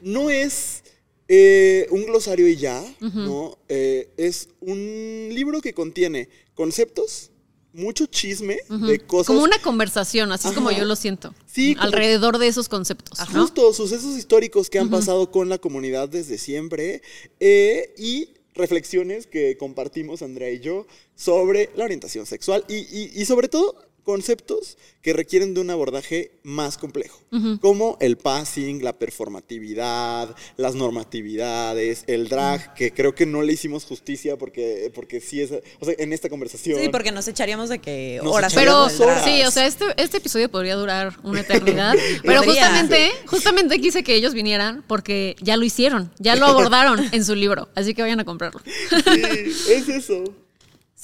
No 0.00 0.30
es 0.30 0.82
eh, 1.28 1.86
un 1.90 2.04
glosario 2.04 2.48
y 2.48 2.56
ya, 2.56 2.82
¿no? 3.00 3.58
Eh, 3.68 4.08
es 4.16 4.48
un 4.60 5.28
libro 5.32 5.60
que 5.60 5.72
contiene 5.74 6.28
conceptos, 6.54 7.30
mucho 7.72 8.06
chisme 8.06 8.58
de 8.86 9.00
cosas... 9.00 9.26
Como 9.26 9.42
una 9.42 9.58
conversación, 9.60 10.30
así 10.32 10.46
es 10.48 10.54
como 10.54 10.70
yo 10.70 10.84
lo 10.84 10.94
siento. 10.96 11.34
Sí, 11.44 11.74
Alrededor 11.80 12.38
de 12.38 12.46
esos 12.46 12.68
conceptos. 12.68 13.18
¿no? 13.32 13.40
Justo, 13.42 13.72
sucesos 13.72 14.16
históricos 14.16 14.70
que 14.70 14.78
han 14.78 14.90
pasado 14.90 15.30
con 15.30 15.48
la 15.48 15.58
comunidad 15.58 16.08
desde 16.08 16.38
siempre 16.38 17.02
eh, 17.40 17.92
y 17.98 18.28
reflexiones 18.54 19.26
que 19.26 19.56
compartimos 19.56 20.22
Andrea 20.22 20.50
y 20.52 20.60
yo 20.60 20.86
sobre 21.16 21.70
la 21.74 21.84
orientación 21.84 22.24
sexual 22.26 22.64
y, 22.68 22.76
y- 22.76 23.10
y 23.16 23.24
sobre 23.24 23.48
todo 23.48 23.74
conceptos 24.04 24.76
que 25.02 25.12
requieren 25.12 25.54
de 25.54 25.60
un 25.60 25.70
abordaje 25.70 26.30
más 26.42 26.78
complejo, 26.78 27.20
como 27.60 27.98
el 28.00 28.16
passing, 28.16 28.82
la 28.82 28.94
performatividad, 28.98 30.34
las 30.56 30.74
normatividades, 30.74 32.04
el 32.06 32.28
drag, 32.28 32.74
que 32.74 32.92
creo 32.92 33.14
que 33.14 33.26
no 33.26 33.42
le 33.42 33.52
hicimos 33.52 33.84
justicia 33.84 34.36
porque, 34.36 34.90
porque 34.94 35.20
sí 35.20 35.40
es, 35.40 35.50
o 35.80 35.84
sea, 35.84 35.94
en 35.98 36.12
esta 36.12 36.28
conversación... 36.28 36.80
Sí, 36.80 36.88
porque 36.88 37.12
nos 37.12 37.26
echaríamos 37.28 37.68
de 37.68 37.80
que 37.80 38.20
Nos 38.22 38.32
horas. 38.32 38.54
Pero 38.54 38.88
drag. 38.88 39.24
sí, 39.24 39.42
o 39.42 39.50
sea, 39.50 39.66
este, 39.66 39.84
este 39.96 40.18
episodio 40.18 40.50
podría 40.50 40.76
durar 40.76 41.18
una 41.22 41.40
eternidad. 41.42 41.94
pero 42.22 42.42
justamente, 42.42 43.10
justamente 43.26 43.80
quise 43.80 44.02
que 44.02 44.14
ellos 44.14 44.32
vinieran 44.32 44.84
porque 44.86 45.36
ya 45.40 45.56
lo 45.56 45.64
hicieron, 45.64 46.10
ya 46.18 46.36
lo 46.36 46.46
abordaron 46.46 47.00
en 47.12 47.24
su 47.24 47.34
libro. 47.34 47.68
Así 47.74 47.94
que 47.94 48.02
vayan 48.02 48.20
a 48.20 48.24
comprarlo. 48.24 48.60
Sí, 48.64 49.72
es 49.72 49.88
eso. 49.88 50.24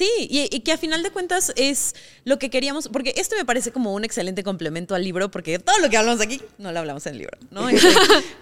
Sí, 0.01 0.09
y, 0.31 0.49
y 0.51 0.61
que 0.61 0.73
a 0.73 0.79
final 0.79 1.03
de 1.03 1.11
cuentas 1.11 1.53
es 1.57 1.95
lo 2.25 2.39
que 2.39 2.49
queríamos, 2.49 2.89
porque 2.89 3.13
este 3.19 3.37
me 3.37 3.45
parece 3.45 3.71
como 3.71 3.93
un 3.93 4.03
excelente 4.03 4.43
complemento 4.43 4.95
al 4.95 5.05
libro, 5.05 5.31
porque 5.31 5.59
todo 5.59 5.79
lo 5.79 5.91
que 5.91 5.99
hablamos 5.99 6.23
aquí 6.23 6.41
no 6.57 6.73
lo 6.73 6.79
hablamos 6.79 7.05
en 7.05 7.13
el 7.13 7.19
libro, 7.19 7.37
¿no? 7.51 7.69
Este, 7.81 7.87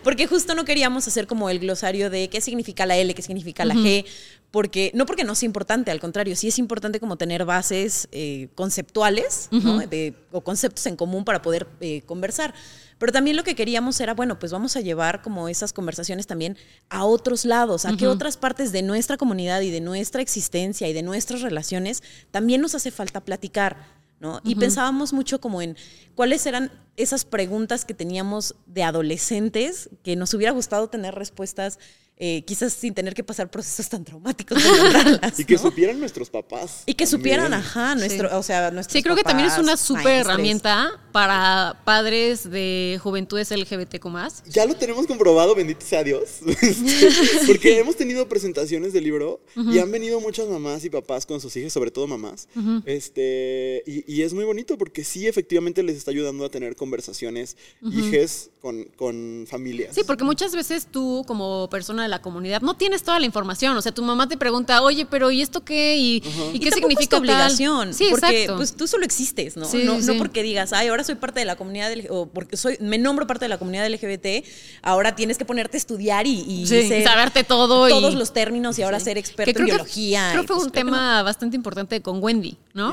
porque 0.05 0.29
justo 0.29 0.55
no 0.55 0.65
queríamos 0.65 1.09
hacer 1.09 1.27
como 1.27 1.51
el 1.51 1.59
glosario 1.59 2.11
de 2.11 2.29
qué 2.29 2.41
significa 2.41 2.87
la 2.87 2.97
L, 2.97 3.13
qué 3.13 3.23
significa 3.23 3.65
la 3.65 3.75
G, 3.75 4.05
porque 4.51 4.91
no 4.95 5.05
porque 5.05 5.25
no 5.25 5.35
sea 5.35 5.47
importante, 5.47 5.91
al 5.91 6.01
contrario, 6.01 6.35
sí 6.35 6.49
es 6.49 6.59
importante 6.59 7.01
como 7.01 7.17
tener 7.17 7.45
bases 7.45 8.09
eh, 8.13 8.49
conceptuales, 8.55 9.49
¿no? 9.51 9.79
De- 9.87 10.15
o 10.33 10.41
conceptos 10.43 10.87
en 10.87 10.97
común 10.97 11.25
para 11.25 11.43
poder 11.43 11.67
eh, 11.81 12.03
conversar. 12.07 12.55
Pero 12.99 13.13
también 13.13 13.37
lo 13.37 13.45
que 13.45 13.55
queríamos 13.55 14.01
era, 14.01 14.13
bueno, 14.15 14.39
pues 14.41 14.51
vamos 14.51 14.75
a 14.77 14.81
llevar 14.81 15.23
como 15.23 15.49
esas 15.49 15.73
conversaciones 15.73 16.27
también 16.27 16.57
a 16.89 17.05
otros 17.05 17.45
lados, 17.45 17.85
a 17.85 17.91
que 17.97 18.07
otras 18.09 18.37
partes 18.37 18.73
de 18.73 18.83
nuestra 18.83 19.17
comunidad 19.17 19.61
y 19.61 19.71
de 19.71 19.81
nuestra 19.81 20.21
existencia 20.23 20.89
y 20.89 20.93
de 20.93 21.03
nuestras 21.03 21.43
relaciones 21.43 22.03
también 22.33 22.61
nos 22.61 22.75
hace 22.75 22.91
falta 22.91 23.21
platicar, 23.25 23.77
¿no? 24.19 24.41
Y 24.45 24.55
pensábamos 24.61 25.13
mucho 25.13 25.41
como 25.41 25.63
en 25.63 25.77
cuáles 26.17 26.45
eran 26.47 26.73
esas 26.97 27.25
preguntas 27.25 27.85
que 27.85 27.95
teníamos 27.95 28.57
de 28.67 28.83
adolescentes 28.83 29.91
que 30.03 30.17
nos 30.17 30.35
hubiera 30.35 30.53
gustado 30.53 30.89
tener 30.89 31.15
respuestas, 31.15 31.79
eh, 32.21 32.43
quizás 32.45 32.73
sin 32.73 32.95
tener 32.95 33.15
que 33.15 33.23
pasar 33.23 33.51
procesos 33.51 33.89
tan 33.89 34.05
traumáticos 34.05 34.59
Y 35.39 35.45
que 35.45 35.55
¿no? 35.55 35.61
supieran 35.61 36.01
nuestros 36.01 36.31
papás. 36.31 36.83
Y 36.87 36.95
que 36.95 37.07
supieran, 37.07 37.55
ajá, 37.55 37.95
nuestro, 37.95 38.37
o 38.37 38.43
sea, 38.43 38.71
nuestros 38.71 38.93
Sí, 38.93 39.03
creo 39.03 39.15
que 39.15 39.23
también 39.23 39.49
es 39.49 39.59
una 39.59 39.77
súper 39.77 40.21
herramienta 40.21 41.01
para 41.13 41.81
padres 41.85 42.51
de 42.51 42.99
juventudes 43.03 43.51
LGBTQ+. 43.51 44.09
Ya 44.49 44.67
lo 44.67 44.75
tenemos 44.75 45.07
comprobado, 45.07 45.55
bendito 45.55 45.85
sea 45.85 46.03
Dios. 46.03 46.41
Este, 46.69 47.09
Porque 47.47 47.79
hemos 47.79 47.97
tenido 47.97 48.29
presentaciones 48.29 48.93
del 48.93 49.05
libro 49.05 49.41
y 49.57 49.79
han 49.79 49.91
venido 49.91 50.21
muchas 50.21 50.49
mamás 50.49 50.85
y 50.85 50.91
papás 50.91 51.25
con 51.25 51.41
sus 51.41 51.57
hijas, 51.57 51.73
sobre 51.73 51.91
todo 51.91 52.07
mamás. 52.07 52.49
este, 52.85 53.83
y, 53.87 54.13
y 54.13 54.23
es 54.23 54.35
muy 54.35 54.45
bonito 54.45 54.77
porque 54.77 55.05
sí, 55.05 55.27
efectivamente 55.27 55.83
les 55.83 55.97
está 55.97 56.11
ayudando 56.11 56.45
a 56.45 56.51
tener 56.51 56.77
conversaciones, 56.77 57.57
hijes 57.83 58.51
con, 58.61 58.85
con 58.97 59.47
familias. 59.49 59.95
Sí, 59.95 60.03
porque 60.05 60.25
muchas 60.25 60.55
veces 60.55 60.87
tú, 60.91 61.25
como 61.27 61.69
persona 61.71 62.08
de 62.09 62.11
la 62.11 62.23
comunidad, 62.23 62.61
no 62.63 62.75
tienes 62.75 63.03
toda 63.03 63.19
la 63.21 63.27
información. 63.27 63.77
O 63.77 63.83
sea, 63.83 63.93
tu 63.93 64.03
mamá 64.03 64.27
te 64.29 64.37
pregunta, 64.37 64.83
oye, 64.83 65.07
pero 65.07 65.31
¿y 65.31 65.41
esto 65.43 65.65
qué? 65.65 65.97
¿Y, 65.97 66.23
¿y 66.53 66.57
Y 66.57 66.59
qué 66.61 66.71
significa 66.73 67.01
es 67.03 67.09
tu 67.09 67.17
tal?" 67.17 67.21
obligación. 67.21 67.95
Sí, 67.95 68.07
porque 68.11 68.43
exacto. 68.43 68.57
pues 68.57 68.75
tú 68.75 68.87
solo 68.87 69.05
existes, 69.05 69.57
¿no? 69.57 69.65
Sí, 69.67 69.83
no, 69.85 70.01
sí, 70.01 70.07
no 70.07 70.13
sí. 70.15 70.19
porque 70.19 70.43
digas, 70.43 70.73
ay, 70.73 70.89
ahora 70.89 71.05
soy 71.05 71.15
parte 71.15 71.41
de 71.41 71.47
la 71.47 71.57
comunidad 71.57 71.89
del- 71.91 72.07
o 72.11 72.27
porque 72.27 72.57
soy, 72.57 72.77
me 72.81 72.99
nombro 72.99 73.27
parte 73.27 73.45
de 73.45 73.49
la 73.51 73.59
comunidad 73.59 73.87
LGBT, 73.87 74.45
ahora 74.83 75.15
tienes 75.15 75.39
que 75.39 75.45
ponerte 75.45 75.77
a 75.77 75.79
estudiar 75.79 76.27
y, 76.27 76.41
y 76.41 76.67
Sí, 76.67 76.89
ser- 76.89 77.05
saberte 77.05 77.45
todo 77.45 77.89
y- 77.89 77.91
todos 77.93 78.15
los 78.15 78.33
términos 78.33 78.79
y 78.79 78.83
ahora 78.83 78.99
ser 79.01 79.19
experto 79.19 79.51
en 79.51 79.55
creo 79.55 79.67
que- 79.67 79.73
biología. 79.73 80.29
creo 80.33 80.43
y, 80.43 80.45
que 80.45 80.49
fue 80.49 80.57
pues, 80.57 80.67
un 80.67 80.71
creo 80.73 80.85
que 80.85 80.91
tema 80.91 81.23
bastante 81.23 81.57
importante 81.57 82.01
con 82.03 82.23
Wendy, 82.23 82.57
¿no? 82.75 82.93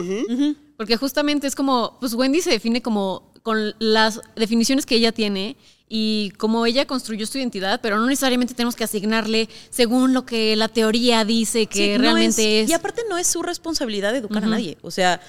Porque 0.78 0.98
justamente 0.98 1.48
es 1.48 1.56
como, 1.56 1.98
pues 2.00 2.14
Wendy 2.14 2.42
se 2.42 2.50
define 2.50 2.82
como 2.82 3.32
con 3.44 3.74
las 3.80 4.20
definiciones 4.36 4.86
que 4.86 4.96
ella 4.96 5.12
tiene 5.12 5.56
y 5.88 6.32
como 6.38 6.66
ella 6.66 6.86
construyó 6.86 7.26
su 7.28 7.38
identidad, 7.38 7.80
pero 7.82 7.98
no 8.00 8.08
necesariamente 8.08 8.54
tenemos 8.56 8.76
que 8.76 8.84
asignarle 8.84 9.48
según 9.70 10.14
lo 10.14 10.26
que 10.26 10.56
la 10.56 10.68
teoría 10.68 11.24
dice 11.26 11.68
que 11.68 11.94
Sí, 11.94 11.98
no 11.98 12.00
realmente 12.00 12.62
es. 12.62 12.70
Y 12.70 12.74
aparte 12.74 13.04
no 13.10 13.18
es 13.18 13.28
su 13.28 13.44
responsabilidad 13.44 14.16
educar 14.16 14.44
a 14.44 14.48
nadie. 14.48 14.78
O 14.82 14.90
sea, 14.90 15.22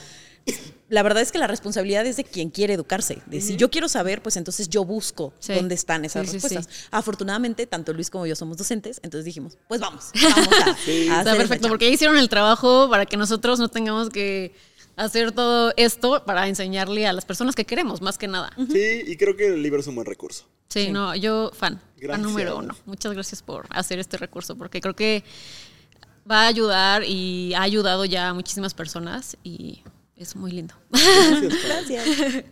la 0.89 1.03
verdad 1.03 1.23
es 1.23 1.31
que 1.33 1.39
la 1.39 1.47
responsabilidad 1.47 2.07
es 2.07 2.17
de 2.17 2.25
quien 2.25 2.51
quiere 2.51 2.73
educarse. 2.75 3.19
De 3.27 3.41
si 3.41 3.57
yo 3.57 3.71
quiero 3.71 3.89
saber, 3.89 4.23
pues 4.23 4.37
entonces 4.37 4.69
yo 4.69 4.85
busco 4.85 5.35
Sí. 5.41 5.53
dónde 5.53 5.75
están 5.75 6.05
esas 6.05 6.27
Sí, 6.27 6.35
respuestas. 6.35 6.67
sí. 6.71 6.87
Afortunadamente, 6.91 7.67
tanto 7.67 7.93
Luis 7.93 8.09
como 8.09 8.27
yo 8.27 8.35
somos 8.37 8.57
docentes, 8.57 9.01
entonces 9.03 9.25
dijimos, 9.25 9.59
pues 9.69 9.81
vamos, 9.81 10.07
vamos 10.23 10.49
a, 10.65 10.71
a 10.71 10.71
Está 10.71 11.21
hacer 11.21 11.37
perfecto, 11.37 11.69
porque 11.69 11.91
hicieron 11.91 12.17
el 12.17 12.29
trabajo 12.29 12.89
para 12.89 13.05
que 13.05 13.17
nosotros 13.17 13.59
no 13.59 13.69
tengamos 13.69 14.09
que 14.09 14.55
hacer 14.97 15.33
todo 15.33 15.73
esto 15.77 16.25
para 16.25 16.49
enseñarle 16.49 17.07
a 17.07 17.13
las 17.13 17.25
personas 17.25 17.55
que 17.55 17.65
queremos, 17.65 18.01
más 18.03 18.19
que 18.19 18.27
nada. 18.29 18.51
Sí, 18.71 19.03
y 19.07 19.17
creo 19.17 19.37
que 19.37 19.47
el 19.49 19.63
libro 19.63 19.81
es 19.81 19.87
un 19.87 19.95
buen 19.95 20.07
recurso. 20.07 20.47
Sí, 20.69 20.91
no, 20.91 21.15
yo 21.15 21.51
fan, 21.55 21.81
Gracias. 21.97 22.11
fan 22.11 22.23
número 22.23 22.59
uno. 22.59 22.75
Muchas 22.87 23.13
gracias 23.13 23.43
por 23.43 23.67
hacer 23.71 23.99
este 23.99 24.17
recurso, 24.17 24.57
porque 24.57 24.81
creo 24.81 24.97
que 24.97 25.23
va 26.29 26.43
a 26.43 26.47
ayudar 26.49 27.05
y 27.05 27.55
ha 27.55 27.63
ayudado 27.63 28.05
ya 28.05 28.31
a 28.31 28.35
muchísimas 28.35 28.75
personas 28.75 29.37
y 29.45 29.83
es 30.17 30.35
muy 30.37 30.51
lindo. 30.53 30.75
Gracias. 30.91 31.65
Gracias. 31.65 32.45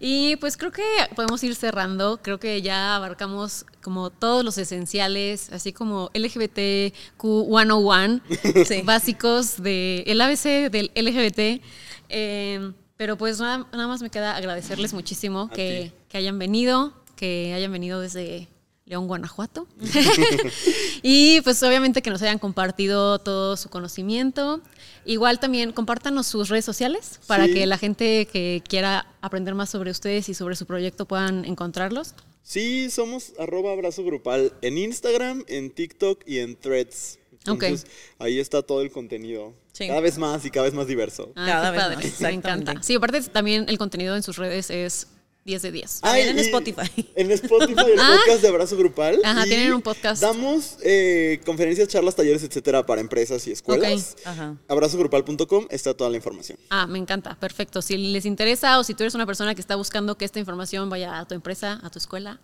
Y 0.00 0.36
pues 0.36 0.56
creo 0.56 0.72
que 0.72 0.82
podemos 1.14 1.42
ir 1.44 1.54
cerrando. 1.54 2.20
Creo 2.22 2.40
que 2.40 2.60
ya 2.62 2.96
abarcamos 2.96 3.66
como 3.82 4.10
todos 4.10 4.44
los 4.44 4.58
esenciales, 4.58 5.52
así 5.52 5.72
como 5.72 6.10
LGBTQ 6.14 7.22
101, 7.22 8.20
Sí. 8.66 8.82
básicos 8.82 9.62
del 9.62 10.20
ABC 10.20 10.70
del 10.70 10.90
LGBT. 10.96 11.62
Eh, 12.08 12.72
Pero 12.96 13.16
pues 13.16 13.38
nada, 13.40 13.66
nada 13.72 13.86
más 13.86 14.02
me 14.02 14.10
queda 14.10 14.36
agradecerles 14.36 14.92
muchísimo 14.92 15.48
que 15.50 15.92
hayan 16.12 16.38
venido, 16.38 16.92
que 17.16 17.52
hayan 17.54 17.70
venido 17.72 18.00
desde 18.00 18.48
León, 18.84 19.06
Guanajuato. 19.06 19.66
y 21.02 21.40
pues 21.42 21.62
obviamente 21.62 22.02
que 22.02 22.10
nos 22.10 22.20
hayan 22.22 22.38
compartido 22.38 23.18
todo 23.20 23.56
su 23.56 23.68
conocimiento. 23.68 24.60
Igual 25.04 25.40
también 25.40 25.72
compártanos 25.72 26.26
sus 26.26 26.48
redes 26.48 26.64
sociales 26.64 27.20
para 27.26 27.46
Sí. 27.46 27.54
que 27.54 27.66
la 27.66 27.78
gente 27.78 28.26
que 28.26 28.62
quiera 28.68 29.06
aprender 29.20 29.54
más 29.54 29.70
sobre 29.70 29.90
ustedes 29.90 30.28
y 30.28 30.34
sobre 30.34 30.56
su 30.56 30.66
proyecto 30.66 31.06
puedan 31.06 31.44
encontrarlos. 31.44 32.14
Sí, 32.42 32.90
somos 32.90 33.32
arroba 33.38 33.72
abrazo 33.72 34.04
grupal 34.04 34.52
en 34.62 34.78
Instagram, 34.78 35.44
en 35.46 35.70
TikTok 35.70 36.22
y 36.26 36.38
en 36.38 36.56
Threads. 36.56 37.18
Entonces, 37.44 37.86
ahí 38.18 38.38
está 38.38 38.62
todo 38.62 38.82
el 38.82 38.90
contenido. 38.92 39.54
Sí. 39.72 39.88
Cada 39.88 40.00
vez 40.00 40.16
más 40.18 40.44
y 40.44 40.50
cada 40.50 40.64
vez 40.66 40.74
más 40.74 40.86
diverso. 40.86 41.32
Ah, 41.34 41.46
Cada 41.46 41.70
vez 41.72 41.80
padre. 41.80 41.96
más, 41.96 42.20
Me 42.20 42.30
encanta. 42.30 42.82
Sí, 42.82 42.94
aparte 42.94 43.20
también 43.22 43.64
el 43.68 43.78
contenido 43.78 44.14
en 44.14 44.22
sus 44.22 44.36
redes 44.36 44.70
es 44.70 45.08
10 45.44 45.62
de 45.62 45.72
10. 45.72 46.00
También 46.02 46.28
en 46.28 46.38
y 46.38 46.40
Spotify. 46.42 47.08
En 47.16 47.30
Spotify, 47.32 47.84
el 47.92 47.98
Ah. 48.00 48.16
podcast 48.16 48.42
de 48.42 48.48
Abrazo 48.48 48.76
Grupal. 48.76 49.20
Ajá, 49.24 49.44
tienen 49.44 49.72
un 49.72 49.82
podcast. 49.82 50.22
Damos 50.22 50.76
eh, 50.82 51.40
conferencias, 51.44 51.88
charlas, 51.88 52.14
talleres, 52.14 52.42
etcétera, 52.44 52.86
para 52.86 53.00
empresas 53.00 53.44
y 53.48 53.52
escuelas. 53.52 54.16
Ok. 54.20 54.26
Ajá. 54.26 54.56
Abrazogrupal.com 54.68 55.66
está 55.70 55.94
toda 55.94 56.10
la 56.10 56.16
información. 56.16 56.58
Ah, 56.70 56.86
me 56.86 56.98
encanta, 56.98 57.34
perfecto. 57.40 57.82
Si 57.82 57.96
les 57.96 58.24
interesa 58.24 58.78
o 58.78 58.84
si 58.84 58.94
tú 58.94 59.02
eres 59.02 59.14
una 59.14 59.26
persona 59.26 59.54
que 59.54 59.60
está 59.60 59.74
buscando 59.76 60.16
que 60.16 60.24
esta 60.24 60.38
información 60.38 60.88
vaya 60.90 61.18
a 61.18 61.26
tu 61.26 61.34
empresa, 61.34 61.80
a 61.82 61.90
tu 61.90 61.98
escuela, 61.98 62.40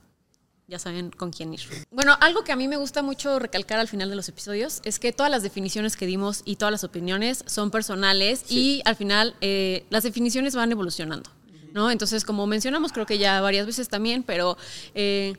ya 0.66 0.78
saben 0.78 1.10
con 1.10 1.30
quién 1.30 1.54
ir. 1.54 1.60
Bueno, 1.90 2.14
algo 2.20 2.44
que 2.44 2.52
a 2.52 2.56
mí 2.56 2.68
me 2.68 2.76
gusta 2.76 3.02
mucho 3.02 3.38
recalcar 3.38 3.78
al 3.78 3.88
final 3.88 4.10
de 4.10 4.16
los 4.16 4.28
episodios 4.28 4.80
es 4.84 4.98
que 4.98 5.12
todas 5.12 5.30
las 5.30 5.42
definiciones 5.42 5.96
que 5.96 6.04
dimos 6.04 6.42
y 6.44 6.56
todas 6.56 6.72
las 6.72 6.84
opiniones 6.84 7.42
son 7.46 7.70
personales 7.70 8.42
y 8.50 8.82
al 8.84 8.94
final 8.96 9.34
eh, 9.40 9.86
las 9.88 10.02
definiciones 10.02 10.54
van 10.54 10.70
evolucionando, 10.70 11.30
¿no? 11.72 11.90
Entonces, 11.90 12.24
como 12.24 12.46
mencionamos, 12.46 12.92
creo 12.92 13.06
que 13.06 13.18
ya 13.18 13.40
varias 13.40 13.66
veces 13.66 13.88
también, 13.88 14.22
pero... 14.22 14.56
eh, 14.94 15.34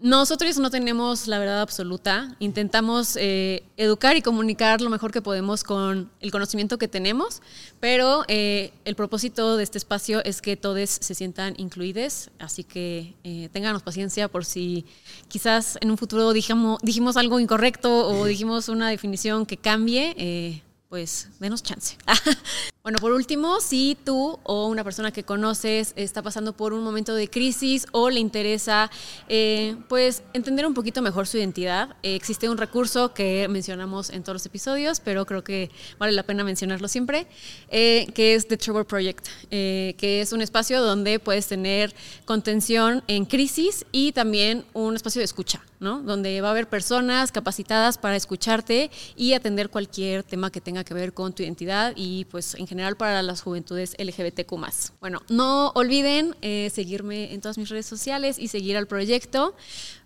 nosotros 0.00 0.58
no 0.58 0.70
tenemos 0.70 1.28
la 1.28 1.38
verdad 1.38 1.62
absoluta. 1.62 2.36
Intentamos 2.38 3.16
eh, 3.18 3.62
educar 3.78 4.16
y 4.16 4.20
comunicar 4.22 4.82
lo 4.82 4.90
mejor 4.90 5.12
que 5.12 5.22
podemos 5.22 5.64
con 5.64 6.10
el 6.20 6.30
conocimiento 6.30 6.76
que 6.76 6.88
tenemos, 6.88 7.40
pero 7.80 8.24
eh, 8.28 8.72
el 8.84 8.96
propósito 8.96 9.56
de 9.56 9.62
este 9.62 9.78
espacio 9.78 10.22
es 10.24 10.42
que 10.42 10.56
todos 10.56 10.90
se 10.90 11.14
sientan 11.14 11.54
incluidos, 11.56 12.30
así 12.38 12.64
que 12.64 13.14
eh, 13.24 13.48
ténganos 13.52 13.82
paciencia 13.82 14.28
por 14.28 14.44
si 14.44 14.84
quizás 15.28 15.78
en 15.80 15.90
un 15.90 15.96
futuro 15.96 16.34
dijimos, 16.34 16.80
dijimos 16.82 17.16
algo 17.16 17.40
incorrecto 17.40 18.08
o 18.08 18.26
dijimos 18.26 18.68
una 18.68 18.90
definición 18.90 19.46
que 19.46 19.56
cambie. 19.56 20.62
Pues 20.88 21.28
denos 21.40 21.62
chance. 21.62 21.96
bueno, 22.82 22.98
por 22.98 23.12
último, 23.12 23.60
si 23.60 23.96
tú 24.04 24.38
o 24.44 24.68
una 24.68 24.84
persona 24.84 25.10
que 25.10 25.24
conoces 25.24 25.92
está 25.96 26.22
pasando 26.22 26.52
por 26.52 26.72
un 26.72 26.84
momento 26.84 27.14
de 27.14 27.28
crisis 27.28 27.86
o 27.92 28.10
le 28.10 28.20
interesa, 28.20 28.90
eh, 29.28 29.76
pues 29.88 30.22
entender 30.34 30.66
un 30.66 30.74
poquito 30.74 31.02
mejor 31.02 31.26
su 31.26 31.38
identidad, 31.38 31.96
eh, 32.02 32.14
existe 32.14 32.48
un 32.48 32.58
recurso 32.58 33.14
que 33.14 33.48
mencionamos 33.48 34.10
en 34.10 34.22
todos 34.22 34.34
los 34.34 34.46
episodios, 34.46 35.00
pero 35.00 35.26
creo 35.26 35.42
que 35.42 35.70
vale 35.98 36.12
la 36.12 36.22
pena 36.22 36.44
mencionarlo 36.44 36.86
siempre, 36.88 37.26
eh, 37.70 38.06
que 38.14 38.34
es 38.34 38.46
The 38.46 38.56
Trevor 38.56 38.86
Project, 38.86 39.26
que 39.50 40.20
es 40.20 40.32
un 40.32 40.42
espacio 40.42 40.82
donde 40.82 41.18
puedes 41.18 41.46
tener 41.46 41.94
contención 42.24 43.02
en 43.08 43.24
crisis 43.24 43.84
y 43.92 44.12
también 44.12 44.64
un 44.74 44.94
espacio 44.94 45.20
de 45.20 45.24
escucha, 45.24 45.60
¿no? 45.80 46.00
Donde 46.02 46.40
va 46.40 46.48
a 46.48 46.50
haber 46.50 46.68
personas 46.68 47.32
capacitadas 47.32 47.98
para 47.98 48.16
escucharte 48.16 48.90
y 49.16 49.32
atender 49.32 49.70
cualquier 49.70 50.22
tema 50.22 50.50
que 50.50 50.60
tenga 50.74 50.82
que 50.82 50.94
ver 50.94 51.14
con 51.14 51.32
tu 51.32 51.44
identidad 51.44 51.92
y 51.94 52.24
pues 52.24 52.56
en 52.56 52.66
general 52.66 52.96
para 52.96 53.22
las 53.22 53.42
juventudes 53.42 53.94
LGBTQ+. 53.96 54.56
Bueno, 54.98 55.22
no 55.28 55.68
olviden 55.76 56.34
eh, 56.42 56.68
seguirme 56.74 57.32
en 57.32 57.40
todas 57.40 57.58
mis 57.58 57.68
redes 57.68 57.86
sociales 57.86 58.40
y 58.40 58.48
seguir 58.48 58.76
al 58.76 58.88
proyecto 58.88 59.54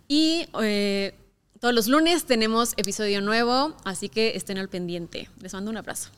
y 0.08 0.46
eh, 0.60 1.14
todos 1.58 1.74
los 1.74 1.88
lunes 1.88 2.26
tenemos 2.26 2.74
episodio 2.76 3.22
nuevo, 3.22 3.74
así 3.84 4.10
que 4.10 4.36
estén 4.36 4.58
al 4.58 4.68
pendiente. 4.68 5.30
Les 5.40 5.54
mando 5.54 5.70
un 5.70 5.78
abrazo. 5.78 6.10